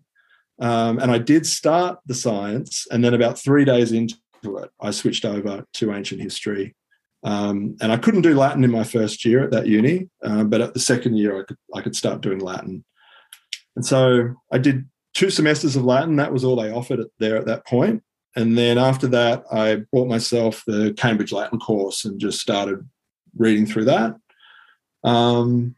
Um, 0.59 0.99
and 0.99 1.11
I 1.11 1.17
did 1.19 1.45
start 1.45 1.99
the 2.05 2.15
science, 2.15 2.88
and 2.91 3.03
then 3.03 3.13
about 3.13 3.38
three 3.38 3.65
days 3.65 3.91
into 3.91 4.15
it, 4.43 4.71
I 4.82 4.91
switched 4.91 5.25
over 5.25 5.65
to 5.73 5.93
ancient 5.93 6.21
history. 6.21 6.75
Um, 7.24 7.76
and 7.82 7.91
I 7.91 7.97
couldn't 7.97 8.22
do 8.22 8.36
Latin 8.36 8.63
in 8.63 8.72
my 8.72 8.84
first 8.84 9.26
year 9.26 9.43
at 9.43 9.51
that 9.51 9.67
uni, 9.67 10.09
uh, 10.24 10.43
but 10.45 10.61
at 10.61 10.74
the 10.74 10.80
second 10.80 11.17
year, 11.17 11.39
I 11.39 11.43
could 11.43 11.57
I 11.76 11.82
could 11.82 11.95
start 11.95 12.22
doing 12.22 12.39
Latin. 12.39 12.84
And 13.76 13.86
so 13.86 14.36
I 14.51 14.57
did 14.57 14.88
two 15.13 15.30
semesters 15.30 15.76
of 15.76 15.84
Latin. 15.84 16.15
That 16.15 16.34
was 16.34 16.43
all 16.43 16.55
they 16.55 16.72
offered 16.72 17.03
there 17.20 17.38
at 17.38 17.45
that 17.45 17.65
point. 17.65 18.03
And 18.36 18.57
then 18.57 18.78
after 18.78 19.07
that, 19.07 19.43
I 19.51 19.84
bought 19.91 20.07
myself 20.07 20.63
the 20.65 20.93
Cambridge 20.93 21.32
Latin 21.32 21.59
course 21.59 22.05
and 22.05 22.20
just 22.20 22.39
started 22.39 22.88
reading 23.38 23.65
through 23.65 23.86
that. 23.86 24.15
Um, 25.03 25.76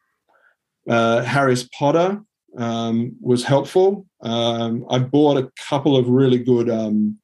uh, 0.89 1.23
Harrius 1.23 1.67
Potter 1.77 2.21
um, 2.57 3.15
was 3.21 3.43
helpful. 3.43 4.05
Um, 4.21 4.85
I 4.89 4.99
bought 4.99 5.37
a 5.37 5.51
couple 5.57 5.95
of 5.95 6.09
really 6.09 6.39
good 6.39 6.69
um, 6.69 7.17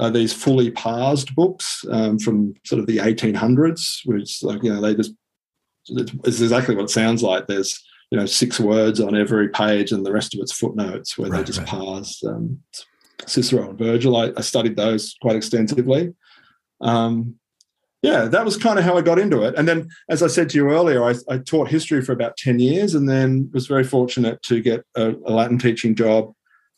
uh, 0.00 0.08
these 0.08 0.32
fully 0.32 0.70
parsed 0.70 1.34
books 1.34 1.84
um, 1.90 2.18
from 2.18 2.54
sort 2.64 2.80
of 2.80 2.86
the 2.86 2.96
1800s, 2.96 4.00
which 4.06 4.42
like 4.42 4.62
you 4.62 4.72
know 4.72 4.80
they 4.80 4.94
just 4.94 5.12
it's 5.88 6.40
exactly 6.40 6.74
what 6.74 6.84
it 6.84 6.90
sounds 6.90 7.22
like. 7.22 7.46
There's 7.46 7.78
you 8.10 8.18
know 8.18 8.24
six 8.24 8.58
words 8.58 8.98
on 8.98 9.14
every 9.14 9.50
page, 9.50 9.92
and 9.92 10.04
the 10.04 10.12
rest 10.12 10.34
of 10.34 10.40
it's 10.40 10.52
footnotes 10.52 11.18
where 11.18 11.30
right, 11.30 11.38
they 11.38 11.44
just 11.44 11.58
right. 11.58 11.68
parse. 11.68 12.24
Um, 12.24 12.60
Cicero 13.26 13.68
and 13.68 13.78
Virgil. 13.78 14.16
I, 14.16 14.32
I, 14.34 14.40
studied 14.40 14.76
those 14.76 15.14
quite 15.20 15.36
extensively. 15.36 16.14
Um, 16.80 17.34
yeah, 18.00 18.24
that 18.24 18.46
was 18.46 18.56
kind 18.56 18.78
of 18.78 18.84
how 18.86 18.96
I 18.96 19.02
got 19.02 19.18
into 19.18 19.42
it. 19.42 19.54
And 19.56 19.68
then, 19.68 19.90
as 20.08 20.22
I 20.22 20.26
said 20.28 20.48
to 20.48 20.56
you 20.56 20.70
earlier, 20.70 21.04
I, 21.04 21.14
I 21.28 21.36
taught 21.36 21.68
history 21.68 22.00
for 22.00 22.12
about 22.12 22.38
10 22.38 22.58
years 22.58 22.94
and 22.94 23.06
then 23.06 23.50
was 23.52 23.66
very 23.66 23.84
fortunate 23.84 24.42
to 24.44 24.62
get 24.62 24.86
a, 24.96 25.10
a 25.26 25.30
Latin 25.30 25.58
teaching 25.58 25.94
job 25.94 26.32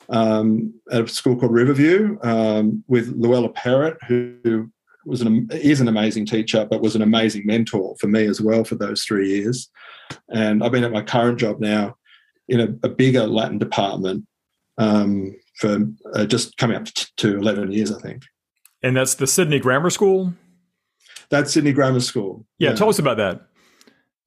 um, 0.09 0.75
at 0.91 1.03
a 1.03 1.09
school 1.09 1.37
called 1.37 1.53
Riverview 1.53 2.19
um, 2.23 2.85
with 2.89 3.09
Luella 3.17 3.49
Parrott, 3.51 3.97
who, 4.09 4.71
was 5.05 5.21
an 5.21 5.49
is 5.51 5.81
an 5.81 5.89
amazing 5.89 6.27
teacher, 6.27 6.65
but 6.65 6.81
was 6.81 6.95
an 6.95 7.03
amazing 7.03 7.45
mentor 7.45 7.97
for 7.99 8.07
me 8.07 8.25
as 8.27 8.41
well 8.41 8.63
for 8.63 8.77
those 8.77 9.03
three 9.03 9.29
years. 9.31 9.69
And 10.29 10.63
I've 10.63 10.71
been 10.71 10.85
at 10.85 10.93
my 10.93 11.03
current 11.03 11.41
job 11.41 11.61
now 11.61 11.97
in 12.49 12.61
a, 12.61 12.87
a 12.87 12.89
bigger 12.89 13.27
Latin 13.27 13.59
department 13.59 14.25
um, 14.79 15.35
for 15.57 15.79
uh, 16.15 16.25
just 16.25 16.57
coming 16.57 16.77
up 16.77 16.85
to 16.85 17.37
11 17.37 17.73
years, 17.73 17.93
I 17.93 18.01
think. 18.01 18.23
And 18.83 18.97
that's 18.97 19.15
the 19.15 19.27
Sydney 19.27 19.59
Grammar 19.59 19.91
School? 19.91 20.35
That's 21.31 21.53
Sydney 21.53 21.73
Grammar 21.73 22.01
School. 22.01 22.47
Yeah, 22.59 22.71
yeah. 22.71 22.77
tell 22.77 22.89
us 22.89 22.99
about 22.99 23.17
that. 23.19 23.43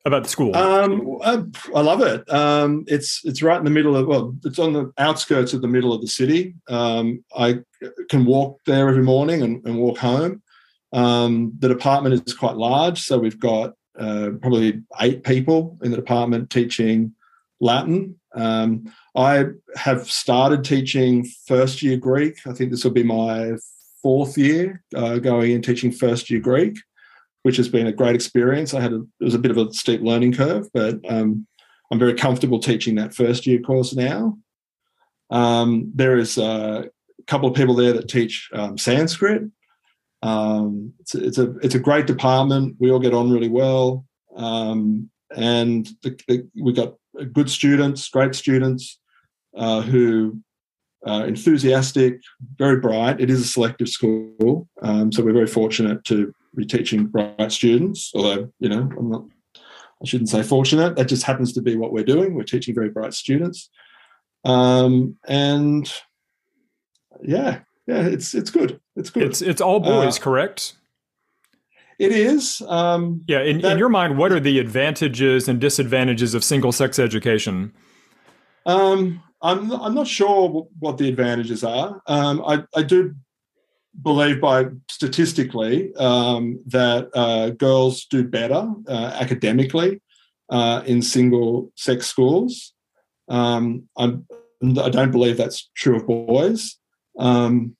About 0.05 0.23
the 0.23 0.29
school. 0.29 0.55
Um, 0.55 1.17
I, 1.23 1.43
I, 1.73 1.81
love 1.81 2.01
it. 2.01 2.31
Um, 2.31 2.85
it's 2.87 3.21
it's 3.23 3.41
right 3.41 3.57
in 3.57 3.65
the 3.65 3.71
middle 3.71 3.95
of 3.95 4.05
well, 4.05 4.35
it's 4.45 4.59
on 4.59 4.73
the 4.73 4.93
outskirts 4.99 5.53
of 5.53 5.63
the 5.63 5.67
middle 5.67 5.93
of 5.93 6.01
the 6.01 6.07
city. 6.07 6.53
Um, 6.67 7.23
I 7.35 7.61
can 8.09 8.23
walk 8.23 8.59
there 8.67 8.87
every 8.87 9.01
morning 9.01 9.41
and, 9.41 9.65
and 9.65 9.79
walk 9.79 9.97
home. 9.97 10.43
Um, 10.93 11.53
the 11.57 11.67
department 11.67 12.27
is 12.27 12.35
quite 12.35 12.55
large, 12.55 13.01
so 13.01 13.17
we've 13.17 13.39
got 13.39 13.73
uh, 13.97 14.29
probably 14.41 14.83
eight 15.01 15.23
people 15.23 15.77
in 15.81 15.89
the 15.89 15.97
department 15.97 16.51
teaching 16.51 17.15
Latin. 17.59 18.19
Um, 18.35 18.93
I 19.15 19.45
have 19.75 20.09
started 20.09 20.63
teaching 20.63 21.25
first 21.47 21.81
year 21.81 21.97
Greek. 21.97 22.45
I 22.45 22.53
think 22.53 22.69
this 22.69 22.83
will 22.83 22.91
be 22.91 23.03
my 23.03 23.53
fourth 24.03 24.37
year 24.37 24.83
uh, 24.93 25.17
going 25.17 25.53
and 25.53 25.63
teaching 25.63 25.91
first 25.91 26.29
year 26.29 26.39
Greek, 26.39 26.77
which 27.45 27.57
has 27.57 27.69
been 27.69 27.85
a 27.85 27.91
great 27.91 28.15
experience. 28.15 28.73
I 28.73 28.81
had 28.81 28.91
a, 28.91 29.05
it 29.19 29.23
was 29.23 29.35
a 29.35 29.39
bit 29.39 29.51
of 29.51 29.57
a 29.57 29.71
steep 29.71 30.01
learning 30.01 30.33
curve, 30.33 30.67
but 30.73 30.99
um, 31.07 31.45
I'm 31.91 31.99
very 31.99 32.15
comfortable 32.15 32.57
teaching 32.57 32.95
that 32.95 33.13
first 33.13 33.45
year 33.45 33.59
course 33.59 33.93
now. 33.93 34.35
Um, 35.29 35.91
there 35.93 36.17
is 36.17 36.39
a 36.39 36.89
couple 37.27 37.47
of 37.47 37.55
people 37.55 37.75
there 37.75 37.93
that 37.93 38.09
teach 38.09 38.49
um, 38.51 38.79
Sanskrit. 38.79 39.43
Um, 40.23 40.93
it's, 41.01 41.13
it's, 41.13 41.37
a 41.37 41.55
it's 41.57 41.75
a 41.75 41.79
great 41.79 42.07
department. 42.07 42.77
We 42.79 42.89
all 42.89 42.97
get 42.97 43.13
on 43.13 43.29
really 43.29 43.49
well, 43.49 44.07
um, 44.35 45.11
and 45.35 45.87
the, 46.01 46.19
the, 46.27 46.47
we 46.59 46.73
got 46.73 46.95
good 47.31 47.51
students, 47.51 48.09
great 48.09 48.33
students 48.33 48.99
uh, 49.55 49.81
who 49.81 50.41
are 51.05 51.27
enthusiastic, 51.27 52.21
very 52.57 52.79
bright. 52.79 53.21
It 53.21 53.29
is 53.29 53.41
a 53.41 53.47
selective 53.47 53.89
school, 53.89 54.67
um, 54.81 55.11
so 55.11 55.23
we're 55.23 55.31
very 55.31 55.45
fortunate 55.45 56.03
to 56.05 56.33
teaching 56.63 57.07
bright 57.07 57.51
students. 57.51 58.11
Although 58.15 58.51
you 58.59 58.69
know, 58.69 58.89
I'm 58.97 59.09
not, 59.09 59.25
I 60.01 60.05
shouldn't 60.05 60.29
say 60.29 60.43
fortunate. 60.43 60.95
That 60.95 61.09
just 61.09 61.23
happens 61.23 61.51
to 61.53 61.61
be 61.61 61.75
what 61.75 61.91
we're 61.91 62.05
doing. 62.05 62.35
We're 62.35 62.43
teaching 62.43 62.73
very 62.73 62.89
bright 62.89 63.13
students, 63.13 63.69
um, 64.45 65.17
and 65.27 65.91
yeah, 67.21 67.59
yeah, 67.87 68.05
it's 68.05 68.33
it's 68.33 68.51
good. 68.51 68.79
It's 68.95 69.09
good. 69.09 69.23
It's 69.23 69.41
it's 69.41 69.61
all 69.61 69.79
boys, 69.79 70.17
uh, 70.17 70.21
correct? 70.21 70.73
It 71.97 72.11
is. 72.11 72.61
Um, 72.67 73.23
yeah. 73.27 73.41
In, 73.41 73.61
that, 73.61 73.73
in 73.73 73.77
your 73.77 73.89
mind, 73.89 74.17
what 74.17 74.31
are 74.31 74.39
the 74.39 74.59
advantages 74.59 75.47
and 75.47 75.61
disadvantages 75.61 76.33
of 76.33 76.43
single 76.43 76.71
sex 76.71 76.99
education? 76.99 77.73
Um, 78.65 79.23
I'm 79.41 79.71
I'm 79.71 79.93
not 79.93 80.07
sure 80.07 80.67
what 80.79 80.97
the 80.97 81.07
advantages 81.07 81.63
are. 81.63 82.01
Um, 82.07 82.43
I 82.45 82.63
I 82.75 82.83
do 82.83 83.15
believe 84.01 84.41
by 84.41 84.65
statistically 84.89 85.93
um, 85.95 86.59
that 86.67 87.09
uh, 87.13 87.49
girls 87.51 88.05
do 88.05 88.23
better 88.23 88.71
uh, 88.87 89.17
academically 89.19 90.01
uh, 90.49 90.83
in 90.85 91.01
single 91.01 91.71
sex 91.75 92.07
schools. 92.07 92.73
Um, 93.27 93.89
I 93.97 94.17
don't 94.61 95.11
believe 95.11 95.37
that's 95.37 95.69
true 95.75 95.95
of 95.95 96.07
boys. 96.07 96.77
Um, 97.17 97.75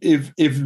if 0.00 0.32
if 0.36 0.60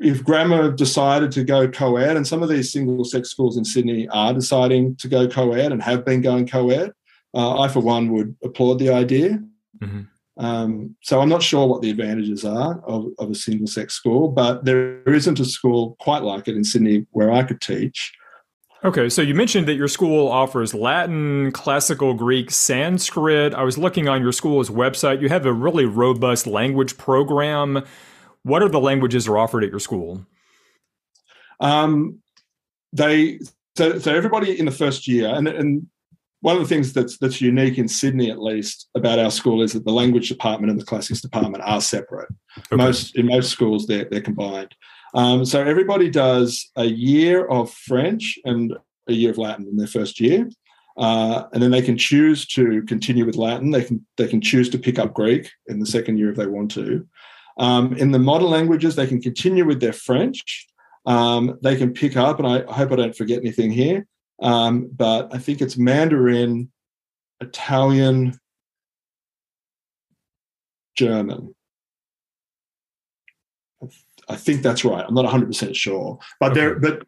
if 0.00 0.22
grammar 0.22 0.70
decided 0.70 1.32
to 1.32 1.44
go 1.44 1.68
co-ed, 1.68 2.16
and 2.16 2.26
some 2.26 2.42
of 2.42 2.48
these 2.50 2.70
single 2.70 3.04
sex 3.04 3.30
schools 3.30 3.56
in 3.56 3.64
Sydney 3.64 4.06
are 4.08 4.34
deciding 4.34 4.96
to 4.96 5.08
go 5.08 5.26
co-ed 5.26 5.72
and 5.72 5.82
have 5.82 6.04
been 6.04 6.20
going 6.20 6.46
co-ed, 6.46 6.92
uh, 7.34 7.60
I, 7.60 7.68
for 7.68 7.80
one, 7.80 8.12
would 8.12 8.36
applaud 8.44 8.78
the 8.78 8.90
idea. 8.90 9.42
Mm-hmm. 9.80 10.02
Um, 10.38 10.96
so 11.02 11.20
I'm 11.20 11.28
not 11.28 11.42
sure 11.42 11.66
what 11.66 11.82
the 11.82 11.90
advantages 11.90 12.44
are 12.44 12.80
of, 12.86 13.06
of 13.18 13.30
a 13.30 13.34
single 13.34 13.66
sex 13.66 13.94
school, 13.94 14.28
but 14.28 14.64
there 14.64 15.02
isn't 15.02 15.40
a 15.40 15.44
school 15.44 15.96
quite 15.98 16.22
like 16.22 16.46
it 16.46 16.56
in 16.56 16.62
Sydney 16.64 17.06
where 17.10 17.32
I 17.32 17.42
could 17.42 17.60
teach. 17.60 18.12
Okay, 18.84 19.08
so 19.08 19.20
you 19.20 19.34
mentioned 19.34 19.66
that 19.66 19.74
your 19.74 19.88
school 19.88 20.28
offers 20.28 20.72
Latin, 20.72 21.50
classical 21.50 22.14
Greek, 22.14 22.52
Sanskrit. 22.52 23.52
I 23.52 23.64
was 23.64 23.76
looking 23.76 24.08
on 24.08 24.22
your 24.22 24.30
school's 24.30 24.70
website. 24.70 25.20
You 25.20 25.28
have 25.28 25.44
a 25.46 25.52
really 25.52 25.84
robust 25.84 26.46
language 26.46 26.96
program. 26.96 27.84
What 28.44 28.62
are 28.62 28.68
the 28.68 28.78
languages 28.78 29.24
that 29.24 29.32
are 29.32 29.38
offered 29.38 29.64
at 29.64 29.70
your 29.70 29.80
school? 29.80 30.24
Um, 31.58 32.20
they 32.92 33.40
so, 33.76 33.98
so 33.98 34.14
everybody 34.14 34.56
in 34.56 34.66
the 34.66 34.70
first 34.70 35.08
year, 35.08 35.28
and, 35.34 35.48
and 35.48 35.86
one 36.40 36.56
of 36.56 36.62
the 36.62 36.68
things 36.68 36.92
that's 36.92 37.18
that's 37.18 37.40
unique 37.40 37.78
in 37.78 37.88
Sydney, 37.88 38.30
at 38.30 38.40
least, 38.40 38.88
about 38.94 39.18
our 39.18 39.30
school 39.30 39.62
is 39.62 39.72
that 39.72 39.84
the 39.84 39.92
language 39.92 40.28
department 40.28 40.70
and 40.70 40.80
the 40.80 40.84
classics 40.84 41.20
department 41.20 41.64
are 41.64 41.80
separate. 41.80 42.28
Okay. 42.72 42.76
Most 42.76 43.16
in 43.16 43.26
most 43.26 43.50
schools, 43.50 43.86
they're 43.86 44.06
they're 44.10 44.20
combined. 44.20 44.74
Um, 45.14 45.44
so 45.44 45.62
everybody 45.62 46.10
does 46.10 46.70
a 46.76 46.84
year 46.84 47.46
of 47.46 47.72
French 47.72 48.38
and 48.44 48.76
a 49.08 49.12
year 49.12 49.30
of 49.30 49.38
Latin 49.38 49.66
in 49.66 49.76
their 49.76 49.86
first 49.86 50.20
year, 50.20 50.48
uh, 50.96 51.44
and 51.52 51.62
then 51.62 51.70
they 51.70 51.82
can 51.82 51.96
choose 51.96 52.46
to 52.48 52.82
continue 52.82 53.24
with 53.24 53.36
Latin. 53.36 53.70
They 53.70 53.84
can 53.84 54.06
they 54.16 54.28
can 54.28 54.40
choose 54.40 54.68
to 54.70 54.78
pick 54.78 54.98
up 54.98 55.14
Greek 55.14 55.50
in 55.66 55.80
the 55.80 55.86
second 55.86 56.18
year 56.18 56.30
if 56.30 56.36
they 56.36 56.46
want 56.46 56.70
to. 56.72 57.06
Um, 57.58 57.94
in 57.94 58.12
the 58.12 58.20
modern 58.20 58.50
languages, 58.50 58.94
they 58.94 59.08
can 59.08 59.20
continue 59.20 59.64
with 59.64 59.80
their 59.80 59.92
French. 59.92 60.68
Um, 61.06 61.58
they 61.62 61.74
can 61.74 61.92
pick 61.92 62.16
up, 62.16 62.38
and 62.38 62.46
I, 62.46 62.64
I 62.68 62.74
hope 62.74 62.92
I 62.92 62.96
don't 62.96 63.16
forget 63.16 63.40
anything 63.40 63.72
here. 63.72 64.06
Um, 64.40 64.90
but 64.94 65.34
I 65.34 65.38
think 65.38 65.60
it's 65.60 65.76
Mandarin, 65.76 66.70
Italian, 67.40 68.38
German. 70.96 71.54
I, 74.28 74.36
think 74.36 74.62
that's 74.62 74.84
right. 74.84 75.04
I'm 75.06 75.14
not 75.14 75.24
100% 75.24 75.74
sure, 75.74 76.18
but 76.40 76.52
okay. 76.52 76.60
there, 76.60 76.78
but 76.78 77.02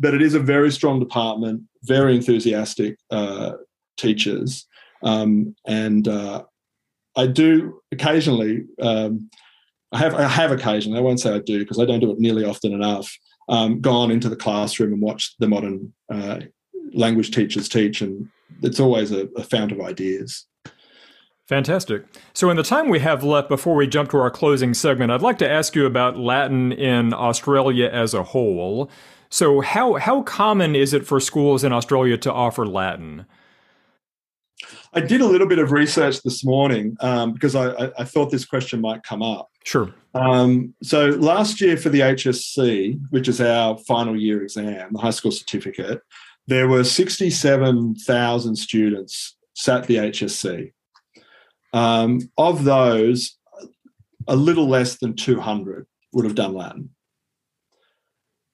but 0.00 0.14
it 0.14 0.22
is 0.22 0.34
a 0.34 0.40
very 0.40 0.70
strong 0.70 1.00
department, 1.00 1.62
very 1.82 2.14
enthusiastic 2.14 2.96
uh, 3.10 3.52
teachers, 3.96 4.66
um, 5.02 5.54
and 5.66 6.06
uh, 6.06 6.44
I 7.16 7.26
do 7.26 7.80
occasionally. 7.92 8.66
Um, 8.80 9.30
I 9.92 9.98
have 9.98 10.14
I 10.14 10.28
have 10.28 10.52
occasionally. 10.52 10.98
I 10.98 11.02
won't 11.02 11.18
say 11.18 11.34
I 11.34 11.38
do 11.40 11.58
because 11.58 11.80
I 11.80 11.86
don't 11.86 12.00
do 12.00 12.12
it 12.12 12.20
nearly 12.20 12.44
often 12.44 12.72
enough. 12.72 13.10
Um, 13.48 13.80
gone 13.80 14.12
into 14.12 14.28
the 14.28 14.36
classroom 14.36 14.92
and 14.92 15.02
watched 15.02 15.34
the 15.40 15.48
modern 15.48 15.92
uh, 16.12 16.40
language 16.94 17.30
teachers 17.30 17.68
teach, 17.68 18.00
and 18.00 18.28
it's 18.62 18.80
always 18.80 19.12
a, 19.12 19.26
a 19.36 19.44
fount 19.44 19.72
of 19.72 19.80
ideas. 19.80 20.46
Fantastic. 21.48 22.04
So, 22.32 22.48
in 22.48 22.56
the 22.56 22.62
time 22.62 22.88
we 22.88 23.00
have 23.00 23.24
left 23.24 23.48
before 23.48 23.74
we 23.74 23.88
jump 23.88 24.10
to 24.10 24.18
our 24.18 24.30
closing 24.30 24.72
segment, 24.72 25.10
I'd 25.10 25.22
like 25.22 25.38
to 25.38 25.50
ask 25.50 25.74
you 25.74 25.84
about 25.84 26.16
Latin 26.16 26.70
in 26.70 27.12
Australia 27.12 27.88
as 27.92 28.14
a 28.14 28.22
whole. 28.22 28.88
So, 29.30 29.60
how 29.60 29.94
how 29.94 30.22
common 30.22 30.76
is 30.76 30.92
it 30.92 31.06
for 31.06 31.18
schools 31.18 31.64
in 31.64 31.72
Australia 31.72 32.16
to 32.18 32.32
offer 32.32 32.66
Latin? 32.66 33.26
I 34.92 35.00
did 35.00 35.20
a 35.20 35.26
little 35.26 35.46
bit 35.46 35.58
of 35.58 35.72
research 35.72 36.22
this 36.22 36.44
morning 36.44 36.96
um, 37.00 37.32
because 37.32 37.54
I, 37.54 37.70
I, 37.70 37.90
I, 38.00 38.04
thought 38.04 38.30
this 38.30 38.44
question 38.44 38.80
might 38.80 39.02
come 39.04 39.22
up. 39.22 39.48
Sure. 39.64 39.94
Um, 40.14 40.74
so 40.82 41.10
last 41.10 41.60
year 41.60 41.76
for 41.76 41.90
the 41.90 42.00
HSC, 42.00 43.00
which 43.10 43.28
is 43.28 43.40
our 43.40 43.78
final 43.78 44.16
year 44.16 44.42
exam, 44.42 44.90
the 44.92 44.98
high 44.98 45.10
school 45.10 45.30
certificate, 45.30 46.02
there 46.50 46.66
were 46.66 46.82
67,000 46.82 48.56
students 48.56 49.36
sat 49.54 49.86
the 49.86 49.96
HSC. 49.96 50.72
Um, 51.72 52.18
of 52.36 52.64
those, 52.64 53.38
a 54.26 54.34
little 54.34 54.68
less 54.68 54.96
than 54.98 55.14
200 55.14 55.86
would 56.12 56.24
have 56.24 56.34
done 56.34 56.54
Latin. 56.54 56.90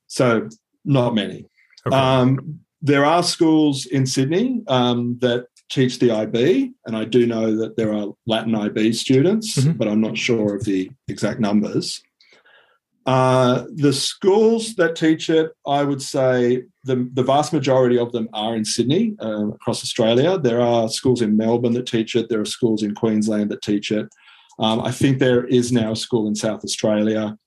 So 0.09 0.51
not 0.85 1.15
many. 1.15 1.47
Okay. 1.87 1.97
Um, 1.97 2.61
there 2.83 3.07
are 3.07 3.23
schools 3.23 3.87
in 3.87 4.05
Sydney 4.05 4.63
um, 4.69 5.17
that 5.23 5.47
teach 5.71 5.99
the 5.99 6.11
IB, 6.11 6.73
and 6.85 6.95
I 6.95 7.05
do 7.05 7.27
know 7.27 7.57
that 7.57 7.79
there 7.79 7.95
are 7.95 8.09
Latin 8.27 8.55
IB 8.55 8.93
students, 8.93 9.57
mm-hmm. 9.57 9.73
but 9.73 9.89
I'm 9.89 10.03
not 10.03 10.19
sure 10.19 10.55
of 10.55 10.65
the 10.65 10.91
exact 11.09 11.41
numbers. 11.41 12.03
Uh, 13.07 13.65
the 13.75 13.93
schools 13.93 14.75
that 14.75 14.97
teach 14.97 15.31
it, 15.31 15.53
I 15.67 15.85
would 15.85 16.03
say 16.03 16.65
the, 16.83 17.09
the 17.15 17.23
vast 17.23 17.53
majority 17.53 17.99
of 17.99 18.11
them 18.11 18.29
are 18.33 18.57
in 18.57 18.65
Sydney, 18.65 19.15
uh, 19.23 19.49
across 19.51 19.85
Australia. 19.85 20.39
There 20.39 20.61
are 20.61 20.89
schools 20.89 21.23
in 21.23 21.37
Melbourne 21.37 21.75
that 21.75 21.87
teach 21.87 22.17
it, 22.17 22.29
there 22.29 22.41
are 22.41 22.47
schools 22.47 22.83
in 22.83 22.95
Queensland 22.95 23.51
that 23.51 23.63
teach 23.63 23.93
it. 23.93 24.09
Um, 24.59 24.81
I 24.81 24.91
think 24.91 25.19
there 25.19 25.45
is 25.47 25.71
now 25.71 25.93
a 25.93 25.97
school 25.97 26.27
in 26.27 26.35
South 26.35 26.65
Australia, 26.65 27.39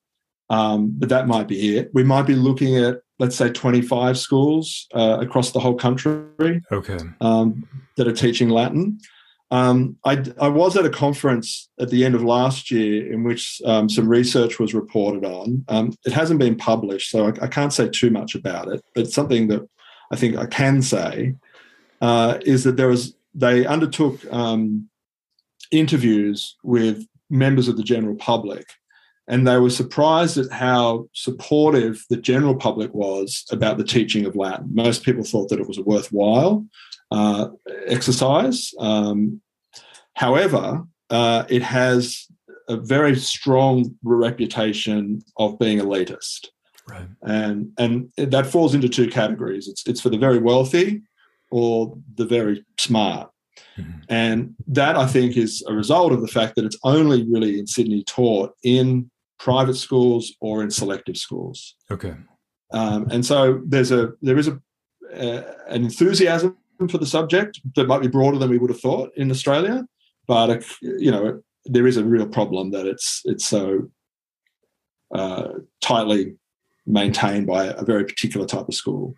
um, 0.49 0.93
but 0.97 1.10
that 1.10 1.28
might 1.28 1.47
be 1.47 1.78
it. 1.78 1.89
We 1.93 2.03
might 2.03 2.28
be 2.28 2.36
looking 2.36 2.78
at 2.78 3.01
let's 3.20 3.36
say 3.36 3.49
25 3.51 4.18
schools 4.18 4.88
uh, 4.93 5.18
across 5.20 5.51
the 5.51 5.60
whole 5.60 5.76
country 5.76 6.62
okay 6.72 6.97
um, 7.22 7.68
that 7.97 8.07
are 8.07 8.14
teaching 8.14 8.49
latin 8.49 8.97
um, 9.51 9.97
I, 10.05 10.23
I, 10.39 10.47
was 10.47 10.77
at 10.77 10.85
a 10.85 10.91
conference 10.91 11.69
at 11.79 11.89
the 11.89 12.05
end 12.05 12.13
of 12.13 12.23
last 12.23 12.69
year 12.69 13.11
in 13.11 13.23
which 13.23 13.61
um, 13.65 13.89
some 13.89 14.07
research 14.07 14.59
was 14.59 14.73
reported 14.73 15.25
on 15.25 15.65
um, 15.69 15.93
it 16.05 16.13
hasn't 16.13 16.39
been 16.39 16.55
published 16.55 17.09
so 17.09 17.27
I, 17.27 17.33
I, 17.41 17.47
can't 17.47 17.73
say 17.73 17.89
too 17.89 18.11
much 18.11 18.35
about 18.35 18.67
it 18.71 18.83
but 18.93 19.11
something 19.11 19.47
that 19.47 19.67
i 20.11 20.15
think 20.15 20.37
i 20.37 20.45
can 20.45 20.81
say 20.81 21.35
uh, 22.01 22.37
is 22.41 22.63
that 22.63 22.77
there 22.77 22.87
was 22.87 23.15
they 23.33 23.65
undertook 23.65 24.21
um, 24.31 24.89
interviews 25.71 26.55
with 26.63 27.05
members 27.29 27.67
of 27.67 27.77
the 27.77 27.83
general 27.83 28.15
public 28.15 28.65
and 29.29 29.47
they 29.47 29.57
were 29.57 29.69
surprised 29.69 30.39
at 30.39 30.51
how 30.51 31.07
supportive 31.13 32.03
the 32.09 32.17
general 32.17 32.55
public 32.55 32.91
was 32.95 33.45
about 33.51 33.77
the 33.77 33.83
teaching 33.83 34.25
of 34.25 34.35
Latin. 34.35 34.67
Most 34.73 35.03
people 35.03 35.23
thought 35.23 35.49
that 35.49 35.59
it 35.59 35.67
was 35.67 35.79
worthwhile 35.79 36.65
uh, 37.12 37.49
exercise. 37.88 38.74
Um, 38.80 39.41
however, 40.14 40.84
uh, 41.10 41.45
it 41.49 41.62
has 41.64 42.28
a 42.68 42.78
very 42.78 43.16
strong 43.16 43.95
reputation 44.03 45.22
of 45.38 45.57
being 45.57 45.80
elitist. 45.80 46.47
Right. 46.88 47.07
And, 47.24 47.72
and 47.78 48.12
that 48.18 48.47
falls 48.47 48.74
into 48.74 48.89
two 48.89 49.10
categories 49.10 49.68
it's, 49.68 49.86
it's 49.88 50.01
for 50.01 50.10
the 50.10 50.18
very 50.18 50.39
wealthy 50.39 51.01
or 51.51 51.97
the 52.16 52.26
very 52.26 52.66
smart. 52.78 53.30
Mm-hmm. 53.78 53.99
And 54.10 54.55
that 54.68 54.95
I 54.95 55.07
think 55.07 55.38
is 55.38 55.64
a 55.68 55.74
result 55.74 56.12
of 56.12 56.22
the 56.22 56.28
fact 56.28 56.55
that 56.55 56.66
it's 56.66 56.78
only 56.84 57.26
really 57.28 57.60
in 57.60 57.68
Sydney 57.68 58.03
taught 58.03 58.53
in 58.64 59.10
private 59.39 59.76
schools 59.76 60.34
or 60.41 60.62
in 60.64 60.70
selective 60.70 61.18
schools. 61.18 61.76
Okay. 61.91 62.16
Um, 62.72 63.07
and 63.10 63.26
so 63.26 63.62
there's 63.66 63.91
a 63.91 64.12
there 64.22 64.38
is 64.38 64.47
a 64.47 64.60
uh, 65.14 65.53
an 65.68 65.84
enthusiasm 65.84 66.57
for 66.88 66.97
the 66.97 67.05
subject 67.05 67.59
that 67.75 67.88
might 67.88 68.01
be 68.01 68.07
broader 68.07 68.38
than 68.38 68.49
we 68.49 68.57
would 68.57 68.69
have 68.69 68.80
thought 68.80 69.11
in 69.17 69.32
Australia, 69.32 69.86
but 70.27 70.49
uh, 70.49 70.59
you 70.82 71.11
know 71.11 71.41
there 71.65 71.88
is 71.88 71.97
a 71.97 72.03
real 72.03 72.27
problem 72.27 72.71
that 72.71 72.86
it's 72.86 73.21
it's 73.25 73.45
so 73.45 73.89
uh, 75.13 75.49
tightly 75.82 76.36
maintained 76.86 77.47
by 77.47 77.65
a 77.65 77.84
very 77.84 78.05
particular 78.05 78.45
type 78.45 78.67
of 78.67 78.73
school. 78.73 79.15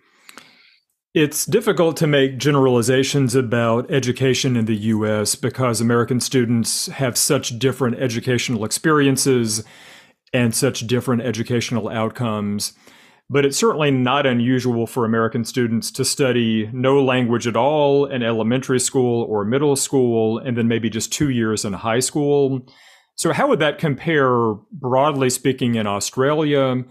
It's 1.13 1.45
difficult 1.45 1.97
to 1.97 2.07
make 2.07 2.37
generalizations 2.37 3.35
about 3.35 3.91
education 3.91 4.55
in 4.55 4.65
the 4.65 4.75
US 4.75 5.35
because 5.35 5.81
American 5.81 6.21
students 6.21 6.87
have 6.87 7.17
such 7.17 7.59
different 7.59 7.99
educational 7.99 8.63
experiences 8.63 9.63
and 10.33 10.55
such 10.55 10.87
different 10.87 11.21
educational 11.21 11.89
outcomes. 11.89 12.71
But 13.31 13.45
it's 13.45 13.55
certainly 13.55 13.91
not 13.91 14.25
unusual 14.25 14.85
for 14.85 15.05
American 15.05 15.45
students 15.45 15.89
to 15.91 16.03
study 16.03 16.69
no 16.73 17.01
language 17.01 17.47
at 17.47 17.55
all 17.55 18.05
in 18.05 18.23
elementary 18.23 18.79
school 18.79 19.23
or 19.23 19.45
middle 19.45 19.77
school, 19.77 20.37
and 20.37 20.57
then 20.57 20.67
maybe 20.67 20.89
just 20.89 21.13
two 21.13 21.29
years 21.29 21.63
in 21.63 21.71
high 21.71 22.01
school. 22.01 22.67
So, 23.15 23.31
how 23.31 23.47
would 23.47 23.59
that 23.59 23.77
compare, 23.77 24.55
broadly 24.73 25.29
speaking, 25.29 25.75
in 25.75 25.87
Australia? 25.87 26.83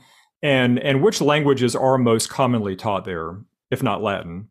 And, 0.43 0.78
and 0.78 1.03
which 1.03 1.20
languages 1.20 1.76
are 1.76 1.99
most 1.99 2.30
commonly 2.30 2.74
taught 2.74 3.05
there, 3.05 3.36
if 3.70 3.82
not 3.82 4.03
Latin? 4.03 4.49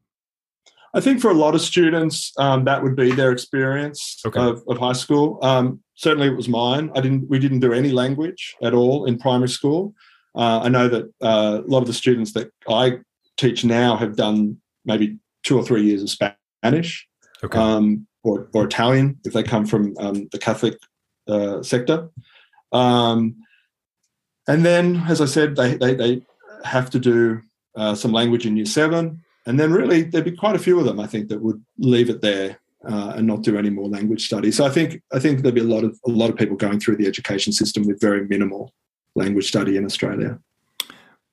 I 0.93 1.01
think 1.01 1.21
for 1.21 1.31
a 1.31 1.35
lot 1.35 1.55
of 1.55 1.61
students, 1.61 2.33
um, 2.37 2.65
that 2.65 2.83
would 2.83 2.95
be 2.95 3.13
their 3.13 3.31
experience 3.31 4.21
okay. 4.27 4.39
of, 4.39 4.61
of, 4.67 4.77
high 4.77 4.93
school. 4.93 5.39
Um, 5.41 5.79
certainly, 5.95 6.27
it 6.27 6.35
was 6.35 6.47
mine. 6.49 6.91
I 6.95 7.01
didn't. 7.01 7.27
We 7.29 7.39
didn't 7.39 7.61
do 7.61 7.73
any 7.73 7.91
language 7.91 8.55
at 8.61 8.75
all 8.75 9.05
in 9.05 9.17
primary 9.17 9.49
school. 9.49 9.95
Uh, 10.36 10.61
I 10.63 10.69
know 10.69 10.88
that 10.88 11.05
uh, 11.21 11.61
a 11.65 11.67
lot 11.67 11.82
of 11.82 11.88
the 11.88 11.93
students 11.93 12.34
that 12.34 12.51
I 12.67 12.99
teach 13.38 13.65
now 13.65 13.95
have 13.97 14.15
done 14.15 14.57
maybe 14.86 15.17
two 15.43 15.57
or 15.57 15.63
three 15.63 15.84
years 15.84 16.03
of 16.03 16.09
Spanish 16.09 17.07
okay. 17.43 17.57
um, 17.57 18.07
or, 18.23 18.49
or, 18.53 18.65
Italian 18.65 19.17
if 19.25 19.34
they 19.34 19.43
come 19.43 19.65
from 19.65 19.95
um, 19.97 20.27
the 20.32 20.38
Catholic 20.38 20.77
uh, 21.27 21.63
sector. 21.63 22.09
Um, 22.71 23.36
and 24.47 24.65
then, 24.65 25.03
as 25.07 25.21
I 25.21 25.25
said, 25.25 25.55
they, 25.55 25.75
they, 25.75 25.93
they 25.95 26.21
have 26.63 26.89
to 26.91 26.99
do 26.99 27.41
uh, 27.75 27.95
some 27.95 28.11
language 28.11 28.45
in 28.45 28.57
year 28.57 28.65
seven. 28.65 29.23
And 29.45 29.59
then, 29.59 29.71
really, 29.71 30.03
there'd 30.03 30.25
be 30.25 30.36
quite 30.36 30.55
a 30.55 30.59
few 30.59 30.80
of 30.80 30.86
them, 30.86 30.99
I 30.99 31.07
think, 31.07 31.30
that 31.30 31.41
would 31.41 31.63
leave 31.77 32.09
it 32.09 32.21
there 32.21 32.59
uh, 32.88 33.13
and 33.15 33.27
not 33.27 33.41
do 33.41 33.57
any 33.57 33.69
more 33.69 33.88
language 33.88 34.25
study. 34.25 34.51
So 34.51 34.65
I 34.65 34.69
think 34.69 35.01
I 35.13 35.19
think 35.19 35.41
there'd 35.41 35.55
be 35.55 35.61
a 35.61 35.65
lot 35.65 35.84
of 35.84 35.99
a 36.05 36.09
lot 36.09 36.30
of 36.30 36.36
people 36.36 36.55
going 36.55 36.80
through 36.80 36.97
the 36.97 37.07
education 37.07 37.53
system 37.53 37.86
with 37.86 37.99
very 38.01 38.25
minimal 38.27 38.73
language 39.16 39.47
study 39.47 39.78
in 39.78 39.86
Australia. 39.86 40.39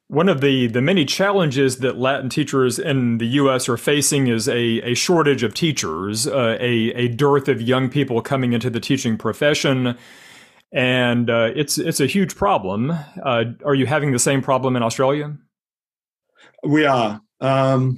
One 0.08 0.28
of 0.28 0.40
the, 0.40 0.68
the 0.68 0.80
many 0.80 1.04
challenges 1.04 1.78
that 1.78 1.98
Latin 1.98 2.28
teachers 2.28 2.78
in 2.78 3.18
the 3.18 3.26
U.S. 3.26 3.68
are 3.68 3.76
facing 3.76 4.28
is 4.28 4.48
a, 4.48 4.80
a 4.82 4.94
shortage 4.94 5.42
of 5.42 5.52
teachers, 5.52 6.28
uh, 6.28 6.56
a, 6.60 6.92
a 6.92 7.08
dearth 7.08 7.48
of 7.48 7.60
young 7.60 7.88
people 7.88 8.22
coming 8.22 8.52
into 8.52 8.70
the 8.70 8.78
teaching 8.78 9.18
profession, 9.18 9.98
and 10.72 11.28
uh, 11.28 11.50
it's 11.56 11.78
it's 11.78 12.00
a 12.00 12.06
huge 12.06 12.36
problem. 12.36 12.92
Uh, 13.24 13.44
are 13.64 13.74
you 13.74 13.86
having 13.86 14.12
the 14.12 14.18
same 14.18 14.42
problem 14.42 14.76
in 14.76 14.82
Australia? 14.82 15.36
We 16.62 16.84
are. 16.86 17.20
Um, 17.40 17.96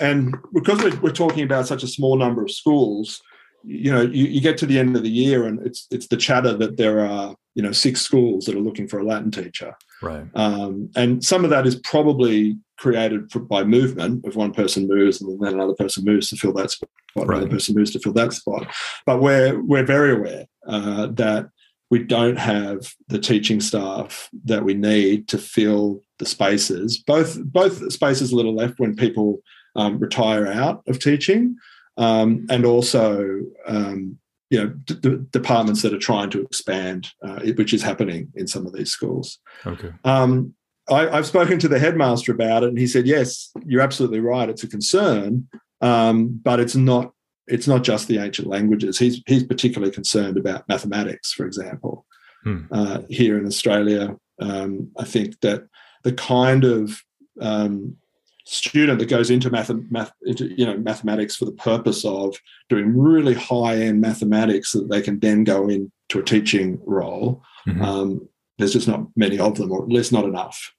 and 0.00 0.34
because 0.52 0.82
we're, 0.82 0.98
we're, 1.00 1.12
talking 1.12 1.44
about 1.44 1.66
such 1.66 1.82
a 1.82 1.88
small 1.88 2.16
number 2.16 2.42
of 2.42 2.50
schools, 2.50 3.20
you 3.62 3.90
know, 3.90 4.02
you, 4.02 4.26
you, 4.26 4.40
get 4.40 4.58
to 4.58 4.66
the 4.66 4.78
end 4.78 4.96
of 4.96 5.02
the 5.02 5.10
year 5.10 5.46
and 5.46 5.64
it's 5.66 5.86
it's 5.90 6.08
the 6.08 6.16
chatter 6.16 6.56
that 6.56 6.76
there 6.76 7.00
are, 7.00 7.34
you 7.54 7.62
know, 7.62 7.72
six 7.72 8.00
schools 8.00 8.44
that 8.44 8.54
are 8.54 8.60
looking 8.60 8.88
for 8.88 8.98
a 8.98 9.04
Latin 9.04 9.30
teacher. 9.30 9.76
Right. 10.02 10.26
Um, 10.34 10.90
and 10.96 11.24
some 11.24 11.44
of 11.44 11.50
that 11.50 11.66
is 11.66 11.76
probably 11.76 12.58
created 12.78 13.30
for, 13.30 13.38
by 13.38 13.64
movement. 13.64 14.24
If 14.26 14.34
one 14.34 14.52
person 14.52 14.88
moves 14.88 15.22
and 15.22 15.40
then 15.40 15.54
another 15.54 15.74
person 15.74 16.04
moves 16.04 16.30
to 16.30 16.36
fill 16.36 16.52
that 16.54 16.70
spot, 16.72 16.88
right. 17.16 17.38
another 17.38 17.48
person 17.48 17.74
moves 17.74 17.92
to 17.92 18.00
fill 18.00 18.12
that 18.14 18.32
spot. 18.32 18.66
But 19.06 19.20
we're 19.20 19.60
we're 19.62 19.86
very 19.86 20.12
aware 20.12 20.46
uh, 20.66 21.06
that 21.12 21.48
we 21.90 22.00
don't 22.00 22.38
have 22.38 22.92
the 23.08 23.18
teaching 23.18 23.60
staff 23.60 24.28
that 24.44 24.64
we 24.64 24.74
need 24.74 25.28
to 25.28 25.38
fill 25.38 26.02
the 26.18 26.26
spaces. 26.26 26.98
Both 26.98 27.42
both 27.44 27.92
spaces 27.92 28.32
a 28.32 28.36
little 28.36 28.54
left 28.54 28.80
when 28.80 28.96
people 28.96 29.42
um, 29.76 29.98
retire 29.98 30.46
out 30.46 30.82
of 30.88 30.98
teaching, 30.98 31.56
um, 31.96 32.46
and 32.50 32.64
also 32.64 33.40
um, 33.66 34.18
you 34.50 34.58
know 34.58 34.68
d- 34.68 35.18
departments 35.30 35.82
that 35.82 35.94
are 35.94 35.98
trying 35.98 36.30
to 36.30 36.42
expand, 36.42 37.08
uh, 37.22 37.40
which 37.56 37.72
is 37.72 37.82
happening 37.82 38.32
in 38.34 38.46
some 38.46 38.66
of 38.66 38.72
these 38.72 38.90
schools. 38.90 39.38
Okay. 39.66 39.92
Um, 40.04 40.54
I, 40.88 41.16
have 41.16 41.26
spoken 41.26 41.58
to 41.60 41.68
the 41.68 41.78
headmaster 41.78 42.32
about 42.32 42.62
it, 42.62 42.68
and 42.68 42.78
he 42.78 42.86
said, 42.86 43.06
"Yes, 43.06 43.50
you're 43.64 43.80
absolutely 43.80 44.20
right. 44.20 44.48
It's 44.48 44.62
a 44.62 44.68
concern, 44.68 45.48
um, 45.80 46.40
but 46.42 46.60
it's 46.60 46.76
not. 46.76 47.12
It's 47.46 47.68
not 47.68 47.84
just 47.84 48.08
the 48.08 48.18
ancient 48.18 48.48
languages. 48.48 48.98
He's 48.98 49.22
he's 49.26 49.44
particularly 49.44 49.92
concerned 49.92 50.36
about 50.36 50.68
mathematics, 50.68 51.32
for 51.32 51.46
example. 51.46 52.06
Hmm. 52.42 52.64
Uh, 52.70 53.00
here 53.08 53.38
in 53.38 53.46
Australia, 53.46 54.16
um, 54.40 54.90
I 54.98 55.04
think 55.04 55.40
that 55.40 55.66
the 56.02 56.12
kind 56.12 56.64
of 56.64 57.02
um, 57.40 57.96
student 58.44 58.98
that 58.98 59.08
goes 59.08 59.30
into 59.30 59.50
math, 59.50 59.70
math 59.90 60.12
into, 60.22 60.48
you 60.58 60.66
know 60.66 60.76
mathematics 60.76 61.36
for 61.36 61.46
the 61.46 61.52
purpose 61.52 62.04
of 62.04 62.36
doing 62.68 62.96
really 62.96 63.34
high 63.34 63.76
end 63.76 64.00
mathematics 64.00 64.72
so 64.72 64.80
that 64.80 64.90
they 64.90 65.02
can 65.02 65.18
then 65.20 65.44
go 65.44 65.68
into 65.68 66.18
a 66.18 66.22
teaching 66.22 66.78
role. 66.84 67.42
Mm-hmm. 67.66 67.82
Um, 67.82 68.28
there's 68.58 68.72
just 68.72 68.88
not 68.88 69.06
many 69.16 69.38
of 69.38 69.56
them, 69.56 69.72
or 69.72 69.82
at 69.82 69.88
least 69.88 70.12
not 70.12 70.24
enough. 70.24 70.72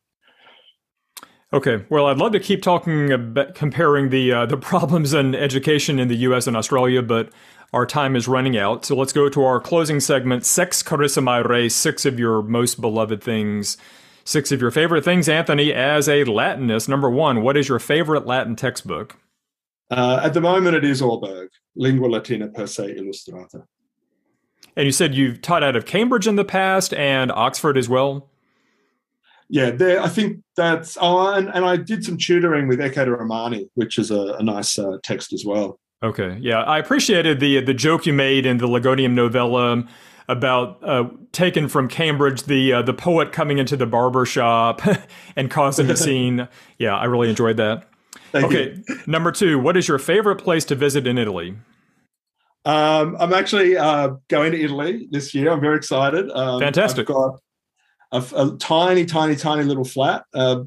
Okay, 1.53 1.86
well, 1.89 2.07
I'd 2.07 2.18
love 2.18 2.32
to 2.34 2.39
keep 2.39 2.61
talking 2.61 3.11
about 3.11 3.55
comparing 3.55 4.09
the 4.09 4.32
uh, 4.32 4.45
the 4.45 4.57
problems 4.72 5.13
in 5.13 5.36
education 5.36 5.99
in 5.99 6.07
the 6.07 6.18
U.S. 6.18 6.47
and 6.47 6.57
Australia, 6.57 7.01
but 7.01 7.30
our 7.74 7.86
time 7.86 8.16
is 8.16 8.28
running 8.28 8.57
out. 8.57 8.86
So 8.86 8.95
let's 8.95 9.13
go 9.13 9.30
to 9.30 9.43
our 9.43 9.59
closing 9.59 9.99
segment: 9.99 10.45
Sex 10.45 10.84
Carissimi 10.84 11.47
Res, 11.47 11.74
six 11.74 12.05
of 12.05 12.20
your 12.20 12.41
most 12.41 12.80
beloved 12.82 13.24
things, 13.24 13.78
six 14.26 14.52
of 14.52 14.62
your 14.62 14.72
favorite 14.72 15.04
things. 15.04 15.30
Anthony, 15.30 15.74
as 15.74 16.08
a 16.08 16.24
Latinist, 16.26 16.90
number 16.90 17.10
one, 17.10 17.42
what 17.42 17.56
is 17.58 17.70
your 17.70 17.80
favorite 17.80 18.26
Latin 18.26 18.56
textbook? 18.56 19.18
Uh, 19.90 20.20
at 20.24 20.34
the 20.34 20.42
moment, 20.42 20.76
it 20.76 20.84
is 20.84 21.02
Ørberg, 21.02 21.50
Lingua 21.76 22.08
Latina 22.08 22.48
per 22.48 22.66
se 22.66 22.96
illustrata. 22.96 23.66
And 24.76 24.86
you 24.86 24.92
said 24.92 25.16
you've 25.16 25.42
taught 25.42 25.64
out 25.64 25.76
of 25.76 25.86
Cambridge 25.86 26.28
in 26.28 26.36
the 26.36 26.44
past 26.44 26.94
and 26.94 27.32
Oxford 27.32 27.78
as 27.78 27.88
well 27.88 28.30
yeah, 29.50 29.72
there. 29.72 30.02
I 30.02 30.10
think 30.10 30.42
that's. 30.56 30.98
Oh, 31.00 31.34
and, 31.34 31.50
and 31.54 31.66
I 31.66 31.78
did 31.78 32.04
some 32.04 32.18
tutoring 32.18 32.68
with 32.68 32.80
Ecce 32.80 33.08
Romani, 33.08 33.70
which 33.76 33.98
is 33.98 34.12
a, 34.12 34.36
a 34.40 34.44
nice 34.44 34.80
uh, 34.80 34.98
text 35.04 35.34
as 35.34 35.46
well. 35.46 35.80
Okay, 36.04 36.38
yeah, 36.42 36.62
I 36.64 36.80
appreciated 36.80 37.40
the 37.40 37.62
the 37.62 37.74
joke 37.74 38.06
you 38.06 38.14
made 38.14 38.46
in 38.46 38.58
the 38.58 38.68
Legonium 38.68 39.14
novella 39.14 39.84
about 40.28 40.84
uh, 40.84 41.10
taken 41.32 41.68
from 41.68 41.88
Cambridge, 41.88 42.44
the 42.44 42.74
uh, 42.74 42.82
the 42.82 42.94
poet 42.94 43.32
coming 43.32 43.58
into 43.58 43.78
the 43.78 43.86
barber 43.86 44.26
shop 44.26 44.82
and 45.36 45.50
causing 45.50 45.90
a 45.90 45.96
scene. 45.96 46.48
Yeah, 46.78 46.98
I 46.98 47.06
really 47.06 47.30
enjoyed 47.30 47.56
that. 47.58 47.88
Thank 48.34 48.48
okay, 48.48 48.78
you. 48.86 49.00
number 49.08 49.32
two, 49.32 49.58
what 49.58 49.78
is 49.78 49.88
your 49.88 49.98
favorite 49.98 50.36
place 50.36 50.66
to 50.66 50.76
visit 50.76 51.08
in 51.08 51.18
Italy? 51.18 51.56
Um, 52.66 53.16
I'm 53.18 53.32
actually 53.32 53.78
uh, 53.78 54.16
going 54.28 54.52
to 54.52 54.62
Italy 54.62 55.08
this 55.12 55.34
year. 55.34 55.52
I'm 55.52 55.62
very 55.62 55.78
excited. 55.78 56.30
Um, 56.32 56.60
Fantastic. 56.60 57.10
I've 57.10 57.16
got 57.16 57.40
a, 58.12 58.24
a 58.36 58.58
tiny, 58.58 59.06
tiny, 59.06 59.36
tiny 59.36 59.64
little 59.64 59.86
flat 59.86 60.26
uh, 60.34 60.64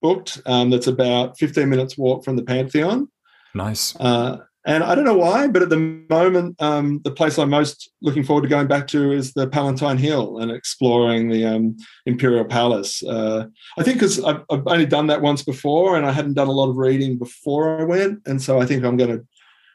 booked 0.00 0.40
um, 0.46 0.70
that's 0.70 0.88
about 0.88 1.38
15 1.38 1.68
minutes 1.68 1.96
walk 1.96 2.24
from 2.24 2.36
the 2.36 2.42
Pantheon. 2.42 3.08
Nice. 3.54 3.94
Uh, 3.96 4.38
and 4.64 4.84
I 4.84 4.94
don't 4.94 5.04
know 5.04 5.16
why, 5.16 5.48
but 5.48 5.62
at 5.62 5.70
the 5.70 6.04
moment, 6.08 6.60
um, 6.62 7.00
the 7.02 7.10
place 7.10 7.36
I'm 7.36 7.50
most 7.50 7.90
looking 8.00 8.22
forward 8.22 8.42
to 8.42 8.48
going 8.48 8.68
back 8.68 8.86
to 8.88 9.10
is 9.10 9.32
the 9.32 9.48
Palatine 9.48 9.98
Hill 9.98 10.38
and 10.38 10.52
exploring 10.52 11.30
the 11.30 11.44
um, 11.44 11.76
Imperial 12.06 12.44
Palace. 12.44 13.02
Uh, 13.02 13.46
I 13.76 13.82
think 13.82 13.96
because 13.96 14.22
I've, 14.22 14.42
I've, 14.50 14.66
only 14.66 14.86
done 14.86 15.08
that 15.08 15.20
once 15.20 15.42
before 15.42 15.96
and 15.96 16.06
I 16.06 16.12
hadn't 16.12 16.34
done 16.34 16.46
a 16.46 16.52
lot 16.52 16.70
of 16.70 16.76
reading 16.76 17.18
before 17.18 17.80
I 17.80 17.84
went. 17.84 18.20
And 18.26 18.40
so 18.40 18.60
I 18.60 18.66
think 18.66 18.84
I'm 18.84 18.96
going 18.96 19.10
to 19.10 19.26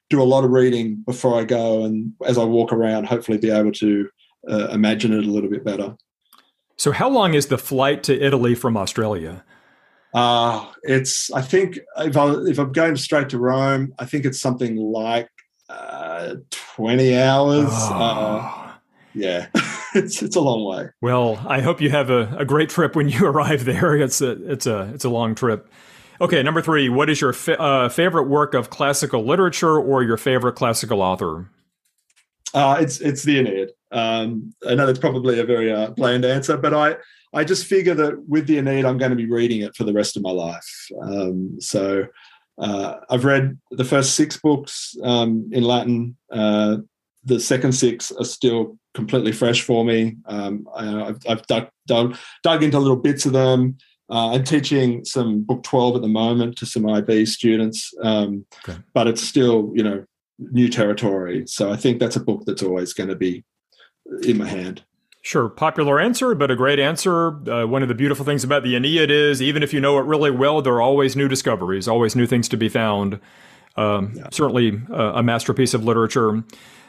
do 0.10 0.22
a 0.22 0.24
lot 0.24 0.46
of 0.46 0.52
reading 0.52 1.04
before 1.06 1.38
I 1.38 1.44
go. 1.44 1.84
And 1.84 2.14
as 2.26 2.38
I 2.38 2.46
walk 2.46 2.72
around, 2.72 3.08
hopefully 3.08 3.38
be 3.38 3.52
able 3.52 3.74
to 3.74 4.10
uh, 4.50 4.70
imagine 4.70 5.12
it 5.12 5.26
a 5.26 5.32
little 5.32 5.50
bit 5.50 5.66
better. 5.66 5.98
So, 6.78 6.92
how 6.92 7.10
long 7.10 7.34
is 7.34 7.48
the 7.48 7.58
flight 7.58 8.04
to 8.04 8.22
Italy 8.22 8.54
from 8.54 8.78
Australia? 8.78 9.44
Uh, 10.14 10.72
it's, 10.84 11.32
I 11.32 11.42
think, 11.42 11.80
if, 11.98 12.18
I, 12.18 12.34
if 12.48 12.60
I'm 12.60 12.72
going 12.72 12.96
straight 12.96 13.30
to 13.30 13.38
Rome, 13.38 13.94
I 14.00 14.06
think 14.06 14.26
it's 14.26 14.40
something 14.40 14.78
like 14.78 15.30
uh, 15.70 16.36
20 16.50 17.18
hours. 17.18 17.68
Oh. 17.70 17.94
Uh, 17.94 18.68
yeah, 19.18 19.48
it's 19.96 20.22
it's 20.22 20.36
a 20.36 20.40
long 20.42 20.64
way. 20.64 20.90
Well, 21.02 21.44
I 21.48 21.62
hope 21.62 21.82
you 21.82 21.90
have 21.90 22.12
a, 22.12 22.36
a 22.38 22.46
great 22.46 22.70
trip 22.70 22.96
when 22.96 23.10
you 23.10 23.26
arrive 23.26 23.66
there. 23.66 23.96
It's 23.96 24.22
a 24.22 24.32
it's 24.52 24.68
a 24.68 24.92
it's 24.94 25.06
a 25.06 25.10
long 25.10 25.34
trip. 25.34 25.70
Okay, 26.22 26.42
number 26.44 26.62
three. 26.62 26.88
What 26.90 27.10
is 27.10 27.22
your 27.22 27.34
fa- 27.34 27.60
uh, 27.60 27.90
favorite 27.90 28.28
work 28.28 28.54
of 28.54 28.70
classical 28.70 29.26
literature 29.26 29.78
or 29.80 30.04
your 30.04 30.18
favorite 30.18 30.54
classical 30.54 31.02
author? 31.02 31.50
Uh, 32.54 32.78
it's 32.80 33.02
it's 33.02 33.24
the 33.24 33.40
Aeneid. 33.40 33.70
Um, 33.92 34.54
I 34.68 34.76
know 34.76 34.86
that's 34.86 35.00
probably 35.00 35.40
a 35.40 35.46
very 35.46 35.72
uh, 35.72 35.92
bland 35.92 36.26
answer, 36.26 36.58
but 36.58 36.74
I 36.74 36.98
I 37.34 37.44
just 37.44 37.66
figure 37.66 37.94
that 37.96 38.28
with 38.28 38.48
the 38.48 38.58
Aeneid, 38.58 38.86
I'm 38.86 38.98
going 38.98 39.12
to 39.12 39.16
be 39.16 39.30
reading 39.30 39.62
it 39.62 39.76
for 39.76 39.84
the 39.84 39.94
rest 39.94 40.18
of 40.18 40.24
my 40.24 40.32
life. 40.32 40.88
Um, 41.02 41.58
so 41.60 42.08
uh, 42.58 42.96
I've 43.10 43.26
read 43.26 43.58
the 43.72 43.86
first 43.86 44.16
six 44.16 44.38
books 44.38 44.96
um, 45.04 45.50
in 45.52 45.64
Latin. 45.64 46.18
Uh, 46.32 46.78
the 47.24 47.40
second 47.40 47.74
six 47.74 48.12
are 48.12 48.26
still 48.26 48.78
completely 48.94 49.32
fresh 49.32 49.62
for 49.62 49.84
me. 49.84 50.18
Um, 50.26 50.68
I, 50.74 50.86
have 50.86 51.20
I've 51.28 51.48
dug, 51.48 51.68
dug, 51.86 52.18
dug, 52.44 52.64
into 52.64 52.80
little 52.80 52.96
bits 52.96 53.26
of 53.26 53.34
them. 53.34 53.78
Uh, 54.10 54.32
I'm 54.34 54.44
teaching 54.44 55.04
some 55.04 55.42
book 55.42 55.64
12 55.64 55.98
at 55.98 56.02
the 56.02 56.08
moment 56.08 56.58
to 56.58 56.66
some 56.66 56.90
IB 56.90 57.26
students, 57.26 57.94
um, 58.02 58.46
okay. 58.68 58.80
but 58.94 59.08
it's 59.08 59.22
still, 59.22 59.72
you 59.76 59.84
know, 59.84 60.06
new 60.40 60.70
territory. 60.70 61.44
So 61.46 61.72
I 61.72 61.76
think 61.76 62.00
that's 62.00 62.16
a 62.16 62.22
book 62.22 62.44
that's 62.46 62.64
always 62.64 62.94
going 62.94 63.10
to 63.10 63.16
be 63.16 63.44
in 64.24 64.38
my 64.38 64.48
hand. 64.48 64.84
Sure, 65.22 65.50
popular 65.50 66.00
answer, 66.00 66.34
but 66.36 66.50
a 66.50 66.56
great 66.56 66.80
answer. 66.80 67.50
Uh, 67.50 67.66
one 67.66 67.82
of 67.82 67.90
the 67.90 67.96
beautiful 67.96 68.24
things 68.24 68.44
about 68.44 68.64
the 68.64 68.76
Aeneid 68.76 69.12
is 69.12 69.42
even 69.42 69.62
if 69.62 69.74
you 69.74 69.82
know 69.82 69.98
it 69.98 70.06
really 70.06 70.32
well, 70.32 70.62
there 70.62 70.74
are 70.74 70.82
always 70.82 71.16
new 71.16 71.28
discoveries, 71.28 71.88
always 71.88 72.16
new 72.16 72.26
things 72.26 72.48
to 72.50 72.58
be 72.58 72.70
found. 72.70 73.20
Um, 73.76 74.14
yeah. 74.16 74.28
Certainly 74.32 74.82
uh, 74.90 75.14
a 75.16 75.24
masterpiece 75.24 75.74
of 75.74 75.84
literature. 75.84 76.44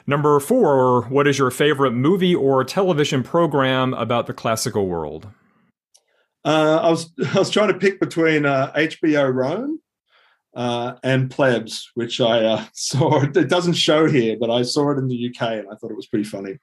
Number 0.06 0.38
four, 0.40 1.02
what 1.08 1.26
is 1.26 1.38
your 1.38 1.50
favorite 1.50 1.90
movie 1.90 2.34
or 2.34 2.64
television 2.64 3.22
program 3.22 3.92
about 3.94 4.26
the 4.26 4.32
classical 4.32 4.86
world? 4.86 5.28
Uh, 6.44 6.80
I 6.82 6.90
was 6.90 7.12
I 7.34 7.38
was 7.38 7.50
trying 7.50 7.68
to 7.68 7.78
pick 7.78 8.00
between 8.00 8.44
HBO 8.44 9.24
uh, 9.24 9.30
Rome 9.30 9.80
uh, 10.54 10.94
and 11.02 11.30
Plebs, 11.30 11.90
which 11.94 12.20
I 12.20 12.44
uh, 12.44 12.64
saw. 12.72 13.22
It 13.22 13.48
doesn't 13.48 13.74
show 13.74 14.06
here, 14.06 14.36
but 14.38 14.50
I 14.50 14.62
saw 14.62 14.90
it 14.90 14.98
in 14.98 15.08
the 15.08 15.28
UK 15.28 15.42
and 15.52 15.66
I 15.70 15.74
thought 15.76 15.90
it 15.90 15.96
was 15.96 16.06
pretty 16.06 16.24
funny. 16.24 16.58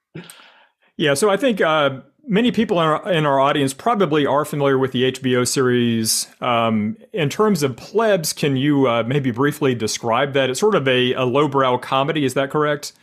Yeah, 0.97 1.13
so 1.13 1.29
I 1.29 1.37
think 1.37 1.59
uh, 1.59 2.01
many 2.27 2.51
people 2.51 2.79
in 2.79 2.87
our, 2.87 3.11
in 3.11 3.25
our, 3.25 3.39
audience 3.39 3.73
probably 3.73 4.25
are 4.25 4.45
familiar 4.45 4.77
with 4.77 4.93
the 4.93 5.11
HBO 5.11 5.45
series. 5.47 6.27
Um, 6.39 6.97
in 7.11 7.29
terms 7.29 7.63
of 7.63 7.75
Plebs, 7.75 8.31
can 8.31 8.55
you 8.55 8.87
uh, 8.87 9.03
maybe 9.03 9.31
briefly 9.31 9.75
describe 9.75 10.33
that? 10.33 10.49
It's 10.49 10.59
sort 10.59 10.75
of 10.75 10.87
a, 10.87 11.13
a 11.13 11.25
lowbrow 11.25 11.79
comedy, 11.79 12.23
is 12.23 12.33
that 12.35 12.49
correct? 12.49 12.93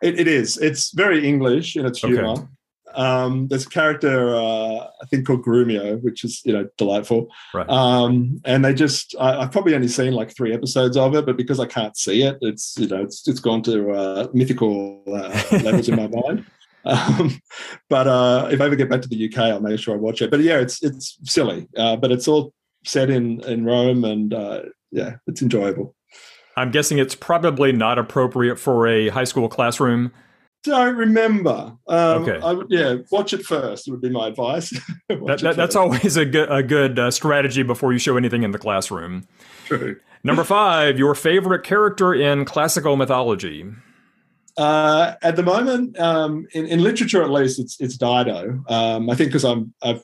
It, 0.00 0.20
it 0.20 0.28
is. 0.28 0.56
It's 0.58 0.92
very 0.92 1.26
English 1.26 1.76
in 1.76 1.86
its 1.86 1.98
humor. 1.98 2.24
Okay. 2.24 2.42
Um, 2.94 3.48
there's 3.48 3.66
a 3.66 3.70
character 3.70 4.34
uh, 4.34 4.86
I 5.02 5.06
think 5.10 5.26
called 5.26 5.44
Grumio, 5.44 6.02
which 6.02 6.24
is 6.24 6.40
you 6.44 6.52
know 6.52 6.68
delightful. 6.76 7.28
Right. 7.54 7.68
Um, 7.68 8.40
and 8.44 8.64
they 8.64 8.74
just 8.74 9.14
I, 9.18 9.42
have 9.42 9.52
probably 9.52 9.74
only 9.74 9.88
seen 9.88 10.12
like 10.12 10.34
three 10.34 10.52
episodes 10.52 10.96
of 10.96 11.14
it, 11.14 11.26
but 11.26 11.36
because 11.36 11.60
I 11.60 11.66
can't 11.66 11.96
see 11.96 12.22
it, 12.22 12.38
it's 12.40 12.76
you 12.78 12.88
know 12.88 13.02
it's 13.02 13.26
it's 13.28 13.40
gone 13.40 13.62
to 13.62 13.90
uh, 13.92 14.28
mythical 14.32 15.02
uh, 15.06 15.42
levels 15.62 15.88
in 15.88 15.96
my 15.96 16.06
mind. 16.26 16.46
Um, 16.84 17.40
but 17.88 18.06
uh, 18.06 18.48
if 18.50 18.60
I 18.60 18.66
ever 18.66 18.76
get 18.76 18.88
back 18.88 19.02
to 19.02 19.08
the 19.08 19.28
UK, 19.28 19.38
I'll 19.38 19.60
make 19.60 19.78
sure 19.78 19.94
I 19.94 19.98
watch 19.98 20.22
it. 20.22 20.30
But 20.30 20.40
yeah, 20.40 20.58
it's 20.58 20.82
it's 20.82 21.18
silly, 21.24 21.68
uh, 21.76 21.96
but 21.96 22.10
it's 22.10 22.28
all 22.28 22.52
set 22.84 23.10
in 23.10 23.42
in 23.44 23.64
Rome, 23.64 24.04
and 24.04 24.32
uh, 24.32 24.62
yeah, 24.90 25.16
it's 25.26 25.42
enjoyable. 25.42 25.94
I'm 26.56 26.72
guessing 26.72 26.98
it's 26.98 27.14
probably 27.14 27.70
not 27.70 27.98
appropriate 27.98 28.58
for 28.58 28.88
a 28.88 29.08
high 29.08 29.24
school 29.24 29.48
classroom 29.48 30.12
don't 30.64 30.96
remember. 30.96 31.76
Um, 31.86 32.28
okay. 32.28 32.40
I, 32.42 32.60
yeah, 32.68 32.96
watch 33.10 33.32
it 33.32 33.44
first 33.44 33.88
would 33.88 34.00
be 34.00 34.10
my 34.10 34.28
advice. 34.28 34.70
that, 35.08 35.40
that, 35.42 35.56
that's 35.56 35.76
always 35.76 36.16
a 36.16 36.24
good 36.24 36.50
a 36.50 36.62
good 36.62 36.98
uh, 36.98 37.10
strategy 37.10 37.62
before 37.62 37.92
you 37.92 37.98
show 37.98 38.16
anything 38.16 38.42
in 38.42 38.50
the 38.50 38.58
classroom. 38.58 39.26
True. 39.66 39.98
Number 40.24 40.44
five, 40.44 40.98
your 40.98 41.14
favorite 41.14 41.62
character 41.62 42.12
in 42.12 42.44
classical 42.44 42.96
mythology. 42.96 43.66
Uh, 44.56 45.14
at 45.22 45.36
the 45.36 45.42
moment, 45.42 45.98
um, 46.00 46.46
in, 46.52 46.66
in, 46.66 46.82
literature 46.82 47.22
at 47.22 47.30
least, 47.30 47.60
it's 47.60 47.80
it's 47.80 47.96
Dido. 47.96 48.62
Um, 48.68 49.08
I 49.08 49.14
think 49.14 49.30
because 49.30 49.44
I'm 49.44 49.72
I've 49.82 50.02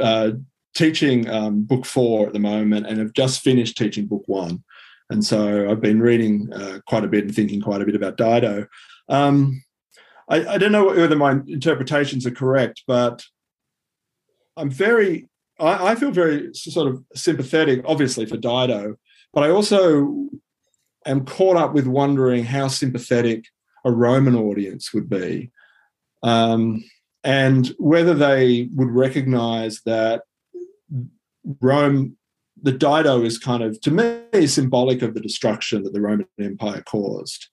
uh, 0.00 0.32
teaching 0.74 1.28
um, 1.28 1.62
book 1.62 1.86
four 1.86 2.26
at 2.26 2.32
the 2.32 2.40
moment, 2.40 2.86
and 2.86 2.98
have 2.98 3.12
just 3.12 3.40
finished 3.40 3.78
teaching 3.78 4.06
book 4.06 4.24
one, 4.26 4.64
and 5.10 5.24
so 5.24 5.70
I've 5.70 5.80
been 5.80 6.00
reading 6.00 6.52
uh, 6.52 6.80
quite 6.88 7.04
a 7.04 7.08
bit 7.08 7.24
and 7.24 7.34
thinking 7.34 7.60
quite 7.60 7.80
a 7.80 7.86
bit 7.86 7.94
about 7.94 8.16
Dido. 8.16 8.66
Um, 9.08 9.62
I, 10.28 10.46
I 10.46 10.58
don't 10.58 10.72
know 10.72 10.86
whether 10.86 11.16
my 11.16 11.40
interpretations 11.46 12.26
are 12.26 12.30
correct, 12.30 12.82
but 12.86 13.24
I'm 14.56 14.70
very, 14.70 15.28
I, 15.58 15.88
I 15.88 15.94
feel 15.94 16.10
very 16.10 16.52
sort 16.54 16.88
of 16.88 17.02
sympathetic, 17.14 17.82
obviously, 17.86 18.26
for 18.26 18.36
Dido, 18.36 18.96
but 19.32 19.44
I 19.44 19.50
also 19.50 20.28
am 21.06 21.24
caught 21.24 21.56
up 21.56 21.72
with 21.72 21.86
wondering 21.86 22.44
how 22.44 22.68
sympathetic 22.68 23.46
a 23.84 23.90
Roman 23.90 24.34
audience 24.34 24.92
would 24.92 25.08
be. 25.08 25.50
Um, 26.22 26.84
and 27.24 27.68
whether 27.78 28.14
they 28.14 28.68
would 28.74 28.90
recognize 28.90 29.80
that 29.86 30.22
Rome, 31.60 32.16
the 32.60 32.72
Dido 32.72 33.22
is 33.22 33.38
kind 33.38 33.62
of, 33.62 33.80
to 33.82 33.90
me, 33.90 34.46
symbolic 34.46 35.02
of 35.02 35.14
the 35.14 35.20
destruction 35.20 35.84
that 35.84 35.92
the 35.92 36.00
Roman 36.00 36.26
Empire 36.40 36.82
caused. 36.82 37.48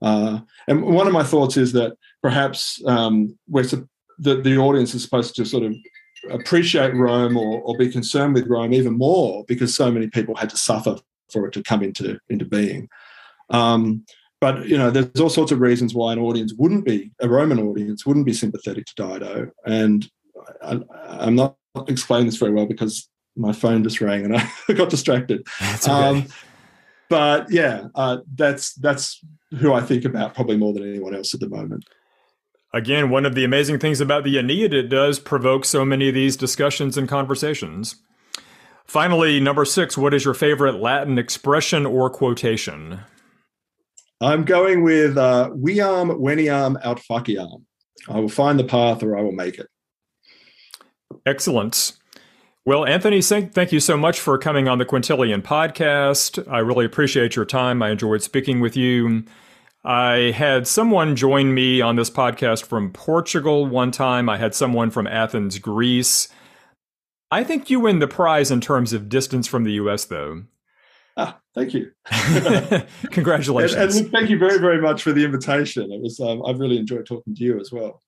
Uh, 0.00 0.40
and 0.68 0.82
one 0.82 1.06
of 1.06 1.12
my 1.12 1.22
thoughts 1.22 1.56
is 1.56 1.72
that 1.72 1.96
perhaps 2.22 2.82
um, 2.86 3.36
we're, 3.48 3.64
the, 4.18 4.40
the 4.40 4.56
audience 4.56 4.94
is 4.94 5.02
supposed 5.02 5.34
to 5.36 5.44
sort 5.44 5.64
of 5.64 5.74
appreciate 6.30 6.94
Rome 6.94 7.36
or, 7.36 7.60
or 7.62 7.76
be 7.76 7.90
concerned 7.90 8.34
with 8.34 8.46
Rome 8.46 8.72
even 8.72 8.96
more 8.96 9.44
because 9.46 9.74
so 9.74 9.90
many 9.90 10.08
people 10.08 10.34
had 10.34 10.50
to 10.50 10.56
suffer 10.56 10.96
for 11.30 11.46
it 11.46 11.52
to 11.52 11.62
come 11.62 11.82
into, 11.82 12.18
into 12.28 12.44
being. 12.44 12.88
Um, 13.50 14.04
but 14.40 14.66
you 14.68 14.78
know, 14.78 14.90
there's 14.90 15.20
all 15.20 15.30
sorts 15.30 15.52
of 15.52 15.60
reasons 15.60 15.94
why 15.94 16.12
an 16.12 16.18
audience 16.18 16.54
wouldn't 16.56 16.84
be 16.84 17.10
a 17.20 17.28
Roman 17.28 17.58
audience 17.58 18.06
wouldn't 18.06 18.26
be 18.26 18.32
sympathetic 18.32 18.86
to 18.86 18.94
Dido, 18.94 19.50
and 19.66 20.08
I, 20.62 20.80
am 21.26 21.34
not 21.34 21.56
explaining 21.88 22.26
this 22.26 22.36
very 22.36 22.52
well 22.52 22.66
because 22.66 23.08
my 23.36 23.52
phone 23.52 23.82
just 23.82 24.00
rang 24.00 24.24
and 24.24 24.36
I 24.36 24.48
got 24.74 24.90
distracted. 24.90 25.46
Okay. 25.60 25.90
Um, 25.90 26.26
but 27.08 27.50
yeah, 27.50 27.88
uh, 27.94 28.18
that's 28.34 28.74
that's 28.74 29.24
who 29.58 29.72
I 29.72 29.80
think 29.80 30.04
about 30.04 30.34
probably 30.34 30.56
more 30.56 30.72
than 30.72 30.88
anyone 30.88 31.14
else 31.14 31.34
at 31.34 31.40
the 31.40 31.48
moment. 31.48 31.84
Again, 32.74 33.08
one 33.08 33.24
of 33.24 33.34
the 33.34 33.44
amazing 33.44 33.78
things 33.78 34.00
about 34.00 34.24
the 34.24 34.38
Aeneid, 34.38 34.74
it 34.74 34.88
does 34.88 35.18
provoke 35.18 35.64
so 35.64 35.84
many 35.86 36.08
of 36.08 36.14
these 36.14 36.36
discussions 36.36 36.98
and 36.98 37.08
conversations. 37.08 37.96
Finally, 38.84 39.40
number 39.40 39.64
six, 39.64 39.96
what 39.96 40.12
is 40.12 40.24
your 40.24 40.34
favorite 40.34 40.76
Latin 40.76 41.18
expression 41.18 41.86
or 41.86 42.10
quotation? 42.10 43.00
I'm 44.20 44.44
going 44.44 44.82
with 44.82 45.16
uh, 45.16 45.50
viam 45.54 46.10
veniam 46.20 46.76
aut 46.84 47.00
faciam. 47.08 47.64
I 48.08 48.20
will 48.20 48.28
find 48.28 48.58
the 48.58 48.64
path 48.64 49.02
or 49.02 49.16
I 49.16 49.22
will 49.22 49.32
make 49.32 49.58
it. 49.58 49.66
Excellent. 51.24 51.97
Well, 52.68 52.84
Anthony, 52.84 53.22
thank 53.22 53.72
you 53.72 53.80
so 53.80 53.96
much 53.96 54.20
for 54.20 54.36
coming 54.36 54.68
on 54.68 54.76
the 54.76 54.84
Quintilian 54.84 55.40
podcast. 55.40 56.46
I 56.52 56.58
really 56.58 56.84
appreciate 56.84 57.34
your 57.34 57.46
time. 57.46 57.82
I 57.82 57.88
enjoyed 57.88 58.20
speaking 58.20 58.60
with 58.60 58.76
you. 58.76 59.24
I 59.86 60.34
had 60.36 60.66
someone 60.66 61.16
join 61.16 61.54
me 61.54 61.80
on 61.80 61.96
this 61.96 62.10
podcast 62.10 62.66
from 62.66 62.92
Portugal 62.92 63.64
one 63.64 63.90
time. 63.90 64.28
I 64.28 64.36
had 64.36 64.54
someone 64.54 64.90
from 64.90 65.06
Athens, 65.06 65.58
Greece. 65.58 66.28
I 67.30 67.42
think 67.42 67.70
you 67.70 67.80
win 67.80 68.00
the 68.00 68.06
prize 68.06 68.50
in 68.50 68.60
terms 68.60 68.92
of 68.92 69.08
distance 69.08 69.46
from 69.46 69.64
the 69.64 69.72
US, 69.72 70.04
though. 70.04 70.42
Ah, 71.16 71.40
thank 71.54 71.72
you. 71.72 71.90
Congratulations. 73.10 73.96
and, 73.96 74.04
and, 74.04 74.12
thank 74.12 74.28
you 74.28 74.38
very, 74.38 74.58
very 74.58 74.78
much 74.78 75.02
for 75.02 75.14
the 75.14 75.24
invitation. 75.24 75.90
It 75.90 76.02
was 76.02 76.20
um, 76.20 76.44
I've 76.44 76.60
really 76.60 76.76
enjoyed 76.76 77.06
talking 77.06 77.34
to 77.34 77.42
you 77.42 77.58
as 77.58 77.72
well. 77.72 78.02